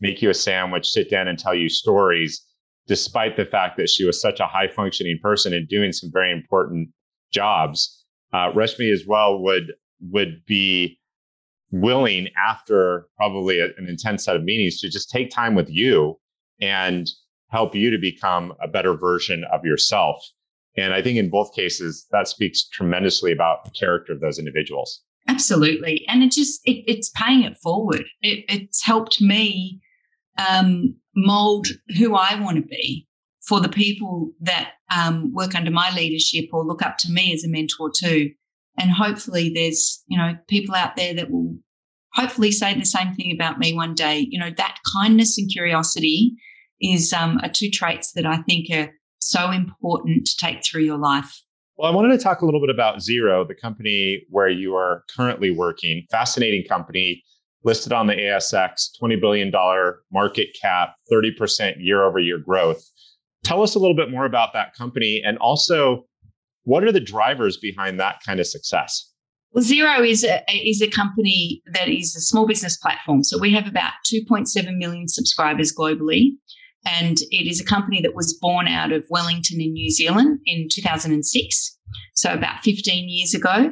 make 0.02 0.22
you 0.22 0.30
a 0.30 0.34
sandwich, 0.34 0.88
sit 0.88 1.10
down 1.10 1.28
and 1.28 1.38
tell 1.38 1.54
you 1.54 1.70
stories, 1.70 2.42
despite 2.88 3.36
the 3.36 3.46
fact 3.46 3.78
that 3.78 3.90
she 3.90 4.06
was 4.06 4.22
such 4.22 4.40
a 4.40 4.48
high 4.48 4.68
functioning 4.68 5.20
person 5.22 5.54
and 5.54 5.68
doing 5.68 5.92
some 5.92 6.10
very 6.12 6.32
important 6.32 6.90
jobs. 7.32 8.06
Uh, 8.32 8.52
Rashmi 8.52 8.92
as 8.92 9.06
well 9.06 9.42
would 9.42 9.74
would 10.02 10.42
be 10.46 10.98
willing 11.72 12.30
after 12.38 13.08
probably 13.18 13.60
a, 13.60 13.66
an 13.78 13.88
intense 13.88 14.24
set 14.24 14.36
of 14.36 14.44
meetings 14.44 14.80
to 14.80 14.90
just 14.90 15.10
take 15.10 15.30
time 15.30 15.54
with 15.54 15.70
you 15.70 16.18
and 16.62 17.08
help 17.50 17.76
you 17.76 17.90
to 17.90 17.98
become 17.98 18.54
a 18.62 18.68
better 18.68 18.96
version 18.96 19.44
of 19.52 19.66
yourself. 19.66 20.24
And 20.78 20.94
I 20.94 21.02
think 21.02 21.18
in 21.18 21.30
both 21.30 21.54
cases, 21.54 22.06
that 22.12 22.28
speaks 22.28 22.68
tremendously 22.70 23.32
about 23.32 23.66
the 23.66 23.72
character 23.72 24.14
of 24.14 24.22
those 24.22 24.40
individuals. 24.40 25.02
Absolutely. 25.28 26.06
And 26.08 26.24
it 26.24 26.32
just, 26.32 26.62
it, 26.66 26.84
it's 26.88 27.10
paying 27.10 27.44
it 27.44 27.58
forward. 27.58 28.04
It, 28.22 28.46
it's 28.48 28.84
helped 28.84 29.22
me 29.22 29.82
um, 30.38 30.96
mold 31.16 31.68
who 31.98 32.16
I 32.16 32.40
want 32.40 32.58
to 32.58 32.64
be 32.64 33.08
for 33.42 33.60
the 33.60 33.70
people 33.70 34.32
that 34.42 34.74
um, 34.96 35.34
work 35.34 35.56
under 35.56 35.72
my 35.72 35.94
leadership 35.96 36.46
or 36.54 36.64
look 36.64 36.82
up 36.82 36.98
to 37.00 37.12
me 37.12 37.34
as 37.34 37.44
a 37.44 37.50
mentor 37.50 37.92
too. 37.96 38.32
And 38.78 38.92
hopefully, 38.92 39.52
there's 39.54 40.02
you 40.08 40.18
know 40.18 40.38
people 40.48 40.76
out 40.76 40.96
there 40.96 41.14
that 41.16 41.30
will 41.30 41.58
hopefully 42.14 42.52
say 42.52 42.74
the 42.74 42.86
same 42.86 43.14
thing 43.14 43.32
about 43.34 43.60
me 43.60 43.74
one 43.74 43.94
day. 43.94 44.26
You 44.30 44.40
know 44.40 44.52
that 44.56 44.78
kindness 44.96 45.38
and 45.38 45.50
curiosity 45.52 46.34
is 46.80 47.12
um, 47.12 47.40
are 47.44 47.50
two 47.50 47.70
traits 47.70 48.14
that 48.14 48.26
I 48.26 48.38
think 48.44 48.68
are 48.72 48.92
so 49.20 49.52
important 49.52 50.26
to 50.26 50.38
take 50.38 50.64
through 50.64 50.84
your 50.84 50.98
life. 50.98 51.42
Well, 51.78 51.92
I 51.92 51.96
wanted 51.96 52.18
to 52.18 52.24
talk 52.24 52.42
a 52.42 52.46
little 52.46 52.60
bit 52.60 52.70
about 52.70 52.98
Xero, 52.98 53.48
the 53.48 53.56
company 53.56 54.24
where 54.30 54.50
you 54.50 54.76
are 54.76 55.04
currently 55.16 55.50
working. 55.50 56.06
Fascinating 56.12 56.66
company 56.68 57.24
listed 57.64 57.94
on 57.94 58.08
the 58.08 58.16
ASX, 58.16 58.90
$20 59.02 59.20
billion 59.20 59.52
market 60.12 60.50
cap, 60.62 60.96
30% 61.12 61.76
year 61.80 62.04
over 62.04 62.20
year 62.20 62.38
growth. 62.38 62.84
Tell 63.44 63.64
us 63.64 63.76
a 63.76 63.80
little 63.80 63.96
bit 63.96 64.12
more 64.12 64.26
about 64.26 64.54
that 64.54 64.74
company 64.74 65.22
and 65.26 65.38
also 65.38 66.04
what 66.64 66.84
are 66.84 66.92
the 66.92 67.00
drivers 67.00 67.58
behind 67.58 68.00
that 68.00 68.18
kind 68.26 68.40
of 68.40 68.48
success? 68.48 69.12
Well, 69.52 69.64
Xero 69.64 70.08
is 70.08 70.24
a, 70.24 70.44
is 70.54 70.82
a 70.82 70.88
company 70.88 71.62
that 71.74 71.88
is 71.88 72.16
a 72.16 72.22
small 72.22 72.46
business 72.46 72.78
platform. 72.78 73.24
So 73.24 73.40
we 73.40 73.52
have 73.54 73.68
about 73.68 73.94
2.7 74.06 74.78
million 74.78 75.08
subscribers 75.08 75.74
globally. 75.74 76.34
And 76.86 77.18
it 77.32 77.48
is 77.48 77.60
a 77.60 77.66
company 77.66 78.02
that 78.02 78.16
was 78.16 78.38
born 78.40 78.68
out 78.68 78.92
of 78.92 79.06
Wellington 79.10 79.60
in 79.62 79.74
New 79.74 79.92
Zealand 79.92 80.40
in 80.46 80.68
2006. 80.72 81.78
So 82.16 82.34
about 82.34 82.62
15 82.64 83.10
years 83.10 83.34
ago. 83.34 83.72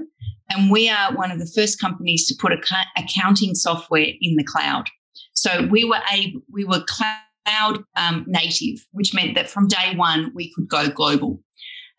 And 0.50 0.72
we 0.72 0.90
are 0.90 1.14
one 1.14 1.32
of 1.32 1.40
the 1.40 1.52
first 1.56 1.80
companies 1.80 2.28
to 2.28 2.36
put 2.40 2.54
accounting 2.98 3.54
software 3.54 4.08
in 4.22 4.36
the 4.38 4.44
cloud. 4.44 4.90
So 5.34 5.68
we 5.70 5.84
were 5.84 6.00
able, 6.12 6.42
we 6.52 6.64
were 6.64 6.84
cloud 6.88 7.84
um, 7.96 8.26
native, 8.28 8.86
which 8.92 9.14
meant 9.14 9.36
that 9.36 9.50
from 9.50 9.68
day 9.68 9.96
one 9.96 10.32
we 10.34 10.52
could 10.54 10.68
go 10.68 10.90
global. 10.90 11.42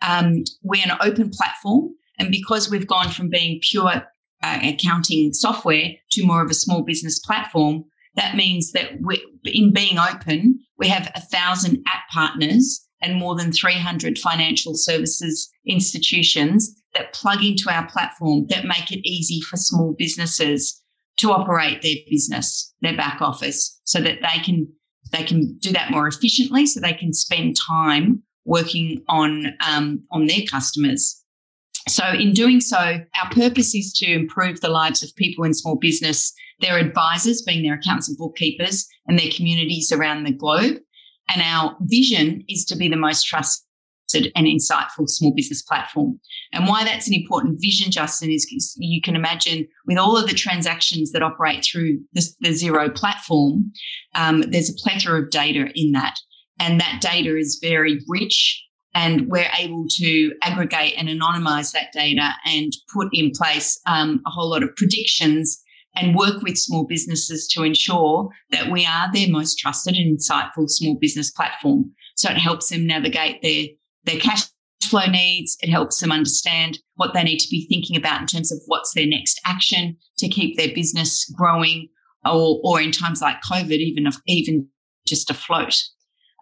Um, 0.01 0.45
we're 0.63 0.85
an 0.85 0.97
open 1.01 1.31
platform, 1.31 1.91
and 2.19 2.31
because 2.31 2.71
we've 2.71 2.87
gone 2.87 3.11
from 3.11 3.29
being 3.29 3.61
pure 3.63 4.03
uh, 4.43 4.59
accounting 4.63 5.33
software 5.33 5.91
to 6.13 6.25
more 6.25 6.43
of 6.43 6.51
a 6.51 6.55
small 6.55 6.83
business 6.83 7.19
platform, 7.19 7.85
that 8.17 8.37
means 8.37 8.73
that 8.73 8.93
in 9.45 9.73
being 9.73 9.99
open, 9.99 10.59
we 10.79 10.89
have 10.89 11.11
a 11.15 11.21
thousand 11.21 11.83
app 11.87 12.09
partners 12.13 12.87
and 13.01 13.17
more 13.17 13.37
than 13.37 13.53
300 13.53 14.19
financial 14.19 14.75
services 14.75 15.51
institutions 15.67 16.75
that 16.95 17.13
plug 17.13 17.45
into 17.45 17.71
our 17.71 17.87
platform 17.89 18.47
that 18.49 18.65
make 18.65 18.91
it 18.91 19.09
easy 19.09 19.41
for 19.41 19.57
small 19.57 19.95
businesses 19.97 20.83
to 21.19 21.33
operate 21.33 21.83
their 21.83 21.97
business, 22.09 22.73
their 22.81 22.97
back 22.97 23.21
office, 23.21 23.81
so 23.85 24.01
that 24.01 24.19
they 24.23 24.43
can 24.43 24.69
they 25.11 25.23
can 25.23 25.57
do 25.59 25.73
that 25.73 25.91
more 25.91 26.07
efficiently, 26.07 26.67
so 26.67 26.81
they 26.81 26.93
can 26.93 27.13
spend 27.13 27.57
time 27.57 28.23
working 28.45 29.03
on 29.09 29.47
um, 29.67 30.03
on 30.11 30.27
their 30.27 30.43
customers. 30.51 31.18
So, 31.89 32.07
in 32.09 32.33
doing 32.33 32.61
so, 32.61 32.79
our 32.79 33.31
purpose 33.31 33.75
is 33.75 33.93
to 33.95 34.13
improve 34.13 34.61
the 34.61 34.69
lives 34.69 35.03
of 35.03 35.15
people 35.17 35.45
in 35.45 35.55
small 35.55 35.77
business, 35.77 36.33
their 36.61 36.79
advisors, 36.79 37.43
being 37.43 37.63
their 37.63 37.75
accountants 37.75 38.09
and 38.09 38.19
bookkeepers, 38.19 38.87
and 39.07 39.19
their 39.19 39.31
communities 39.31 39.91
around 39.91 40.25
the 40.25 40.33
globe. 40.33 40.77
And 41.31 41.43
our 41.43 41.77
vision 41.83 42.45
is 42.49 42.65
to 42.67 42.77
be 42.77 42.89
the 42.89 42.97
most 42.97 43.25
trusted 43.25 43.65
and 44.35 44.47
insightful 44.47 45.09
small 45.09 45.35
business 45.35 45.63
platform. 45.63 46.19
And 46.53 46.67
why 46.67 46.85
that's 46.85 47.09
an 47.09 47.15
important 47.15 47.59
vision, 47.61 47.91
Justin, 47.91 48.31
is 48.31 48.75
you 48.79 49.01
can 49.01 49.17
imagine 49.17 49.67
with 49.87 49.99
all 49.99 50.17
of 50.17 50.29
the 50.29 50.35
transactions 50.35 51.13
that 51.13 51.23
operate 51.23 51.65
through 51.65 52.01
the, 52.13 52.27
the 52.41 52.51
Xero 52.51 52.95
platform, 52.95 53.71
um, 54.15 54.43
there's 54.43 54.71
a 54.71 54.83
plethora 54.83 55.23
of 55.23 55.31
data 55.31 55.71
in 55.75 55.93
that. 55.93 56.17
And 56.59 56.81
that 56.81 57.01
data 57.01 57.37
is 57.37 57.61
very 57.63 58.01
rich 58.09 58.63
and 58.99 59.29
we're 59.29 59.51
able 59.57 59.87
to 59.89 60.33
aggregate 60.43 60.95
and 60.97 61.09
anonymize 61.09 61.71
that 61.71 61.93
data 61.93 62.33
and 62.45 62.73
put 62.93 63.07
in 63.13 63.31
place 63.31 63.81
um, 63.87 64.21
a 64.27 64.31
whole 64.31 64.51
lot 64.51 64.65
of 64.65 64.75
predictions 64.75 65.63
and 65.95 66.17
work 66.17 66.43
with 66.43 66.59
small 66.59 66.85
businesses 66.85 67.47
to 67.47 67.63
ensure 67.63 68.29
that 68.51 68.73
we 68.73 68.85
are 68.85 69.09
their 69.13 69.29
most 69.29 69.55
trusted 69.55 69.95
and 69.95 70.19
insightful 70.19 70.69
small 70.69 70.97
business 70.97 71.31
platform. 71.31 71.93
So 72.17 72.29
it 72.29 72.39
helps 72.39 72.71
them 72.71 72.89
navigate 72.89 73.41
their, 73.41 73.67
their 74.03 74.21
cash 74.21 74.47
flow 74.83 75.07
needs. 75.07 75.57
It 75.63 75.71
helps 75.71 76.01
them 76.01 76.11
understand 76.11 76.81
what 76.97 77.15
they 77.15 77.23
need 77.23 77.39
to 77.39 77.51
be 77.51 77.69
thinking 77.69 77.97
about 77.97 78.21
in 78.21 78.27
terms 78.27 78.51
of 78.51 78.59
what's 78.67 78.95
their 78.95 79.07
next 79.07 79.41
action 79.47 79.97
to 80.19 80.29
keep 80.29 80.57
their 80.57 80.75
business 80.75 81.25
growing 81.37 81.89
or, 82.25 82.61
or 82.65 82.81
in 82.81 82.91
times 82.91 83.23
like 83.23 83.37
COVID, 83.49 83.71
even, 83.71 84.09
even 84.27 84.67
just 85.07 85.31
afloat. 85.31 85.81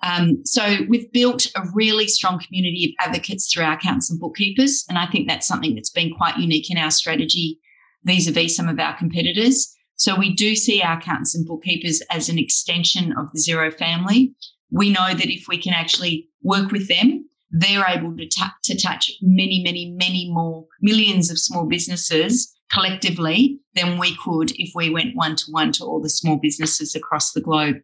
Um, 0.07 0.45
so 0.45 0.63
we've 0.89 1.11
built 1.11 1.47
a 1.57 1.63
really 1.75 2.07
strong 2.07 2.39
community 2.39 2.95
of 3.01 3.09
advocates 3.09 3.53
through 3.53 3.65
our 3.65 3.73
accountants 3.73 4.09
and 4.09 4.21
bookkeepers. 4.21 4.85
And 4.89 4.99
I 4.99 5.07
think 5.07 5.29
that's 5.29 5.49
something 5.49 5.75
that's 5.75 5.91
been 5.91 6.15
quite 6.15 6.37
unique 6.37 6.71
in 6.71 6.79
our 6.79 6.93
strategy 6.93 7.59
vis-a-vis 8.05 8.55
some 8.55 8.69
of 8.69 8.79
our 8.79 8.97
competitors. 8.97 9.75
So 9.97 10.15
we 10.17 10.33
do 10.33 10.55
see 10.55 10.81
our 10.81 10.99
accountants 10.99 11.35
and 11.35 11.45
bookkeepers 11.45 12.03
as 12.11 12.29
an 12.29 12.39
extension 12.39 13.15
of 13.19 13.27
the 13.33 13.41
Xero 13.41 13.75
family. 13.75 14.33
We 14.71 14.91
know 14.91 15.09
that 15.13 15.33
if 15.33 15.49
we 15.49 15.59
can 15.59 15.75
actually 15.75 16.29
work 16.43 16.71
with 16.71 16.87
them, 16.89 17.29
they're 17.51 17.87
able 17.89 18.17
to, 18.17 18.29
t- 18.29 18.45
to 18.65 18.81
touch 18.81 19.11
many, 19.23 19.63
many, 19.65 19.91
many 19.99 20.31
more 20.33 20.67
millions 20.81 21.31
of 21.31 21.39
small 21.39 21.67
businesses 21.67 22.53
collectively 22.71 23.59
than 23.75 23.99
we 23.99 24.17
could 24.17 24.53
if 24.53 24.71
we 24.75 24.91
went 24.91 25.17
one 25.17 25.37
to 25.37 25.45
one 25.51 25.73
to 25.73 25.85
all 25.85 26.01
the 26.01 26.11
small 26.11 26.37
businesses 26.37 26.95
across 26.95 27.33
the 27.33 27.41
globe. 27.41 27.77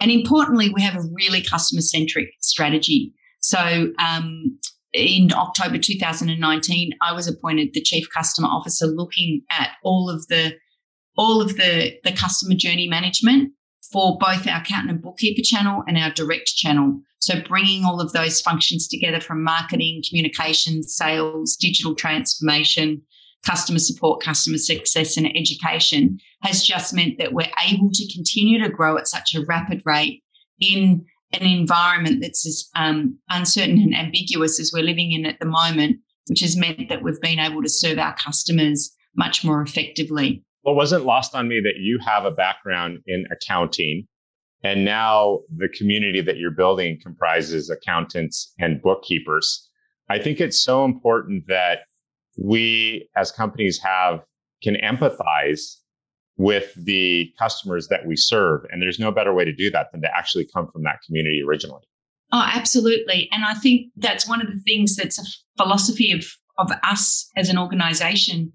And 0.00 0.10
importantly, 0.10 0.70
we 0.70 0.82
have 0.82 0.96
a 0.96 1.08
really 1.12 1.42
customer 1.42 1.82
centric 1.82 2.28
strategy. 2.40 3.12
So 3.40 3.92
um, 3.98 4.58
in 4.92 5.32
October 5.32 5.78
2019, 5.78 6.92
I 7.02 7.12
was 7.12 7.28
appointed 7.28 7.70
the 7.72 7.82
chief 7.82 8.06
customer 8.14 8.48
officer, 8.48 8.86
looking 8.86 9.42
at 9.50 9.70
all 9.84 10.10
of 10.10 10.26
the 10.28 10.54
all 11.16 11.42
of 11.42 11.56
the 11.56 11.94
the 12.04 12.12
customer 12.12 12.54
journey 12.56 12.88
management 12.88 13.52
for 13.92 14.18
both 14.18 14.46
our 14.46 14.60
accountant 14.60 14.90
and 14.90 15.02
bookkeeper 15.02 15.42
channel 15.44 15.82
and 15.86 15.98
our 15.98 16.10
direct 16.10 16.46
channel. 16.46 17.00
So 17.18 17.42
bringing 17.42 17.84
all 17.84 18.00
of 18.00 18.12
those 18.12 18.40
functions 18.40 18.88
together 18.88 19.20
from 19.20 19.42
marketing, 19.42 20.02
communications, 20.08 20.96
sales, 20.96 21.56
digital 21.56 21.94
transformation, 21.94 23.02
customer 23.46 23.78
support, 23.78 24.22
customer 24.22 24.58
success, 24.58 25.16
and 25.16 25.26
education 25.36 26.18
has 26.42 26.62
just 26.62 26.94
meant 26.94 27.18
that 27.18 27.32
we're 27.32 27.50
able 27.68 27.90
to 27.92 28.12
continue 28.14 28.62
to 28.62 28.68
grow 28.68 28.96
at 28.96 29.08
such 29.08 29.34
a 29.34 29.44
rapid 29.46 29.82
rate 29.84 30.22
in 30.60 31.04
an 31.32 31.42
environment 31.42 32.20
that's 32.20 32.46
as 32.46 32.68
um, 32.76 33.16
uncertain 33.30 33.78
and 33.78 33.94
ambiguous 33.94 34.58
as 34.60 34.72
we're 34.74 34.82
living 34.82 35.12
in 35.12 35.24
at 35.24 35.38
the 35.38 35.46
moment, 35.46 35.96
which 36.26 36.40
has 36.40 36.56
meant 36.56 36.88
that 36.88 37.02
we've 37.02 37.20
been 37.20 37.38
able 37.38 37.62
to 37.62 37.68
serve 37.68 37.98
our 37.98 38.14
customers 38.16 38.90
much 39.16 39.44
more 39.44 39.62
effectively. 39.62 40.42
Well, 40.64 40.74
wasn't 40.74 41.06
lost 41.06 41.34
on 41.34 41.48
me 41.48 41.60
that 41.60 41.78
you 41.78 41.98
have 42.04 42.24
a 42.24 42.30
background 42.30 42.98
in 43.06 43.24
accounting. 43.30 44.06
And 44.62 44.84
now 44.84 45.40
the 45.56 45.68
community 45.68 46.20
that 46.20 46.36
you're 46.36 46.50
building 46.50 46.98
comprises 47.02 47.70
accountants 47.70 48.52
and 48.58 48.82
bookkeepers. 48.82 49.68
I 50.10 50.18
think 50.18 50.40
it's 50.40 50.62
so 50.62 50.84
important 50.84 51.46
that 51.46 51.80
we 52.40 53.08
as 53.16 53.30
companies 53.30 53.78
have 53.82 54.20
can 54.62 54.76
empathize 54.76 55.76
with 56.36 56.72
the 56.76 57.30
customers 57.38 57.88
that 57.88 58.06
we 58.06 58.16
serve. 58.16 58.62
And 58.70 58.80
there's 58.80 58.98
no 58.98 59.12
better 59.12 59.34
way 59.34 59.44
to 59.44 59.52
do 59.52 59.70
that 59.70 59.88
than 59.92 60.00
to 60.02 60.08
actually 60.16 60.48
come 60.52 60.66
from 60.72 60.82
that 60.84 61.00
community 61.06 61.42
originally. 61.46 61.82
Oh, 62.32 62.48
absolutely. 62.54 63.28
And 63.32 63.44
I 63.44 63.54
think 63.54 63.88
that's 63.96 64.26
one 64.26 64.40
of 64.40 64.46
the 64.46 64.60
things 64.60 64.96
that's 64.96 65.18
a 65.18 65.62
philosophy 65.62 66.12
of, 66.12 66.24
of 66.58 66.72
us 66.82 67.28
as 67.36 67.50
an 67.50 67.58
organization. 67.58 68.52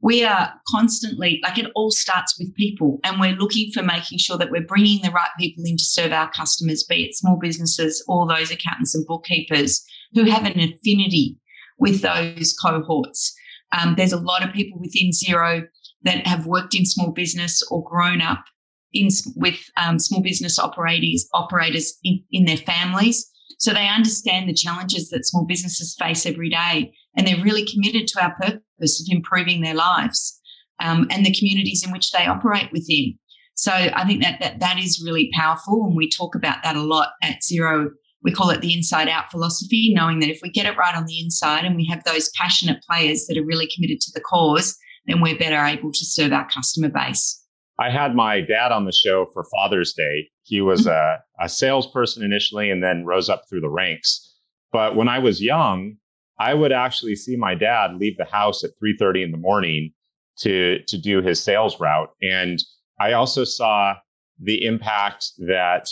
We 0.00 0.24
are 0.24 0.52
constantly, 0.68 1.40
like 1.42 1.58
it 1.58 1.70
all 1.74 1.90
starts 1.90 2.38
with 2.38 2.54
people, 2.54 3.00
and 3.04 3.20
we're 3.20 3.32
looking 3.32 3.70
for 3.72 3.82
making 3.82 4.18
sure 4.18 4.38
that 4.38 4.50
we're 4.50 4.62
bringing 4.62 5.02
the 5.02 5.10
right 5.10 5.30
people 5.38 5.64
in 5.66 5.76
to 5.76 5.84
serve 5.84 6.12
our 6.12 6.30
customers, 6.30 6.84
be 6.88 7.04
it 7.04 7.16
small 7.16 7.36
businesses 7.36 8.04
or 8.08 8.26
those 8.26 8.50
accountants 8.50 8.94
and 8.94 9.04
bookkeepers 9.06 9.84
who 10.14 10.24
have 10.24 10.44
an 10.44 10.58
affinity 10.60 11.36
with 11.78 12.02
those 12.02 12.56
cohorts. 12.60 13.34
Um, 13.78 13.94
there's 13.96 14.12
a 14.12 14.20
lot 14.20 14.46
of 14.46 14.54
people 14.54 14.78
within 14.78 15.10
Xero 15.10 15.66
that 16.02 16.26
have 16.26 16.46
worked 16.46 16.74
in 16.74 16.86
small 16.86 17.12
business 17.12 17.62
or 17.70 17.84
grown 17.84 18.20
up 18.20 18.44
in 18.92 19.08
with 19.36 19.58
um, 19.76 19.98
small 19.98 20.22
business 20.22 20.58
operators 20.58 21.28
operators 21.34 21.98
in, 22.04 22.22
in 22.30 22.44
their 22.44 22.56
families. 22.56 23.30
So 23.58 23.72
they 23.72 23.88
understand 23.88 24.48
the 24.48 24.54
challenges 24.54 25.10
that 25.10 25.26
small 25.26 25.44
businesses 25.44 25.96
face 25.98 26.24
every 26.26 26.48
day, 26.48 26.92
and 27.16 27.26
they're 27.26 27.42
really 27.42 27.66
committed 27.66 28.06
to 28.08 28.22
our 28.22 28.34
purpose 28.40 29.00
of 29.00 29.06
improving 29.10 29.62
their 29.62 29.74
lives 29.74 30.40
um, 30.80 31.06
and 31.10 31.26
the 31.26 31.34
communities 31.34 31.84
in 31.84 31.92
which 31.92 32.12
they 32.12 32.26
operate 32.26 32.70
within. 32.72 33.18
So 33.54 33.72
I 33.72 34.06
think 34.06 34.22
that, 34.22 34.38
that 34.40 34.60
that 34.60 34.78
is 34.78 35.02
really 35.04 35.30
powerful, 35.34 35.84
and 35.84 35.96
we 35.96 36.08
talk 36.08 36.34
about 36.34 36.62
that 36.62 36.76
a 36.76 36.82
lot 36.82 37.08
at 37.22 37.40
Xero. 37.42 37.88
We 38.22 38.32
call 38.32 38.50
it 38.50 38.60
the 38.60 38.74
inside 38.74 39.08
out 39.08 39.30
philosophy, 39.30 39.92
knowing 39.94 40.20
that 40.20 40.30
if 40.30 40.40
we 40.42 40.50
get 40.50 40.66
it 40.66 40.76
right 40.76 40.96
on 40.96 41.06
the 41.06 41.20
inside 41.20 41.64
and 41.64 41.76
we 41.76 41.86
have 41.86 42.02
those 42.04 42.30
passionate 42.30 42.82
players 42.88 43.26
that 43.26 43.38
are 43.38 43.44
really 43.44 43.68
committed 43.74 44.00
to 44.00 44.12
the 44.12 44.20
cause, 44.20 44.76
then 45.06 45.20
we're 45.20 45.38
better 45.38 45.64
able 45.64 45.92
to 45.92 46.04
serve 46.04 46.32
our 46.32 46.48
customer 46.48 46.88
base. 46.88 47.44
I 47.78 47.90
had 47.90 48.16
my 48.16 48.40
dad 48.40 48.72
on 48.72 48.86
the 48.86 48.92
show 48.92 49.26
for 49.32 49.44
Father's 49.54 49.92
Day. 49.92 50.28
He 50.42 50.60
was 50.60 50.86
mm-hmm. 50.86 51.20
a, 51.40 51.44
a 51.44 51.48
salesperson 51.48 52.24
initially 52.24 52.70
and 52.70 52.82
then 52.82 53.04
rose 53.04 53.28
up 53.28 53.42
through 53.48 53.60
the 53.60 53.70
ranks. 53.70 54.34
But 54.72 54.96
when 54.96 55.08
I 55.08 55.20
was 55.20 55.40
young, 55.40 55.96
I 56.40 56.54
would 56.54 56.72
actually 56.72 57.16
see 57.16 57.36
my 57.36 57.54
dad 57.54 57.96
leave 57.96 58.16
the 58.16 58.24
house 58.24 58.64
at 58.64 58.70
3:30 58.82 59.24
in 59.24 59.30
the 59.30 59.38
morning 59.38 59.92
to 60.38 60.80
to 60.86 60.98
do 60.98 61.20
his 61.20 61.42
sales 61.42 61.80
route 61.80 62.10
and 62.22 62.60
I 63.00 63.12
also 63.12 63.44
saw 63.44 63.94
the 64.40 64.64
impact 64.64 65.32
that 65.38 65.88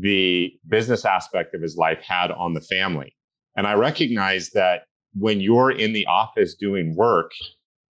the 0.00 0.52
business 0.68 1.04
aspect 1.04 1.54
of 1.54 1.62
his 1.62 1.76
life 1.76 1.98
had 2.06 2.30
on 2.30 2.54
the 2.54 2.60
family. 2.60 3.14
And 3.56 3.66
I 3.66 3.74
recognize 3.74 4.50
that 4.50 4.82
when 5.14 5.40
you're 5.40 5.70
in 5.70 5.92
the 5.92 6.06
office 6.06 6.54
doing 6.54 6.94
work, 6.96 7.32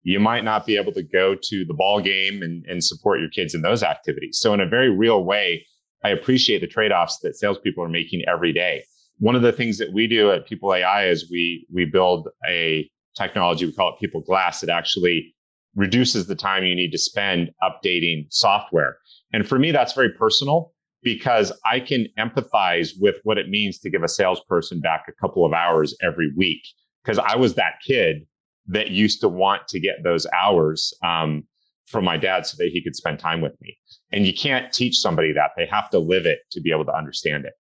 you 0.03 0.21
might 0.21 0.45
not 0.45 0.65
be 0.65 0.77
able 0.77 0.93
to 0.93 1.03
go 1.03 1.35
to 1.35 1.65
the 1.67 1.75
ball 1.75 2.01
game 2.01 2.43
and, 2.43 2.65
and 2.67 2.83
support 2.83 3.21
your 3.21 3.29
kids 3.29 3.55
in 3.55 3.63
those 3.63 3.83
activities. 3.83 4.39
So 4.41 4.55
in 4.55 4.61
a 4.61 4.69
very 4.69 4.91
real 4.91 5.25
way, 5.25 5.67
I 6.05 6.11
appreciate 6.11 6.61
the 6.61 6.67
trade-offs 6.67 7.19
that 7.23 7.37
salespeople 7.37 7.85
are 7.85 7.89
making 7.89 8.23
every 8.27 8.53
day. 8.53 8.85
One 9.19 9.35
of 9.35 9.43
the 9.43 9.53
things 9.53 9.79
that 9.79 9.93
we 9.93 10.07
do 10.07 10.31
at 10.31 10.47
People.ai 10.47 11.09
is 11.09 11.29
we 11.31 11.67
we 11.73 11.85
build 11.85 12.29
a 12.49 12.89
technology, 13.17 13.67
we 13.67 13.73
call 13.73 13.97
it 14.01 14.07
PeopleGlass. 14.07 14.63
It 14.63 14.69
actually 14.69 15.35
reduces 15.75 16.27
the 16.27 16.37
time 16.37 16.65
you 16.65 16.75
need 16.75 16.93
to 16.93 16.99
spend 16.99 17.51
updating 17.63 18.27
software. 18.31 18.97
And 19.33 19.47
for 19.47 19.59
me, 19.59 19.73
that's 19.73 19.93
very 19.93 20.13
personal 20.13 20.73
because 21.03 21.53
I 21.65 21.81
can 21.81 22.07
empathize 22.19 22.91
with 23.01 23.17
what 23.25 23.39
it 23.39 23.49
means 23.49 23.79
to 23.81 23.91
give 23.91 24.03
a 24.03 24.09
salesperson 24.09 24.81
back 24.81 25.05
a 25.09 25.13
couple 25.13 25.45
of 25.45 25.53
hours 25.53 25.97
every 26.03 26.31
week. 26.37 26.63
Because 27.05 27.19
I 27.19 27.37
was 27.37 27.55
that 27.55 27.75
kid 27.87 28.27
that 28.67 28.91
used 28.91 29.21
to 29.21 29.29
want 29.29 29.67
to 29.69 29.81
get 29.81 30.03
those 30.05 30.27
hours 30.35 30.93
um, 31.03 31.45
from 31.87 32.05
my 32.05 32.17
dad 32.17 32.47
so 32.47 32.57
that 32.59 32.71
he 32.73 32.83
could 32.83 32.95
spend 32.95 33.19
time 33.19 33.41
with 33.41 33.55
me. 33.63 33.79
And 34.13 34.27
you 34.27 34.35
can't 34.35 34.73
teach 34.73 34.99
somebody 34.99 35.33
that; 35.33 35.51
they 35.57 35.67
have 35.67 35.89
to 35.91 35.99
live 35.99 36.27
it 36.27 36.41
to 36.53 36.61
be 36.61 36.71
able 36.71 36.85
to 36.87 36.95
understand 36.95 37.45
it. 37.47 37.53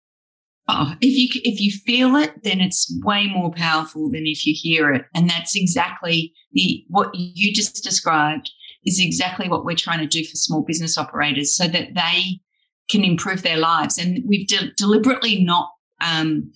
Oh, 0.69 0.95
if 1.01 1.17
you 1.17 1.41
if 1.45 1.61
you 1.61 1.71
feel 1.71 2.17
it, 2.17 2.43
then 2.43 2.61
it's 2.61 2.95
way 3.03 3.27
more 3.27 3.51
powerful 3.51 4.11
than 4.11 4.27
if 4.27 4.45
you 4.47 4.55
hear 4.57 4.93
it, 4.93 5.07
and 5.15 5.31
that's 5.31 5.57
exactly 5.57 6.33
the 6.53 6.85
what 6.89 7.11
you 7.15 7.55
just 7.55 7.83
described 7.83 8.51
is 8.85 9.01
exactly 9.01 9.49
what 9.49 9.65
we're 9.65 9.77
trying 9.77 9.99
to 10.01 10.07
do 10.07 10.25
for 10.25 10.37
small 10.37 10.63
business 10.63 10.99
operators, 10.99 11.57
so 11.57 11.67
that 11.69 11.95
they 11.95 12.41
can 12.89 13.05
improve 13.05 13.43
their 13.43 13.59
lives. 13.59 13.99
And 13.99 14.23
we've 14.27 14.47
de- 14.47 14.73
deliberately 14.77 15.45
not 15.45 15.71
um, 16.01 16.53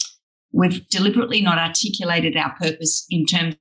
we've 0.52 0.86
deliberately 0.88 1.40
not 1.40 1.58
articulated 1.58 2.36
our 2.36 2.54
purpose 2.60 3.06
in 3.10 3.26
terms 3.26 3.56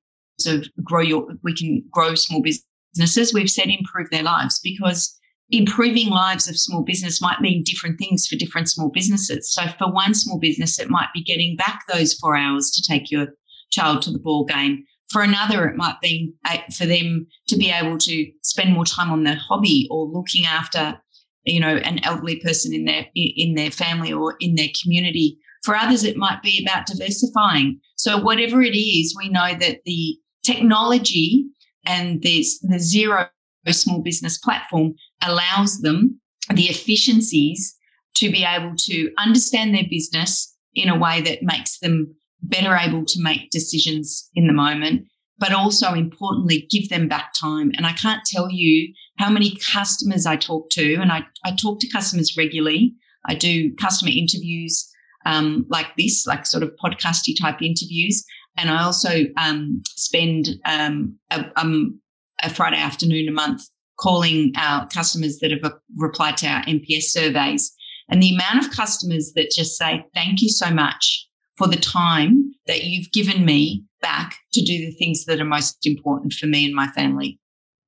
of 0.46 0.68
grow 0.84 1.02
your, 1.02 1.28
we 1.44 1.56
can 1.56 1.84
grow 1.92 2.16
small 2.16 2.42
businesses. 2.42 3.34
We've 3.34 3.50
said 3.50 3.70
improve 3.70 4.10
their 4.12 4.24
lives 4.24 4.60
because 4.62 5.18
improving 5.50 6.10
lives 6.10 6.48
of 6.48 6.58
small 6.58 6.84
business 6.84 7.22
might 7.22 7.42
mean 7.42 7.64
different 7.64 8.00
things 8.00 8.28
for 8.28 8.36
different 8.36 8.70
small 8.70 8.90
businesses. 8.90 9.52
So 9.52 9.64
for 9.78 9.92
one 9.92 10.14
small 10.14 10.40
business, 10.40 10.80
it 10.80 10.90
might 10.90 11.10
be 11.14 11.24
getting 11.24 11.56
back 11.56 11.84
those 11.88 12.14
four 12.14 12.36
hours 12.36 12.72
to 12.72 12.82
take 12.82 13.12
your 13.12 13.28
child 13.72 14.02
to 14.04 14.12
the 14.12 14.20
ball 14.20 14.46
game. 14.46 14.84
For 15.10 15.22
another, 15.22 15.68
it 15.68 15.76
might 15.76 16.00
be 16.02 16.34
uh, 16.46 16.60
for 16.74 16.86
them 16.86 17.28
to 17.50 17.58
be 17.58 17.70
able 17.70 17.98
to 17.98 18.32
spend 18.44 18.74
more 18.74 18.86
time 18.86 19.12
on 19.12 19.24
their 19.24 19.36
hobby 19.36 19.88
or 19.92 20.06
looking 20.06 20.46
after, 20.46 20.98
you 21.46 21.60
know, 21.60 21.78
an 21.78 22.00
elderly 22.04 22.40
person 22.40 22.74
in 22.74 22.86
their 22.86 23.06
in 23.16 23.56
their 23.56 23.72
family 23.72 24.14
or 24.14 24.36
in 24.40 24.56
their 24.56 24.70
community. 24.82 25.38
For 25.64 25.76
others, 25.76 26.04
it 26.04 26.18
might 26.18 26.42
be 26.42 26.66
about 26.66 26.88
diversifying. 26.88 27.80
So 27.96 28.18
whatever 28.18 28.62
it 28.62 28.76
is, 28.76 29.16
we 29.18 29.30
know 29.30 29.54
that 29.60 29.80
the 29.86 30.18
technology 30.44 31.46
and 31.86 32.22
this 32.22 32.60
the 32.60 32.78
Xero 32.78 33.30
small 33.70 34.02
business 34.02 34.38
platform 34.40 34.94
allows 35.22 35.80
them 35.82 36.20
the 36.54 36.66
efficiencies 36.66 37.76
to 38.16 38.32
be 38.32 38.44
able 38.44 38.76
to 38.76 39.12
understand 39.18 39.74
their 39.74 39.86
business 39.90 40.56
in 40.74 40.90
a 40.90 40.98
way 40.98 41.22
that 41.22 41.44
makes 41.44 41.80
them 41.80 42.14
better 42.42 42.76
able 42.76 43.06
to 43.06 43.22
make 43.22 43.52
decisions 43.52 44.30
in 44.36 44.48
the 44.48 44.54
moment, 44.54 45.06
but 45.42 45.52
also 45.52 45.94
importantly, 45.94 46.68
give 46.70 46.88
them 46.90 47.08
back 47.08 47.34
time. 47.34 47.72
And 47.76 47.88
I 47.88 47.94
can't 47.94 48.22
tell 48.24 48.50
you 48.52 48.94
how 49.18 49.30
many 49.32 49.58
customers 49.74 50.28
I 50.28 50.36
talk 50.36 50.70
to, 50.74 50.96
and 50.96 51.12
I, 51.12 51.24
I 51.44 51.56
talk 51.56 51.80
to 51.80 51.90
customers 51.90 52.38
regularly. 52.38 52.94
I 53.26 53.34
do 53.34 53.74
customer 53.76 54.12
interviews 54.16 54.88
um, 55.26 55.66
like 55.68 55.88
this, 55.98 56.28
like 56.28 56.46
sort 56.46 56.62
of 56.64 56.72
podcasty 56.84 57.34
type 57.40 57.60
interviews. 57.62 58.24
And 58.56 58.70
I 58.70 58.84
also 58.84 59.26
um, 59.38 59.82
spend 59.88 60.50
um, 60.66 61.18
a, 61.32 61.46
um, 61.56 62.00
a 62.44 62.50
Friday 62.50 62.78
afternoon 62.78 63.28
a 63.28 63.32
month 63.32 63.64
calling 64.00 64.54
our 64.58 64.88
customers 64.90 65.40
that 65.40 65.52
have 65.52 65.74
replied 65.98 66.38
to 66.38 66.48
our 66.48 66.64
NPS 66.66 67.04
surveys. 67.04 67.72
And 68.10 68.22
the 68.22 68.36
amount 68.36 68.64
of 68.64 68.72
customers 68.72 69.32
that 69.36 69.52
just 69.56 69.76
say, 69.76 70.06
thank 70.14 70.42
you 70.42 70.50
so 70.50 70.70
much 70.70 71.28
for 71.58 71.68
the 71.68 71.78
time 71.78 72.52
that 72.68 72.84
you've 72.84 73.12
given 73.12 73.44
me 73.44 73.86
back 74.02 74.38
to 74.54 74.62
do 74.62 74.78
the 74.78 74.92
things 74.92 75.26
that 75.26 75.40
are 75.40 75.46
most 75.46 75.86
important 75.86 76.34
for 76.34 76.48
me 76.48 76.66
and 76.66 76.76
my 76.76 76.88
family. 76.88 77.40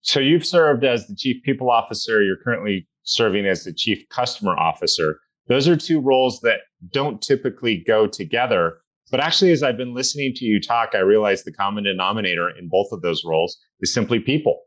So 0.01 0.19
you've 0.19 0.45
served 0.45 0.83
as 0.83 1.07
the 1.07 1.15
chief 1.15 1.41
people 1.43 1.69
officer. 1.69 2.21
You're 2.21 2.37
currently 2.43 2.87
serving 3.03 3.45
as 3.45 3.63
the 3.63 3.73
chief 3.73 4.07
customer 4.09 4.57
officer. 4.57 5.19
Those 5.47 5.67
are 5.67 5.75
two 5.75 5.99
roles 5.99 6.41
that 6.41 6.61
don't 6.91 7.21
typically 7.21 7.83
go 7.85 8.07
together. 8.07 8.77
But 9.11 9.19
actually, 9.19 9.51
as 9.51 9.63
I've 9.63 9.77
been 9.77 9.93
listening 9.93 10.33
to 10.35 10.45
you 10.45 10.59
talk, 10.59 10.89
I 10.93 10.99
realize 10.99 11.43
the 11.43 11.51
common 11.51 11.83
denominator 11.83 12.49
in 12.49 12.67
both 12.69 12.87
of 12.91 13.01
those 13.01 13.23
roles 13.25 13.57
is 13.81 13.93
simply 13.93 14.19
people. 14.19 14.63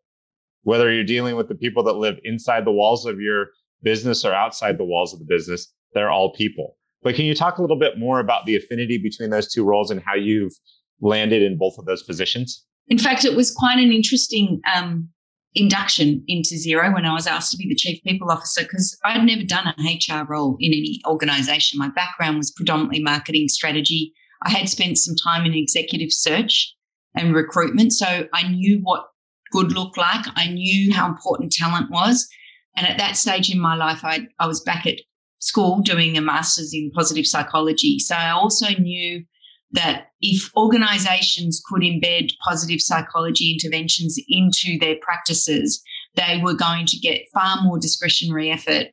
Whether 0.62 0.92
you're 0.92 1.05
dealing 1.05 1.36
with 1.36 1.49
the 1.49 1.55
people 1.55 1.82
that 1.84 1.94
live 1.94 2.18
inside 2.24 2.64
the 2.64 2.72
walls 2.72 3.07
of 3.07 3.20
your 3.20 3.49
business 3.82 4.24
or 4.24 4.32
outside 4.32 4.78
the 4.78 4.84
walls 4.84 5.12
of 5.12 5.18
the 5.18 5.26
business, 5.26 5.72
they're 5.94 6.11
all 6.11 6.32
people. 6.32 6.76
But 7.03 7.14
can 7.14 7.24
you 7.24 7.34
talk 7.34 7.59
a 7.59 7.61
little 7.61 7.78
bit 7.78 7.99
more 7.99 8.20
about 8.20 8.47
the 8.47 8.57
affinity 8.57 8.99
between 8.99 9.30
those 9.30 9.53
two 9.53 9.64
roles 9.64 9.90
and 9.90 10.03
how 10.05 10.14
you've 10.14 10.55
landed 11.01 11.42
in 11.42 11.59
both 11.59 11.78
of 11.78 11.84
those 11.84 12.03
positions? 12.03 12.64
In 12.88 12.99
fact, 12.99 13.24
it 13.24 13.34
was 13.36 13.51
quite 13.51 13.78
an 13.78 13.90
interesting 13.90 14.61
um, 14.74 15.09
induction 15.55 16.22
into 16.28 16.55
Xero 16.55 16.92
when 16.94 17.07
I 17.07 17.12
was 17.12 17.26
asked 17.26 17.51
to 17.53 17.57
be 17.57 17.68
the 17.68 17.74
chief 17.74 18.03
people 18.05 18.30
officer 18.30 18.62
because 18.62 18.97
I'd 19.05 19.24
never 19.24 19.42
done 19.42 19.74
an 19.76 19.86
HR 19.86 20.24
role 20.28 20.57
in 20.61 20.72
any 20.72 21.01
organization. 21.07 21.78
My 21.78 21.88
background 21.88 22.36
was 22.36 22.53
predominantly 22.53 23.03
marketing 23.03 23.49
strategy. 23.49 24.12
I 24.44 24.51
had 24.51 24.68
spent 24.68 24.99
some 24.99 25.16
time 25.16 25.47
in 25.47 25.55
executive 25.55 26.12
search 26.12 26.74
and 27.16 27.34
recruitment, 27.34 27.92
so 27.92 28.28
I 28.32 28.49
knew 28.49 28.80
what 28.82 29.07
good 29.51 29.72
looked 29.72 29.97
like. 29.97 30.26
I 30.36 30.49
knew 30.49 30.92
how 30.92 31.09
important 31.09 31.53
talent 31.53 31.90
was. 31.90 32.28
And 32.76 32.86
at 32.86 32.99
that 32.99 33.16
stage 33.16 33.51
in 33.51 33.59
my 33.59 33.74
life, 33.74 34.01
I, 34.05 34.26
I 34.38 34.47
was 34.47 34.61
back 34.61 34.86
at 34.86 35.01
school 35.38 35.80
doing 35.80 36.16
a 36.16 36.20
master's 36.20 36.74
in 36.74 36.90
positive 36.90 37.26
psychology. 37.26 37.99
So 37.99 38.14
I 38.14 38.30
also 38.30 38.68
knew 38.78 39.24
that 39.73 40.09
if 40.21 40.51
organizations 40.57 41.62
could 41.69 41.83
embed 41.83 42.31
positive 42.45 42.81
psychology 42.81 43.53
interventions 43.53 44.19
into 44.29 44.79
their 44.79 44.97
practices, 45.03 45.83
they 46.14 46.41
were 46.43 46.55
going 46.55 46.87
to 46.87 46.99
get 46.99 47.23
far 47.35 47.62
more 47.62 47.79
discretionary 47.79 48.51
effort 48.51 48.89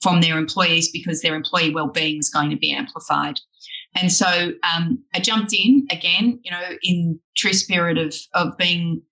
from 0.00 0.20
their 0.20 0.38
employees 0.38 0.90
because 0.90 1.20
their 1.20 1.34
employee 1.34 1.74
well-being 1.74 2.16
was 2.16 2.30
going 2.30 2.50
to 2.50 2.56
be 2.56 2.72
amplified. 2.72 3.38
And 3.94 4.10
so 4.10 4.52
um, 4.74 5.02
I 5.14 5.20
jumped 5.20 5.52
in 5.52 5.86
again, 5.90 6.40
you 6.42 6.50
know, 6.50 6.76
in 6.82 7.20
true 7.36 7.52
spirit 7.52 7.98
of 7.98 8.16
of 8.34 8.56
being 8.56 9.02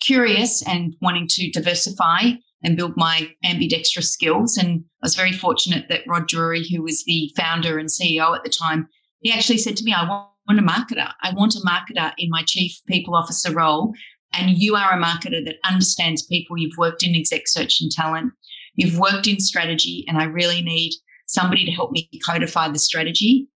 curious 0.00 0.66
and 0.68 0.94
wanting 1.00 1.26
to 1.30 1.50
diversify 1.50 2.32
and 2.62 2.76
build 2.76 2.96
my 2.96 3.28
ambidextrous 3.44 4.10
skills. 4.10 4.56
And 4.56 4.84
I 5.02 5.06
was 5.06 5.14
very 5.14 5.32
fortunate 5.32 5.86
that 5.88 6.06
Rod 6.06 6.28
Drury, 6.28 6.66
who 6.66 6.82
was 6.82 7.04
the 7.04 7.32
founder 7.36 7.78
and 7.78 7.88
CEO 7.88 8.34
at 8.34 8.44
the 8.44 8.50
time, 8.50 8.88
he 9.20 9.32
actually 9.32 9.58
said 9.58 9.76
to 9.76 9.84
me, 9.84 9.92
I 9.92 10.08
want 10.08 10.28
want 10.48 10.60
a 10.60 10.62
marketer. 10.62 11.10
I 11.22 11.32
want 11.32 11.54
a 11.54 11.60
marketer 11.60 12.12
in 12.18 12.30
my 12.30 12.42
chief 12.46 12.72
people 12.86 13.14
officer 13.14 13.52
role. 13.52 13.92
And 14.32 14.58
you 14.58 14.74
are 14.74 14.98
a 14.98 15.02
marketer 15.02 15.44
that 15.44 15.56
understands 15.64 16.26
people. 16.26 16.58
You've 16.58 16.76
worked 16.76 17.02
in 17.02 17.14
exec 17.14 17.46
search 17.46 17.80
and 17.80 17.90
talent. 17.90 18.32
You've 18.74 18.98
worked 18.98 19.28
in 19.28 19.38
strategy. 19.38 20.04
And 20.08 20.18
I 20.18 20.24
really 20.24 20.60
need 20.60 20.92
somebody 21.26 21.64
to 21.64 21.70
help 21.70 21.92
me 21.92 22.08
codify 22.24 22.68
the 22.68 22.78
strategy 22.78 23.48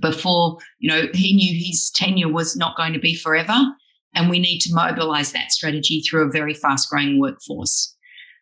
before, 0.00 0.58
you 0.78 0.90
know, 0.90 1.08
he 1.12 1.34
knew 1.34 1.52
his 1.52 1.90
tenure 1.90 2.32
was 2.32 2.56
not 2.56 2.76
going 2.76 2.92
to 2.92 2.98
be 2.98 3.14
forever. 3.14 3.58
And 4.14 4.30
we 4.30 4.38
need 4.38 4.60
to 4.60 4.74
mobilize 4.74 5.32
that 5.32 5.50
strategy 5.50 6.00
through 6.00 6.28
a 6.28 6.32
very 6.32 6.54
fast 6.54 6.88
growing 6.88 7.20
workforce. 7.20 7.94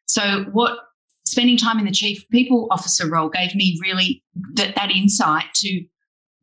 So 0.07 0.45
what 0.53 0.79
spending 1.25 1.57
time 1.57 1.79
in 1.79 1.87
the 1.87 1.93
chief 1.93 2.29
people 2.31 2.69
officer 2.71 3.09
role 3.09 3.31
gave 3.31 3.55
me 3.55 3.79
really 3.83 4.23
that, 4.55 4.75
that 4.75 4.91
insight 4.91 5.47
to 5.55 5.83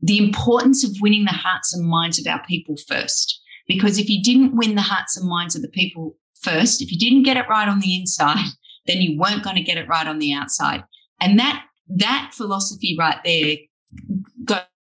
the 0.01 0.17
importance 0.17 0.83
of 0.83 0.95
winning 1.01 1.25
the 1.25 1.31
hearts 1.31 1.73
and 1.73 1.87
minds 1.87 2.19
of 2.19 2.27
our 2.27 2.43
people 2.45 2.75
first. 2.87 3.41
Because 3.67 3.97
if 3.97 4.09
you 4.09 4.23
didn't 4.23 4.55
win 4.55 4.75
the 4.75 4.81
hearts 4.81 5.17
and 5.17 5.27
minds 5.27 5.55
of 5.55 5.61
the 5.61 5.69
people 5.69 6.15
first, 6.41 6.81
if 6.81 6.91
you 6.91 6.97
didn't 6.97 7.23
get 7.23 7.37
it 7.37 7.49
right 7.49 7.67
on 7.67 7.79
the 7.79 7.95
inside, 7.95 8.45
then 8.87 9.01
you 9.01 9.19
weren't 9.19 9.43
going 9.43 9.55
to 9.55 9.61
get 9.61 9.77
it 9.77 9.87
right 9.87 10.07
on 10.07 10.19
the 10.19 10.33
outside. 10.33 10.83
And 11.19 11.37
that 11.39 11.63
that 11.91 12.31
philosophy 12.33 12.95
right 12.99 13.17
there 13.25 13.57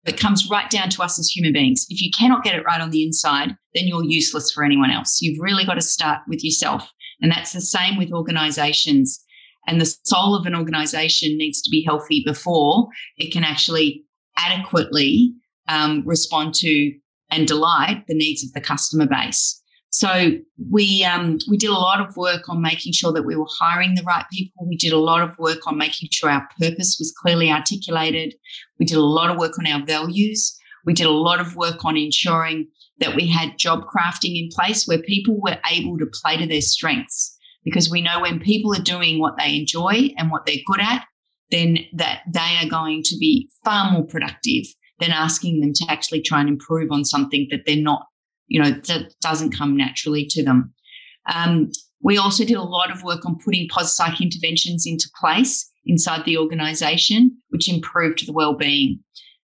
it 0.05 0.19
comes 0.19 0.51
right 0.51 0.69
down 0.69 0.91
to 0.91 1.03
us 1.03 1.19
as 1.19 1.31
human 1.31 1.53
beings. 1.53 1.87
If 1.89 2.03
you 2.03 2.11
cannot 2.11 2.43
get 2.43 2.57
it 2.57 2.65
right 2.65 2.81
on 2.81 2.91
the 2.91 3.05
inside, 3.05 3.57
then 3.75 3.87
you're 3.87 4.05
useless 4.05 4.51
for 4.51 4.65
anyone 4.65 4.91
else. 4.91 5.21
You've 5.21 5.41
really 5.41 5.65
got 5.65 5.75
to 5.75 5.83
start 5.83 6.21
with 6.27 6.43
yourself. 6.43 6.91
And 7.21 7.31
that's 7.31 7.53
the 7.53 7.61
same 7.61 7.97
with 7.97 8.13
organizations. 8.13 9.23
And 9.69 9.81
the 9.81 9.95
soul 10.05 10.35
of 10.35 10.45
an 10.47 10.57
organization 10.57 11.39
needs 11.39 11.63
to 11.63 11.71
be 11.71 11.85
healthy 11.85 12.23
before 12.27 12.89
it 13.17 13.33
can 13.33 13.45
actually 13.45 14.05
adequately 14.37 15.35
um, 15.69 16.03
respond 16.07 16.55
to 16.55 16.93
and 17.31 17.49
delight 17.49 18.05
the 18.09 18.15
needs 18.15 18.45
of 18.45 18.53
the 18.53 18.61
customer 18.61 19.07
base. 19.07 19.61
So 19.91 20.33
we 20.71 21.05
um, 21.05 21.39
we 21.51 21.59
did 21.59 21.69
a 21.69 21.75
lot 21.75 22.01
of 22.01 22.17
work 22.17 22.49
on 22.49 22.63
making 22.63 22.95
sure 22.95 23.13
that 23.13 23.27
we 23.27 23.37
were 23.37 23.47
hiring 23.61 23.95
the 23.95 24.03
right 24.03 24.25
people. 24.33 24.67
We 24.67 24.77
did 24.77 24.93
a 24.93 24.99
lot 24.99 25.21
of 25.21 25.39
work 25.39 25.67
on 25.67 25.77
making 25.77 26.09
sure 26.11 26.31
our 26.31 26.49
purpose 26.59 26.97
was 26.99 27.15
clearly 27.21 27.51
articulated. 27.51 28.35
We 28.79 28.87
did 28.87 28.97
a 28.97 29.03
lot 29.03 29.31
of 29.31 29.37
work 29.37 29.59
on 29.59 29.67
our 29.67 29.85
values. 29.85 30.59
We 30.87 30.95
did 30.95 31.07
a 31.07 31.11
lot 31.11 31.41
of 31.41 31.57
work 31.57 31.85
on 31.85 31.99
ensuring 31.99 32.69
that 33.01 33.15
we 33.15 33.27
had 33.27 33.59
job 33.59 33.85
crafting 33.85 34.43
in 34.43 34.49
place 34.51 34.87
where 34.87 34.99
people 34.99 35.39
were 35.41 35.59
able 35.71 35.99
to 35.99 36.07
play 36.07 36.39
to 36.39 36.47
their 36.47 36.63
strengths. 36.63 37.37
Because 37.65 37.91
we 37.91 38.01
know 38.01 38.21
when 38.21 38.41
people 38.41 38.75
are 38.75 38.83
doing 38.83 39.21
what 39.21 39.35
they 39.39 39.57
enjoy 39.57 40.11
and 40.17 40.31
what 40.31 40.47
they're 40.47 40.57
good 40.67 40.81
at, 40.81 41.05
then 41.53 41.79
that 41.93 42.23
they 42.33 42.57
are 42.61 42.69
going 42.69 43.03
to 43.05 43.17
be 43.19 43.49
far 43.65 43.93
more 43.93 44.05
productive 44.05 44.65
than 44.99 45.13
asking 45.13 45.61
them 45.61 45.73
to 45.75 45.87
actually 45.89 46.23
try 46.23 46.41
and 46.41 46.49
improve 46.49 46.91
on 46.91 47.05
something 47.05 47.47
that 47.51 47.61
they're 47.67 47.77
not, 47.77 48.07
you 48.49 48.61
know, 48.61 48.71
that 48.71 49.15
doesn't 49.21 49.57
come 49.57 49.77
naturally 49.77 50.27
to 50.31 50.43
them. 50.43 50.73
Um, 51.33 51.71
we 52.03 52.19
also 52.19 52.45
did 52.45 52.57
a 52.57 52.63
lot 52.63 52.91
of 52.91 53.05
work 53.05 53.25
on 53.25 53.39
putting 53.45 53.69
pos 53.71 53.95
psych 53.95 54.21
interventions 54.21 54.85
into 54.87 55.09
place 55.21 55.71
inside 55.85 56.25
the 56.25 56.39
organization, 56.39 57.37
which 57.51 57.69
improved 57.69 58.27
the 58.27 58.33
well-being. 58.33 59.01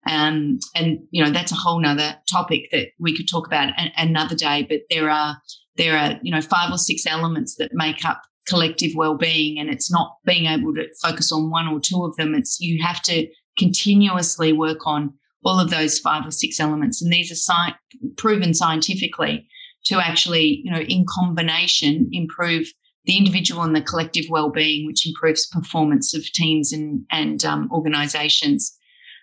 Um, 0.08 0.60
and 0.76 1.00
you 1.10 1.24
know 1.24 1.32
that's 1.32 1.50
a 1.50 1.56
whole 1.56 1.80
nother 1.80 2.16
topic 2.30 2.68
that 2.70 2.88
we 3.00 3.16
could 3.16 3.28
talk 3.28 3.46
about 3.46 3.72
another 3.96 4.36
day. 4.36 4.64
But 4.68 4.82
there 4.88 5.10
are 5.10 5.36
there 5.76 5.98
are 5.98 6.18
you 6.22 6.32
know 6.32 6.40
five 6.40 6.70
or 6.70 6.78
six 6.78 7.06
elements 7.06 7.56
that 7.56 7.70
make 7.72 8.04
up 8.04 8.22
collective 8.48 8.92
well-being 8.94 9.58
and 9.58 9.68
it's 9.68 9.90
not 9.90 10.16
being 10.24 10.46
able 10.46 10.72
to 10.74 10.86
focus 11.02 11.32
on 11.32 11.50
one 11.50 11.66
or 11.66 11.80
two 11.80 12.04
of 12.04 12.14
them 12.16 12.34
it's 12.34 12.60
you 12.60 12.82
have 12.82 13.02
to 13.02 13.26
continuously 13.58 14.52
work 14.52 14.86
on 14.86 15.12
all 15.46 15.60
of 15.60 15.70
those 15.70 15.98
five 15.98 16.26
or 16.26 16.30
six 16.30 16.58
elements. 16.58 17.00
And 17.00 17.12
these 17.12 17.30
are 17.30 17.34
sci- 17.34 17.76
proven 18.16 18.52
scientifically 18.52 19.48
to 19.84 20.04
actually 20.04 20.60
you 20.64 20.70
know 20.70 20.80
in 20.80 21.04
combination 21.08 22.08
improve 22.12 22.66
the 23.04 23.16
individual 23.16 23.62
and 23.62 23.74
the 23.74 23.80
collective 23.80 24.24
well-being 24.28 24.84
which 24.84 25.06
improves 25.06 25.46
performance 25.46 26.12
of 26.14 26.24
teams 26.32 26.72
and 26.72 27.04
and 27.10 27.44
um, 27.44 27.70
organizations. 27.72 28.76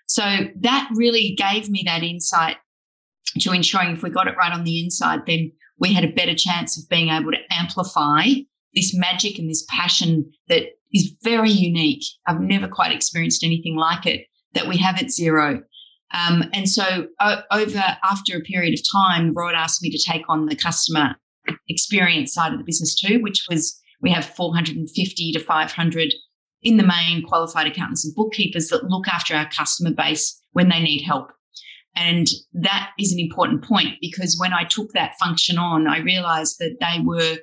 So 0.07 0.23
that 0.61 0.89
really 0.95 1.35
gave 1.37 1.69
me 1.69 1.83
that 1.85 2.03
insight 2.03 2.57
to 3.39 3.51
ensuring 3.51 3.93
if 3.93 4.03
we 4.03 4.09
got 4.09 4.27
it 4.27 4.37
right 4.37 4.53
on 4.53 4.63
the 4.63 4.79
inside 4.79 5.21
then 5.25 5.51
we 5.79 5.93
had 5.93 6.05
a 6.05 6.11
better 6.13 6.35
chance 6.35 6.77
of 6.77 6.87
being 6.87 7.09
able 7.09 7.31
to 7.31 7.37
amplify 7.51 8.25
this 8.75 8.95
magic 8.95 9.37
and 9.37 9.49
this 9.49 9.65
passion 9.69 10.31
that 10.47 10.63
is 10.93 11.13
very 11.23 11.51
unique. 11.51 12.03
I've 12.27 12.39
never 12.39 12.67
quite 12.67 12.91
experienced 12.91 13.43
anything 13.43 13.75
like 13.75 14.05
it 14.05 14.27
that 14.53 14.67
we 14.67 14.77
have 14.77 14.97
at 14.97 15.05
Xero. 15.05 15.61
Um, 16.13 16.43
and 16.53 16.69
so, 16.69 17.07
over 17.51 17.97
after 18.03 18.37
a 18.37 18.41
period 18.41 18.77
of 18.77 18.85
time, 18.91 19.33
Rod 19.33 19.55
asked 19.55 19.81
me 19.81 19.89
to 19.89 20.11
take 20.11 20.23
on 20.29 20.45
the 20.45 20.55
customer 20.55 21.15
experience 21.67 22.33
side 22.33 22.53
of 22.53 22.59
the 22.59 22.63
business 22.65 22.95
too, 22.95 23.19
which 23.21 23.45
was 23.49 23.79
we 24.01 24.11
have 24.11 24.25
450 24.25 25.31
to 25.31 25.39
500 25.39 26.13
in 26.61 26.77
the 26.77 26.85
main 26.85 27.23
qualified 27.23 27.67
accountants 27.67 28.05
and 28.05 28.15
bookkeepers 28.15 28.67
that 28.67 28.85
look 28.85 29.07
after 29.07 29.35
our 29.35 29.49
customer 29.49 29.91
base 29.91 30.39
when 30.51 30.69
they 30.69 30.79
need 30.79 31.03
help. 31.03 31.31
And 31.95 32.27
that 32.53 32.91
is 32.99 33.11
an 33.11 33.19
important 33.19 33.63
point 33.63 33.95
because 34.01 34.37
when 34.39 34.53
I 34.53 34.63
took 34.63 34.91
that 34.93 35.17
function 35.19 35.57
on, 35.57 35.87
I 35.87 35.99
realized 35.99 36.57
that 36.59 36.77
they 36.79 37.03
were 37.03 37.37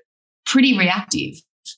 pretty 0.46 0.76
reactive 0.76 1.34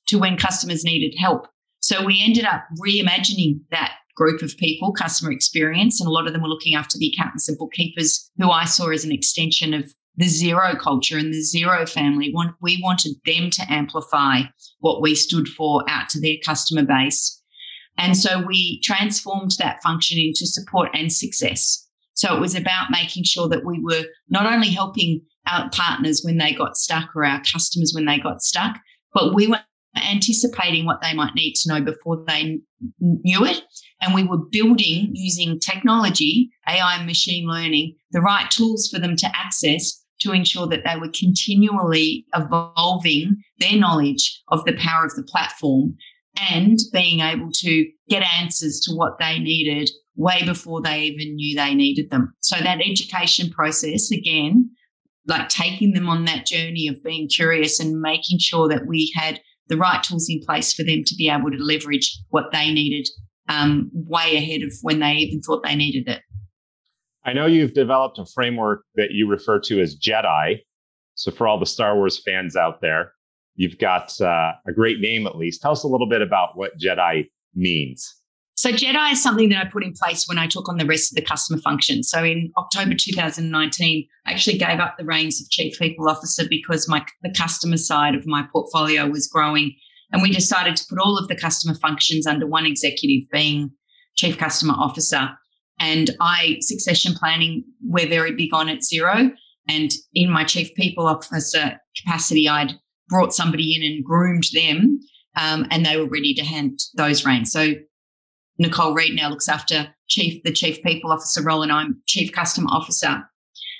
to 0.08 0.18
when 0.18 0.36
customers 0.36 0.84
needed 0.84 1.16
help. 1.18 1.46
So 1.80 2.04
we 2.04 2.22
ended 2.24 2.44
up 2.44 2.64
reimagining 2.80 3.60
that 3.70 3.94
group 4.14 4.42
of 4.42 4.56
people, 4.58 4.92
customer 4.92 5.32
experience, 5.32 6.00
and 6.00 6.06
a 6.06 6.12
lot 6.12 6.26
of 6.26 6.32
them 6.32 6.42
were 6.42 6.48
looking 6.48 6.74
after 6.74 6.98
the 6.98 7.12
accountants 7.12 7.48
and 7.48 7.58
bookkeepers, 7.58 8.30
who 8.38 8.50
I 8.50 8.66
saw 8.66 8.90
as 8.90 9.04
an 9.04 9.12
extension 9.12 9.74
of 9.74 9.92
the 10.16 10.26
Xero 10.26 10.78
culture 10.78 11.16
and 11.16 11.32
the 11.32 11.38
Xero 11.38 11.88
family. 11.88 12.32
We 12.60 12.80
wanted 12.82 13.14
them 13.24 13.48
to 13.50 13.72
amplify 13.72 14.42
what 14.80 15.00
we 15.00 15.14
stood 15.14 15.48
for 15.48 15.82
out 15.88 16.10
to 16.10 16.20
their 16.20 16.36
customer 16.44 16.84
base. 16.84 17.42
And 17.96 18.16
so 18.16 18.42
we 18.46 18.80
transformed 18.82 19.52
that 19.58 19.82
function 19.82 20.18
into 20.18 20.46
support 20.46 20.90
and 20.94 21.12
success. 21.12 21.81
So 22.14 22.34
it 22.36 22.40
was 22.40 22.54
about 22.54 22.90
making 22.90 23.24
sure 23.24 23.48
that 23.48 23.64
we 23.64 23.80
were 23.80 24.04
not 24.28 24.46
only 24.46 24.68
helping 24.68 25.22
our 25.46 25.68
partners 25.70 26.20
when 26.22 26.38
they 26.38 26.52
got 26.52 26.76
stuck 26.76 27.10
or 27.16 27.24
our 27.24 27.42
customers 27.50 27.92
when 27.94 28.04
they 28.04 28.18
got 28.18 28.42
stuck, 28.42 28.78
but 29.14 29.34
we 29.34 29.46
were 29.46 29.60
anticipating 29.96 30.86
what 30.86 31.00
they 31.02 31.14
might 31.14 31.34
need 31.34 31.54
to 31.54 31.68
know 31.68 31.80
before 31.80 32.24
they 32.26 32.58
knew 33.00 33.44
it. 33.44 33.62
And 34.00 34.14
we 34.14 34.24
were 34.24 34.38
building 34.38 35.10
using 35.12 35.58
technology, 35.58 36.50
AI 36.68 36.96
and 36.96 37.06
machine 37.06 37.46
learning, 37.46 37.96
the 38.10 38.20
right 38.20 38.50
tools 38.50 38.88
for 38.88 38.98
them 38.98 39.16
to 39.16 39.30
access 39.34 40.02
to 40.20 40.32
ensure 40.32 40.66
that 40.68 40.82
they 40.84 40.98
were 40.98 41.10
continually 41.10 42.24
evolving 42.34 43.42
their 43.58 43.76
knowledge 43.76 44.42
of 44.48 44.64
the 44.64 44.76
power 44.76 45.04
of 45.04 45.14
the 45.14 45.24
platform 45.24 45.96
and 46.50 46.78
being 46.92 47.20
able 47.20 47.50
to 47.52 47.86
get 48.08 48.22
answers 48.22 48.80
to 48.80 48.94
what 48.94 49.18
they 49.18 49.38
needed 49.38 49.90
way 50.16 50.42
before 50.44 50.82
they 50.82 51.02
even 51.02 51.36
knew 51.36 51.56
they 51.56 51.74
needed 51.74 52.10
them. 52.10 52.34
So 52.40 52.56
that 52.56 52.80
education 52.80 53.50
process, 53.50 54.10
again, 54.10 54.70
like 55.26 55.48
taking 55.48 55.92
them 55.92 56.08
on 56.08 56.24
that 56.24 56.46
journey 56.46 56.88
of 56.88 57.02
being 57.02 57.28
curious 57.28 57.80
and 57.80 58.00
making 58.00 58.38
sure 58.38 58.68
that 58.68 58.86
we 58.86 59.12
had 59.14 59.40
the 59.68 59.76
right 59.76 60.02
tools 60.02 60.28
in 60.28 60.40
place 60.44 60.72
for 60.72 60.82
them 60.82 61.02
to 61.06 61.14
be 61.14 61.30
able 61.30 61.50
to 61.50 61.56
leverage 61.56 62.18
what 62.30 62.52
they 62.52 62.72
needed 62.72 63.08
um, 63.48 63.90
way 63.92 64.36
ahead 64.36 64.62
of 64.62 64.72
when 64.82 65.00
they 65.00 65.12
even 65.14 65.40
thought 65.40 65.62
they 65.64 65.76
needed 65.76 66.08
it. 66.08 66.22
I 67.24 67.32
know 67.32 67.46
you've 67.46 67.74
developed 67.74 68.18
a 68.18 68.26
framework 68.26 68.82
that 68.96 69.12
you 69.12 69.28
refer 69.28 69.60
to 69.60 69.80
as 69.80 69.96
Jedi. 69.96 70.58
So, 71.14 71.30
for 71.30 71.46
all 71.46 71.60
the 71.60 71.66
Star 71.66 71.94
Wars 71.96 72.20
fans 72.24 72.56
out 72.56 72.80
there, 72.80 73.12
you've 73.54 73.78
got 73.78 74.20
uh, 74.20 74.52
a 74.66 74.72
great 74.74 74.98
name 74.98 75.26
at 75.26 75.36
least. 75.36 75.62
Tell 75.62 75.72
us 75.72 75.84
a 75.84 75.88
little 75.88 76.08
bit 76.08 76.22
about 76.22 76.56
what 76.56 76.72
Jedi 76.78 77.28
means. 77.54 78.21
So 78.62 78.70
Jedi 78.70 79.10
is 79.10 79.20
something 79.20 79.48
that 79.48 79.66
I 79.66 79.68
put 79.68 79.82
in 79.82 79.92
place 79.92 80.28
when 80.28 80.38
I 80.38 80.46
took 80.46 80.68
on 80.68 80.76
the 80.76 80.86
rest 80.86 81.10
of 81.10 81.16
the 81.16 81.28
customer 81.28 81.60
function. 81.60 82.04
So 82.04 82.22
in 82.22 82.52
October 82.56 82.94
2019, 82.96 84.08
I 84.24 84.30
actually 84.30 84.56
gave 84.56 84.78
up 84.78 84.94
the 84.96 85.04
reins 85.04 85.40
of 85.40 85.50
chief 85.50 85.76
people 85.80 86.08
officer 86.08 86.44
because 86.48 86.88
my 86.88 87.04
the 87.24 87.34
customer 87.36 87.76
side 87.76 88.14
of 88.14 88.24
my 88.24 88.44
portfolio 88.52 89.08
was 89.08 89.26
growing, 89.26 89.74
and 90.12 90.22
we 90.22 90.30
decided 90.30 90.76
to 90.76 90.84
put 90.88 91.00
all 91.00 91.18
of 91.18 91.26
the 91.26 91.34
customer 91.34 91.74
functions 91.74 92.24
under 92.24 92.46
one 92.46 92.64
executive, 92.64 93.28
being 93.32 93.72
chief 94.14 94.38
customer 94.38 94.74
officer. 94.74 95.30
And 95.80 96.10
I 96.20 96.58
succession 96.60 97.14
planning 97.14 97.64
we're 97.84 98.08
very 98.08 98.30
big 98.30 98.54
on 98.54 98.68
at 98.68 98.82
Xero. 98.82 99.32
And 99.68 99.90
in 100.14 100.30
my 100.30 100.44
chief 100.44 100.72
people 100.76 101.08
officer 101.08 101.80
capacity, 101.96 102.48
I'd 102.48 102.74
brought 103.08 103.34
somebody 103.34 103.74
in 103.74 103.82
and 103.82 104.04
groomed 104.04 104.46
them, 104.54 105.00
um, 105.34 105.66
and 105.72 105.84
they 105.84 105.96
were 105.96 106.06
ready 106.06 106.32
to 106.34 106.44
hand 106.44 106.78
those 106.94 107.26
reins. 107.26 107.50
So 107.50 107.74
Nicole 108.58 108.94
Reed 108.94 109.16
now 109.16 109.28
looks 109.28 109.48
after 109.48 109.94
chief 110.08 110.42
the 110.42 110.52
chief 110.52 110.82
people 110.82 111.10
officer 111.10 111.42
role, 111.42 111.62
and 111.62 111.72
I'm 111.72 112.00
chief 112.06 112.32
customer 112.32 112.68
officer. 112.70 113.22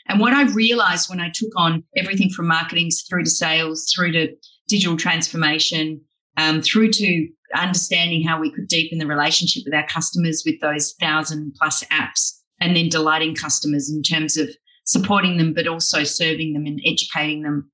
And 0.08 0.18
what 0.20 0.32
I 0.32 0.44
realized 0.52 1.08
when 1.08 1.20
I 1.20 1.30
took 1.32 1.52
on 1.56 1.84
everything 1.96 2.30
from 2.30 2.48
marketing 2.48 2.90
through 3.08 3.24
to 3.24 3.30
sales, 3.30 3.92
through 3.94 4.12
to 4.12 4.34
digital 4.68 4.96
transformation, 4.96 6.00
um, 6.36 6.62
through 6.62 6.90
to 6.92 7.28
understanding 7.54 8.22
how 8.22 8.40
we 8.40 8.50
could 8.50 8.66
deepen 8.66 8.98
the 8.98 9.06
relationship 9.06 9.62
with 9.64 9.74
our 9.74 9.86
customers 9.86 10.42
with 10.44 10.60
those 10.60 10.94
thousand 11.00 11.54
plus 11.58 11.84
apps, 11.84 12.38
and 12.60 12.74
then 12.74 12.88
delighting 12.88 13.34
customers 13.34 13.90
in 13.90 14.02
terms 14.02 14.36
of 14.36 14.48
supporting 14.84 15.36
them, 15.36 15.52
but 15.52 15.66
also 15.66 16.02
serving 16.02 16.54
them 16.54 16.66
and 16.66 16.80
educating 16.84 17.42
them, 17.42 17.70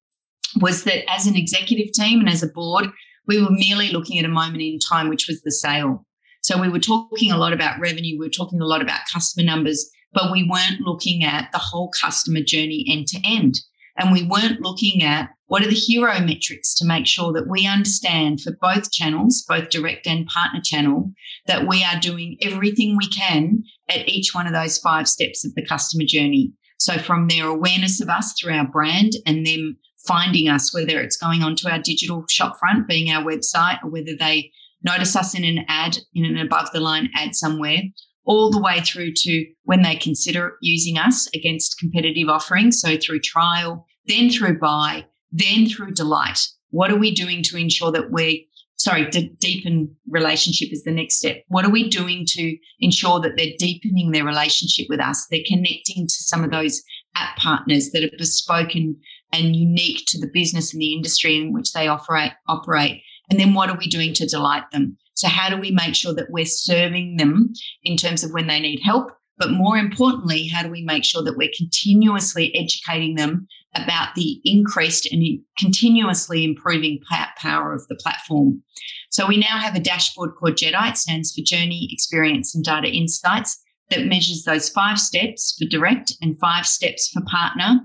was 0.60 0.84
that 0.84 1.08
as 1.10 1.26
an 1.26 1.36
executive 1.36 1.92
team 1.92 2.20
and 2.20 2.28
as 2.28 2.42
a 2.42 2.48
board, 2.48 2.88
we 3.26 3.40
were 3.40 3.50
merely 3.50 3.90
looking 3.90 4.18
at 4.18 4.24
a 4.24 4.28
moment 4.28 4.62
in 4.62 4.78
time, 4.78 5.08
which 5.08 5.28
was 5.28 5.40
the 5.42 5.50
sale. 5.50 6.04
So 6.40 6.60
we 6.60 6.68
were 6.68 6.78
talking 6.78 7.30
a 7.30 7.38
lot 7.38 7.52
about 7.52 7.80
revenue, 7.80 8.18
we 8.18 8.26
were 8.26 8.30
talking 8.30 8.60
a 8.60 8.66
lot 8.66 8.82
about 8.82 9.00
customer 9.12 9.44
numbers, 9.44 9.90
but 10.12 10.32
we 10.32 10.48
weren't 10.48 10.80
looking 10.80 11.24
at 11.24 11.50
the 11.52 11.58
whole 11.58 11.90
customer 12.00 12.40
journey 12.40 12.84
end 12.88 13.06
to 13.08 13.20
end. 13.24 13.54
And 13.98 14.12
we 14.12 14.26
weren't 14.26 14.60
looking 14.60 15.02
at 15.02 15.30
what 15.46 15.62
are 15.62 15.68
the 15.68 15.74
hero 15.74 16.20
metrics 16.20 16.74
to 16.76 16.86
make 16.86 17.06
sure 17.06 17.32
that 17.32 17.48
we 17.48 17.66
understand 17.66 18.40
for 18.40 18.52
both 18.60 18.92
channels, 18.92 19.44
both 19.48 19.70
direct 19.70 20.06
and 20.06 20.26
partner 20.26 20.60
channel, 20.62 21.10
that 21.46 21.66
we 21.66 21.82
are 21.82 21.98
doing 21.98 22.36
everything 22.40 22.96
we 22.96 23.08
can 23.08 23.64
at 23.88 24.08
each 24.08 24.34
one 24.34 24.46
of 24.46 24.52
those 24.52 24.78
five 24.78 25.08
steps 25.08 25.44
of 25.44 25.54
the 25.54 25.66
customer 25.66 26.04
journey. 26.06 26.52
So 26.78 26.98
from 26.98 27.26
their 27.26 27.46
awareness 27.46 28.00
of 28.00 28.08
us 28.08 28.34
through 28.38 28.54
our 28.54 28.68
brand 28.68 29.14
and 29.26 29.44
them 29.44 29.78
finding 30.06 30.48
us, 30.48 30.72
whether 30.72 31.00
it's 31.00 31.16
going 31.16 31.42
onto 31.42 31.68
our 31.68 31.80
digital 31.80 32.24
shopfront, 32.30 32.86
being 32.86 33.10
our 33.10 33.24
website, 33.24 33.82
or 33.82 33.90
whether 33.90 34.12
they 34.18 34.52
notice 34.82 35.16
us 35.16 35.34
in 35.34 35.44
an 35.44 35.64
ad, 35.68 35.98
in 36.14 36.24
an 36.24 36.38
above 36.38 36.70
the 36.72 36.80
line 36.80 37.10
ad 37.14 37.34
somewhere, 37.34 37.82
all 38.24 38.50
the 38.50 38.60
way 38.60 38.80
through 38.80 39.12
to 39.14 39.46
when 39.64 39.82
they 39.82 39.96
consider 39.96 40.56
using 40.60 40.98
us 40.98 41.28
against 41.34 41.78
competitive 41.78 42.28
offerings. 42.28 42.80
So 42.80 42.96
through 42.96 43.20
trial, 43.20 43.86
then 44.06 44.30
through 44.30 44.58
buy, 44.58 45.06
then 45.32 45.66
through 45.66 45.92
delight. 45.92 46.40
What 46.70 46.90
are 46.90 46.98
we 46.98 47.14
doing 47.14 47.42
to 47.44 47.56
ensure 47.56 47.90
that 47.92 48.10
we're 48.10 48.40
sorry, 48.78 49.10
to 49.10 49.28
deepen 49.40 49.94
relationship 50.08 50.72
is 50.72 50.84
the 50.84 50.92
next 50.92 51.16
step. 51.16 51.42
What 51.48 51.64
are 51.64 51.70
we 51.70 51.88
doing 51.88 52.24
to 52.28 52.56
ensure 52.78 53.20
that 53.20 53.32
they're 53.36 53.56
deepening 53.58 54.12
their 54.12 54.24
relationship 54.24 54.86
with 54.88 55.00
us? 55.00 55.26
They're 55.30 55.40
connecting 55.46 56.06
to 56.06 56.14
some 56.22 56.44
of 56.44 56.50
those 56.50 56.82
app 57.16 57.36
partners 57.36 57.90
that 57.90 58.04
are 58.04 58.16
bespoke 58.16 58.74
and, 58.74 58.96
and 59.32 59.56
unique 59.56 60.04
to 60.08 60.20
the 60.20 60.30
business 60.32 60.72
and 60.72 60.80
the 60.80 60.94
industry 60.94 61.36
in 61.36 61.52
which 61.52 61.72
they 61.72 61.88
operate, 61.88 62.32
operate. 62.46 63.02
And 63.30 63.38
then 63.38 63.54
what 63.54 63.70
are 63.70 63.76
we 63.76 63.88
doing 63.88 64.14
to 64.14 64.26
delight 64.26 64.64
them? 64.72 64.96
So, 65.14 65.28
how 65.28 65.50
do 65.50 65.56
we 65.56 65.70
make 65.70 65.94
sure 65.94 66.14
that 66.14 66.30
we're 66.30 66.46
serving 66.46 67.16
them 67.16 67.52
in 67.82 67.96
terms 67.96 68.22
of 68.22 68.32
when 68.32 68.46
they 68.46 68.60
need 68.60 68.80
help? 68.84 69.10
But 69.36 69.50
more 69.50 69.76
importantly, 69.76 70.46
how 70.46 70.62
do 70.62 70.70
we 70.70 70.82
make 70.82 71.04
sure 71.04 71.22
that 71.22 71.36
we're 71.36 71.50
continuously 71.56 72.54
educating 72.54 73.16
them 73.16 73.46
about 73.74 74.14
the 74.14 74.40
increased 74.44 75.10
and 75.12 75.22
continuously 75.58 76.44
improving 76.44 77.00
power 77.36 77.72
of 77.72 77.86
the 77.88 77.96
platform? 77.96 78.62
So, 79.10 79.26
we 79.26 79.36
now 79.36 79.58
have 79.58 79.74
a 79.74 79.80
dashboard 79.80 80.36
called 80.38 80.56
JEDI. 80.56 80.90
It 80.90 80.96
stands 80.96 81.32
for 81.32 81.42
Journey, 81.44 81.88
Experience, 81.90 82.54
and 82.54 82.64
Data 82.64 82.88
Insights 82.88 83.60
that 83.90 84.06
measures 84.06 84.44
those 84.44 84.68
five 84.68 84.98
steps 84.98 85.56
for 85.58 85.68
direct 85.68 86.12
and 86.20 86.38
five 86.38 86.66
steps 86.66 87.08
for 87.08 87.22
partner 87.22 87.80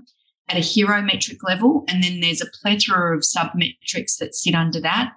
at 0.48 0.56
a 0.56 0.60
hero 0.60 1.00
metric 1.02 1.38
level. 1.42 1.84
And 1.88 2.02
then 2.02 2.20
there's 2.20 2.42
a 2.42 2.50
plethora 2.62 3.16
of 3.16 3.24
sub 3.24 3.48
metrics 3.54 4.18
that 4.18 4.34
sit 4.34 4.54
under 4.54 4.80
that. 4.82 5.12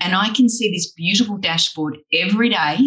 And 0.00 0.14
I 0.14 0.30
can 0.30 0.48
see 0.48 0.70
this 0.70 0.92
beautiful 0.92 1.36
dashboard 1.36 1.98
every 2.12 2.48
day. 2.48 2.78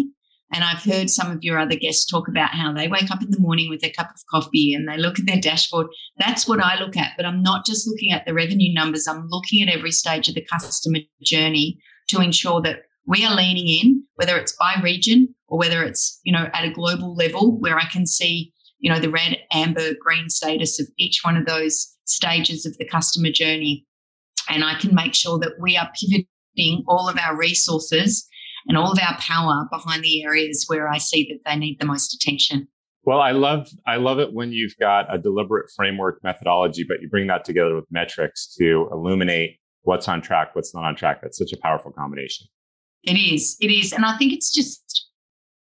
And 0.52 0.62
I've 0.62 0.82
heard 0.82 1.10
some 1.10 1.30
of 1.32 1.42
your 1.42 1.58
other 1.58 1.74
guests 1.74 2.06
talk 2.06 2.28
about 2.28 2.50
how 2.50 2.72
they 2.72 2.86
wake 2.86 3.10
up 3.10 3.22
in 3.22 3.30
the 3.30 3.40
morning 3.40 3.68
with 3.68 3.80
their 3.80 3.90
cup 3.90 4.10
of 4.10 4.20
coffee 4.30 4.72
and 4.72 4.88
they 4.88 4.96
look 4.96 5.18
at 5.18 5.26
their 5.26 5.40
dashboard. 5.40 5.88
That's 6.18 6.46
what 6.46 6.60
I 6.60 6.78
look 6.78 6.96
at. 6.96 7.12
But 7.16 7.26
I'm 7.26 7.42
not 7.42 7.66
just 7.66 7.88
looking 7.88 8.12
at 8.12 8.24
the 8.24 8.34
revenue 8.34 8.72
numbers, 8.72 9.08
I'm 9.08 9.26
looking 9.30 9.62
at 9.62 9.74
every 9.74 9.90
stage 9.90 10.28
of 10.28 10.34
the 10.34 10.46
customer 10.52 11.00
journey 11.22 11.78
to 12.08 12.20
ensure 12.20 12.60
that 12.62 12.82
we 13.06 13.24
are 13.24 13.34
leaning 13.34 13.66
in, 13.68 14.04
whether 14.14 14.36
it's 14.36 14.54
by 14.56 14.80
region 14.82 15.34
or 15.48 15.58
whether 15.58 15.82
it's, 15.82 16.20
you 16.24 16.32
know, 16.32 16.48
at 16.52 16.64
a 16.64 16.72
global 16.72 17.14
level 17.14 17.58
where 17.58 17.78
I 17.78 17.84
can 17.86 18.06
see, 18.06 18.52
you 18.78 18.92
know, 18.92 19.00
the 19.00 19.10
red, 19.10 19.38
amber, 19.52 19.90
green 20.00 20.28
status 20.28 20.80
of 20.80 20.86
each 20.98 21.20
one 21.22 21.36
of 21.36 21.46
those 21.46 21.94
stages 22.04 22.64
of 22.64 22.76
the 22.78 22.86
customer 22.86 23.30
journey. 23.30 23.86
And 24.48 24.62
I 24.62 24.78
can 24.78 24.94
make 24.94 25.14
sure 25.14 25.38
that 25.38 25.54
we 25.60 25.76
are 25.76 25.90
pivoting 25.98 26.26
all 26.86 27.08
of 27.08 27.18
our 27.18 27.36
resources 27.36 28.26
and 28.66 28.78
all 28.78 28.92
of 28.92 28.98
our 28.98 29.18
power 29.18 29.66
behind 29.70 30.02
the 30.02 30.24
areas 30.24 30.64
where 30.68 30.88
I 30.88 30.98
see 30.98 31.28
that 31.30 31.48
they 31.48 31.58
need 31.58 31.78
the 31.80 31.86
most 31.86 32.14
attention. 32.14 32.68
Well, 33.04 33.20
I 33.20 33.32
love 33.32 33.68
I 33.86 33.96
love 33.96 34.18
it 34.18 34.32
when 34.32 34.52
you've 34.52 34.76
got 34.80 35.12
a 35.14 35.18
deliberate 35.18 35.66
framework 35.76 36.20
methodology, 36.24 36.84
but 36.88 37.02
you 37.02 37.08
bring 37.08 37.26
that 37.26 37.44
together 37.44 37.74
with 37.74 37.84
metrics 37.90 38.54
to 38.58 38.88
illuminate 38.90 39.58
what's 39.82 40.08
on 40.08 40.22
track, 40.22 40.54
what's 40.54 40.74
not 40.74 40.84
on 40.84 40.96
track. 40.96 41.20
That's 41.20 41.36
such 41.36 41.52
a 41.52 41.58
powerful 41.58 41.92
combination. 41.92 42.46
It 43.02 43.18
is. 43.18 43.56
It 43.60 43.70
is. 43.70 43.92
And 43.92 44.06
I 44.06 44.16
think 44.16 44.32
it's 44.32 44.50
just 44.54 45.10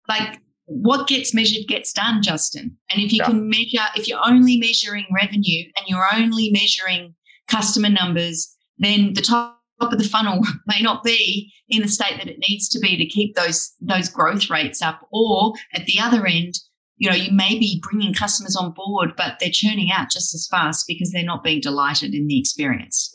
like 0.08 0.38
what 0.66 1.08
gets 1.08 1.34
measured 1.34 1.66
gets 1.66 1.92
done, 1.92 2.22
Justin. 2.22 2.76
And 2.90 3.02
if 3.02 3.12
you 3.12 3.18
yeah. 3.18 3.26
can 3.26 3.48
measure, 3.48 3.86
if 3.96 4.06
you're 4.06 4.20
only 4.24 4.58
measuring 4.58 5.06
revenue 5.12 5.64
and 5.76 5.86
you're 5.86 6.06
only 6.14 6.50
measuring 6.52 7.14
customer 7.48 7.88
numbers, 7.88 8.54
then 8.78 9.14
the 9.14 9.20
top 9.20 9.61
top 9.82 9.92
of 9.92 9.98
the 9.98 10.08
funnel 10.08 10.40
may 10.66 10.80
not 10.80 11.02
be 11.02 11.52
in 11.68 11.82
the 11.82 11.88
state 11.88 12.16
that 12.18 12.28
it 12.28 12.38
needs 12.48 12.68
to 12.68 12.78
be 12.78 12.96
to 12.96 13.06
keep 13.06 13.34
those 13.34 13.72
those 13.80 14.08
growth 14.08 14.50
rates 14.50 14.82
up 14.82 15.00
or 15.12 15.52
at 15.74 15.86
the 15.86 15.98
other 16.00 16.26
end 16.26 16.54
you 16.96 17.08
know 17.08 17.16
you 17.16 17.32
may 17.32 17.58
be 17.58 17.82
bringing 17.82 18.14
customers 18.14 18.56
on 18.56 18.72
board 18.72 19.12
but 19.16 19.38
they're 19.40 19.50
churning 19.52 19.90
out 19.92 20.10
just 20.10 20.34
as 20.34 20.46
fast 20.50 20.86
because 20.86 21.10
they're 21.10 21.24
not 21.24 21.42
being 21.42 21.60
delighted 21.60 22.14
in 22.14 22.26
the 22.26 22.38
experience 22.38 23.14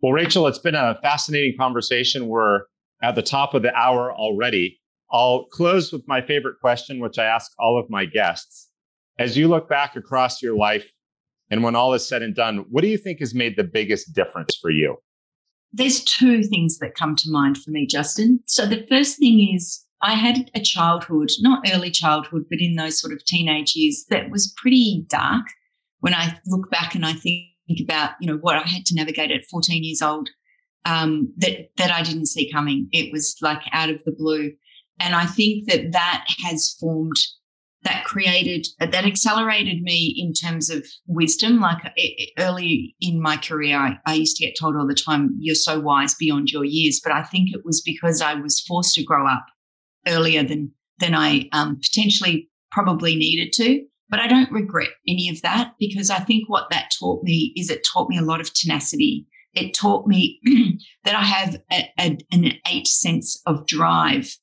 well 0.00 0.12
rachel 0.12 0.46
it's 0.46 0.58
been 0.58 0.74
a 0.74 0.98
fascinating 1.02 1.54
conversation 1.58 2.28
we're 2.28 2.60
at 3.02 3.14
the 3.14 3.22
top 3.22 3.54
of 3.54 3.62
the 3.62 3.74
hour 3.74 4.12
already 4.12 4.78
I'll 5.12 5.44
close 5.44 5.92
with 5.92 6.08
my 6.08 6.22
favorite 6.22 6.58
question, 6.58 6.98
which 6.98 7.18
I 7.18 7.26
ask 7.26 7.52
all 7.58 7.78
of 7.78 7.90
my 7.90 8.06
guests. 8.06 8.70
As 9.18 9.36
you 9.36 9.46
look 9.46 9.68
back 9.68 9.94
across 9.94 10.40
your 10.40 10.56
life 10.56 10.86
and 11.50 11.62
when 11.62 11.76
all 11.76 11.92
is 11.92 12.06
said 12.06 12.22
and 12.22 12.34
done, 12.34 12.64
what 12.70 12.80
do 12.80 12.88
you 12.88 12.96
think 12.96 13.20
has 13.20 13.34
made 13.34 13.56
the 13.56 13.64
biggest 13.64 14.14
difference 14.14 14.56
for 14.60 14.70
you? 14.70 14.96
There's 15.72 16.04
two 16.04 16.42
things 16.42 16.78
that 16.78 16.94
come 16.94 17.16
to 17.16 17.30
mind 17.30 17.58
for 17.58 17.70
me, 17.70 17.86
Justin. 17.86 18.40
So 18.46 18.66
the 18.66 18.86
first 18.88 19.18
thing 19.18 19.54
is 19.54 19.84
I 20.02 20.14
had 20.14 20.50
a 20.54 20.60
childhood, 20.60 21.30
not 21.40 21.66
early 21.72 21.90
childhood, 21.90 22.44
but 22.50 22.60
in 22.60 22.74
those 22.74 23.00
sort 23.00 23.12
of 23.12 23.24
teenage 23.24 23.74
years 23.74 24.04
that 24.10 24.30
was 24.30 24.52
pretty 24.56 25.06
dark. 25.08 25.46
When 26.00 26.14
I 26.14 26.38
look 26.46 26.70
back 26.70 26.94
and 26.94 27.06
I 27.06 27.12
think 27.12 27.46
about, 27.80 28.10
you 28.20 28.26
know, 28.26 28.38
what 28.38 28.56
I 28.56 28.68
had 28.68 28.84
to 28.86 28.94
navigate 28.94 29.30
at 29.30 29.44
14 29.50 29.84
years 29.84 30.02
old, 30.02 30.28
um, 30.84 31.32
that 31.38 31.70
that 31.76 31.90
I 31.90 32.02
didn't 32.02 32.26
see 32.26 32.50
coming. 32.50 32.88
It 32.92 33.12
was 33.12 33.36
like 33.40 33.62
out 33.72 33.88
of 33.88 34.02
the 34.04 34.12
blue, 34.12 34.52
and 34.98 35.14
I 35.14 35.26
think 35.26 35.68
that 35.68 35.92
that 35.92 36.24
has 36.44 36.76
formed 36.80 37.16
that 37.84 38.04
created 38.04 38.66
that 38.78 39.04
accelerated 39.04 39.82
me 39.82 40.14
in 40.16 40.32
terms 40.32 40.70
of 40.70 40.86
wisdom. 41.06 41.60
Like 41.60 41.78
early 42.38 42.94
in 43.00 43.20
my 43.20 43.36
career 43.36 43.76
I, 43.76 43.98
I, 44.06 44.14
used 44.14 44.36
to 44.36 44.46
get 44.46 44.54
told 44.58 44.76
all 44.76 44.86
the 44.86 44.94
time 44.94 45.36
you're 45.38 45.54
so 45.54 45.80
wise 45.80 46.14
beyond 46.14 46.50
your 46.50 46.64
years. 46.64 47.00
But 47.02 47.12
i 47.12 47.22
think 47.22 47.50
it 47.52 47.64
was 47.64 47.80
because 47.80 48.20
i 48.20 48.34
was 48.34 48.60
forced 48.60 48.94
to 48.94 49.04
grow 49.04 49.26
up 49.26 49.44
earlier 50.06 50.42
than 50.42 50.72
than 50.98 51.14
i 51.14 51.48
um, 51.52 51.80
potentially 51.80 52.48
probably 52.70 53.16
needed 53.16 53.52
to. 53.54 53.84
But 54.08 54.20
i 54.20 54.26
don't 54.26 54.52
regret 54.52 54.90
any 55.08 55.28
of 55.28 55.42
that 55.42 55.74
because 55.78 56.10
i 56.10 56.18
think 56.18 56.48
what 56.48 56.70
that 56.70 56.90
taught 56.98 57.24
me 57.24 57.52
is 57.56 57.70
it 57.70 57.86
taught 57.92 58.08
me 58.08 58.18
a 58.18 58.22
lot 58.22 58.40
of 58.40 58.52
tenacity. 58.54 59.26
It 59.54 59.74
taught 59.74 60.06
me 60.06 60.40
that 61.04 61.14
i 61.14 61.22
have 61.22 61.56
a, 61.70 61.90
a, 61.98 62.18
an 62.30 62.52
innate 62.62 62.86
sense 62.86 63.40
of 63.46 63.66
drive 63.66 64.36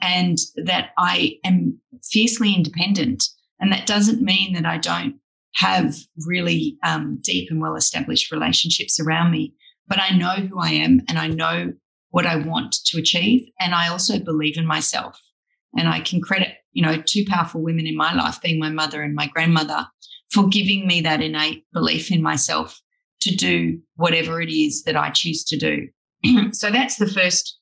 and 0.00 0.38
that 0.56 0.90
I 0.98 1.36
am 1.44 1.80
fiercely 2.02 2.54
independent. 2.54 3.24
And 3.60 3.72
that 3.72 3.86
doesn't 3.86 4.22
mean 4.22 4.52
that 4.54 4.66
I 4.66 4.78
don't 4.78 5.16
have 5.54 5.96
really 6.26 6.76
um, 6.82 7.18
deep 7.22 7.50
and 7.50 7.60
well 7.60 7.76
established 7.76 8.30
relationships 8.30 9.00
around 9.00 9.30
me, 9.30 9.54
but 9.88 9.98
I 9.98 10.10
know 10.10 10.34
who 10.34 10.58
I 10.60 10.70
am 10.70 11.00
and 11.08 11.18
I 11.18 11.28
know 11.28 11.72
what 12.10 12.26
I 12.26 12.36
want 12.36 12.76
to 12.86 12.98
achieve. 12.98 13.48
And 13.60 13.74
I 13.74 13.88
also 13.88 14.18
believe 14.18 14.58
in 14.58 14.66
myself. 14.66 15.20
And 15.76 15.88
I 15.88 16.00
can 16.00 16.20
credit, 16.20 16.56
you 16.72 16.82
know, 16.82 17.02
two 17.04 17.24
powerful 17.26 17.62
women 17.62 17.86
in 17.86 17.96
my 17.96 18.14
life, 18.14 18.40
being 18.42 18.58
my 18.58 18.70
mother 18.70 19.02
and 19.02 19.14
my 19.14 19.26
grandmother, 19.26 19.86
for 20.30 20.46
giving 20.48 20.86
me 20.86 21.00
that 21.02 21.22
innate 21.22 21.64
belief 21.72 22.10
in 22.10 22.22
myself 22.22 22.80
to 23.20 23.34
do 23.34 23.80
whatever 23.96 24.40
it 24.40 24.50
is 24.50 24.84
that 24.84 24.96
I 24.96 25.10
choose 25.10 25.44
to 25.44 25.56
do. 25.56 25.88
so 26.52 26.70
that's 26.70 26.96
the 26.96 27.06
first, 27.06 27.58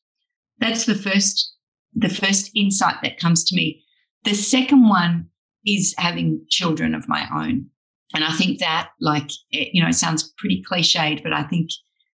that's 0.59 0.87
the 0.87 0.95
first 0.95 1.54
the 1.95 2.09
first 2.09 2.51
insight 2.55 2.97
that 3.03 3.19
comes 3.19 3.45
to 3.45 3.57
me. 3.57 3.83
The 4.25 4.35
second 4.35 4.89
one 4.89 5.29
is 5.67 5.95
having 5.99 6.45
children 6.49 6.95
of 6.95 7.09
my 7.09 7.27
own. 7.35 7.67
And 8.15 8.25
I 8.25 8.33
think 8.33 8.61
that, 8.61 8.91
like, 9.01 9.31
it, 9.51 9.71
you 9.73 9.83
know, 9.83 9.89
it 9.89 9.95
sounds 9.95 10.33
pretty 10.39 10.63
cliched, 10.71 11.23
but 11.23 11.33
I 11.33 11.43
think 11.45 11.71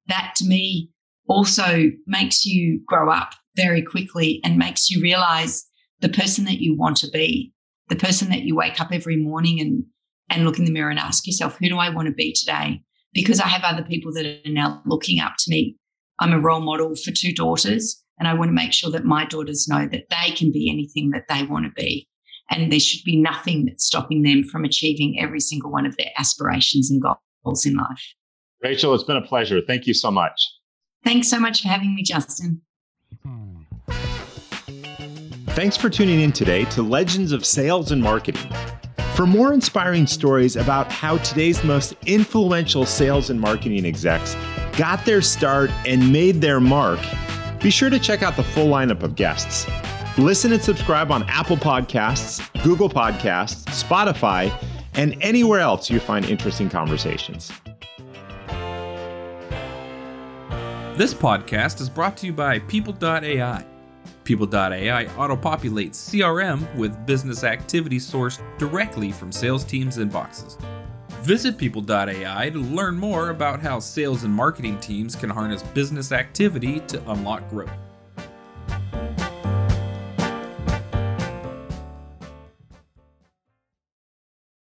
that 0.08 0.34
to 0.38 0.46
me 0.46 0.90
also 1.28 1.92
makes 2.06 2.46
you 2.46 2.82
grow 2.86 3.10
up 3.10 3.34
very 3.56 3.82
quickly 3.82 4.42
and 4.44 4.58
makes 4.58 4.90
you 4.90 5.02
realize 5.02 5.66
the 6.02 6.10
person 6.10 6.46
that 6.46 6.60
you 6.60 6.76
want 6.78 6.98
to 6.98 7.10
be, 7.10 7.54
the 7.90 7.96
person 7.96 8.30
that 8.30 8.42
you 8.42 8.56
wake 8.56 8.82
up 8.82 8.90
every 8.92 9.16
morning 9.16 9.60
and, 9.60 9.84
and 10.30 10.44
look 10.44 10.60
in 10.60 10.66
the 10.66 10.72
mirror 10.72 10.90
and 10.90 11.00
ask 11.00 11.26
yourself, 11.26 11.58
who 11.60 11.70
do 11.70 11.78
I 11.78 11.90
want 11.90 12.08
to 12.08 12.14
be 12.14 12.34
today? 12.34 12.82
Because 13.14 13.40
I 13.40 13.48
have 13.48 13.64
other 13.64 13.84
people 13.84 14.12
that 14.14 14.26
are 14.26 14.52
now 14.52 14.82
looking 14.86 15.20
up 15.20 15.34
to 15.40 15.52
me. 15.52 15.78
I'm 16.20 16.34
a 16.34 16.40
role 16.40 16.62
model 16.62 16.96
for 16.96 17.12
two 17.12 17.34
daughters. 17.34 18.04
And 18.20 18.28
I 18.28 18.34
want 18.34 18.50
to 18.50 18.54
make 18.54 18.74
sure 18.74 18.92
that 18.92 19.06
my 19.06 19.26
daughters 19.26 19.68
know 19.68 19.88
that 19.88 20.06
they 20.10 20.32
can 20.32 20.52
be 20.52 20.70
anything 20.72 21.12
that 21.12 21.26
they 21.28 21.44
want 21.44 21.66
to 21.66 21.72
be. 21.72 22.08
And 22.50 22.72
there 22.72 22.80
should 22.80 23.04
be 23.04 23.18
nothing 23.18 23.66
that's 23.66 23.86
stopping 23.86 24.22
them 24.22 24.44
from 24.44 24.64
achieving 24.64 25.20
every 25.20 25.40
single 25.40 25.72
one 25.72 25.86
of 25.86 25.98
their 25.98 26.12
aspirations 26.18 26.92
and 26.92 27.04
goals 27.44 27.66
in 27.66 27.76
life. 27.76 28.14
Rachel, 28.64 28.94
it's 28.94 29.04
been 29.04 29.18
a 29.18 29.22
pleasure. 29.22 29.62
Thank 29.66 29.88
you 29.88 29.94
so 29.94 30.12
much. 30.12 30.48
Thanks 31.04 31.28
so 31.28 31.40
much 31.40 31.62
for 31.62 31.68
having 31.68 31.94
me, 31.94 32.04
Justin. 32.04 32.62
Thanks 35.50 35.78
for 35.78 35.90
tuning 35.90 36.20
in 36.20 36.32
today 36.32 36.66
to 36.66 36.82
Legends 36.82 37.32
of 37.32 37.46
Sales 37.46 37.92
and 37.92 38.02
Marketing. 38.02 38.52
For 39.16 39.26
more 39.26 39.54
inspiring 39.54 40.08
stories 40.08 40.58
about 40.58 40.92
how 40.92 41.18
today's 41.20 41.64
most 41.64 41.94
influential 42.06 42.86
sales 42.86 43.30
and 43.30 43.40
marketing 43.40 43.86
execs 43.86 44.36
got 44.78 45.06
their 45.06 45.22
start 45.22 45.72
and 45.86 46.12
made 46.12 46.42
their 46.42 46.60
mark, 46.60 47.00
be 47.66 47.72
sure 47.72 47.90
to 47.90 47.98
check 47.98 48.22
out 48.22 48.36
the 48.36 48.44
full 48.44 48.68
lineup 48.68 49.02
of 49.02 49.16
guests. 49.16 49.66
Listen 50.20 50.54
and 50.54 50.62
subscribe 50.62 51.12
on 51.12 51.24
Apple 51.24 51.58
Podcasts, 51.58 52.40
Google 52.64 52.88
Podcasts, 52.88 53.66
Spotify, 53.70 54.54
and 54.94 55.18
anywhere 55.20 55.62
else 55.62 55.90
you 55.90 56.00
find 56.00 56.26
interesting 56.26 56.70
conversations. 56.70 57.52
This 60.96 61.12
podcast 61.12 61.82
is 61.82 61.90
brought 61.90 62.16
to 62.18 62.28
you 62.28 62.34
by 62.34 62.60
People.ai. 62.60 63.66
People.ai 64.26 65.06
auto-populates 65.18 65.96
CRM 65.96 66.72
with 66.76 67.04
business 67.08 67.44
activity 67.44 67.98
sourced 67.98 68.40
directly 68.60 69.12
from 69.12 69.32
sales 69.32 69.64
teams' 69.64 69.98
inboxes. 69.98 70.64
Visit 71.26 71.58
people.ai 71.58 72.52
to 72.52 72.60
learn 72.60 72.96
more 72.96 73.32
about 73.32 73.60
how 73.60 73.80
sales 73.80 74.24
and 74.26 74.32
marketing 74.32 74.80
teams 74.80 75.16
can 75.16 75.32
harness 75.32 75.64
business 75.64 76.12
activity 76.12 76.82
to 76.82 77.02
unlock 77.10 77.50
growth. 77.50 77.85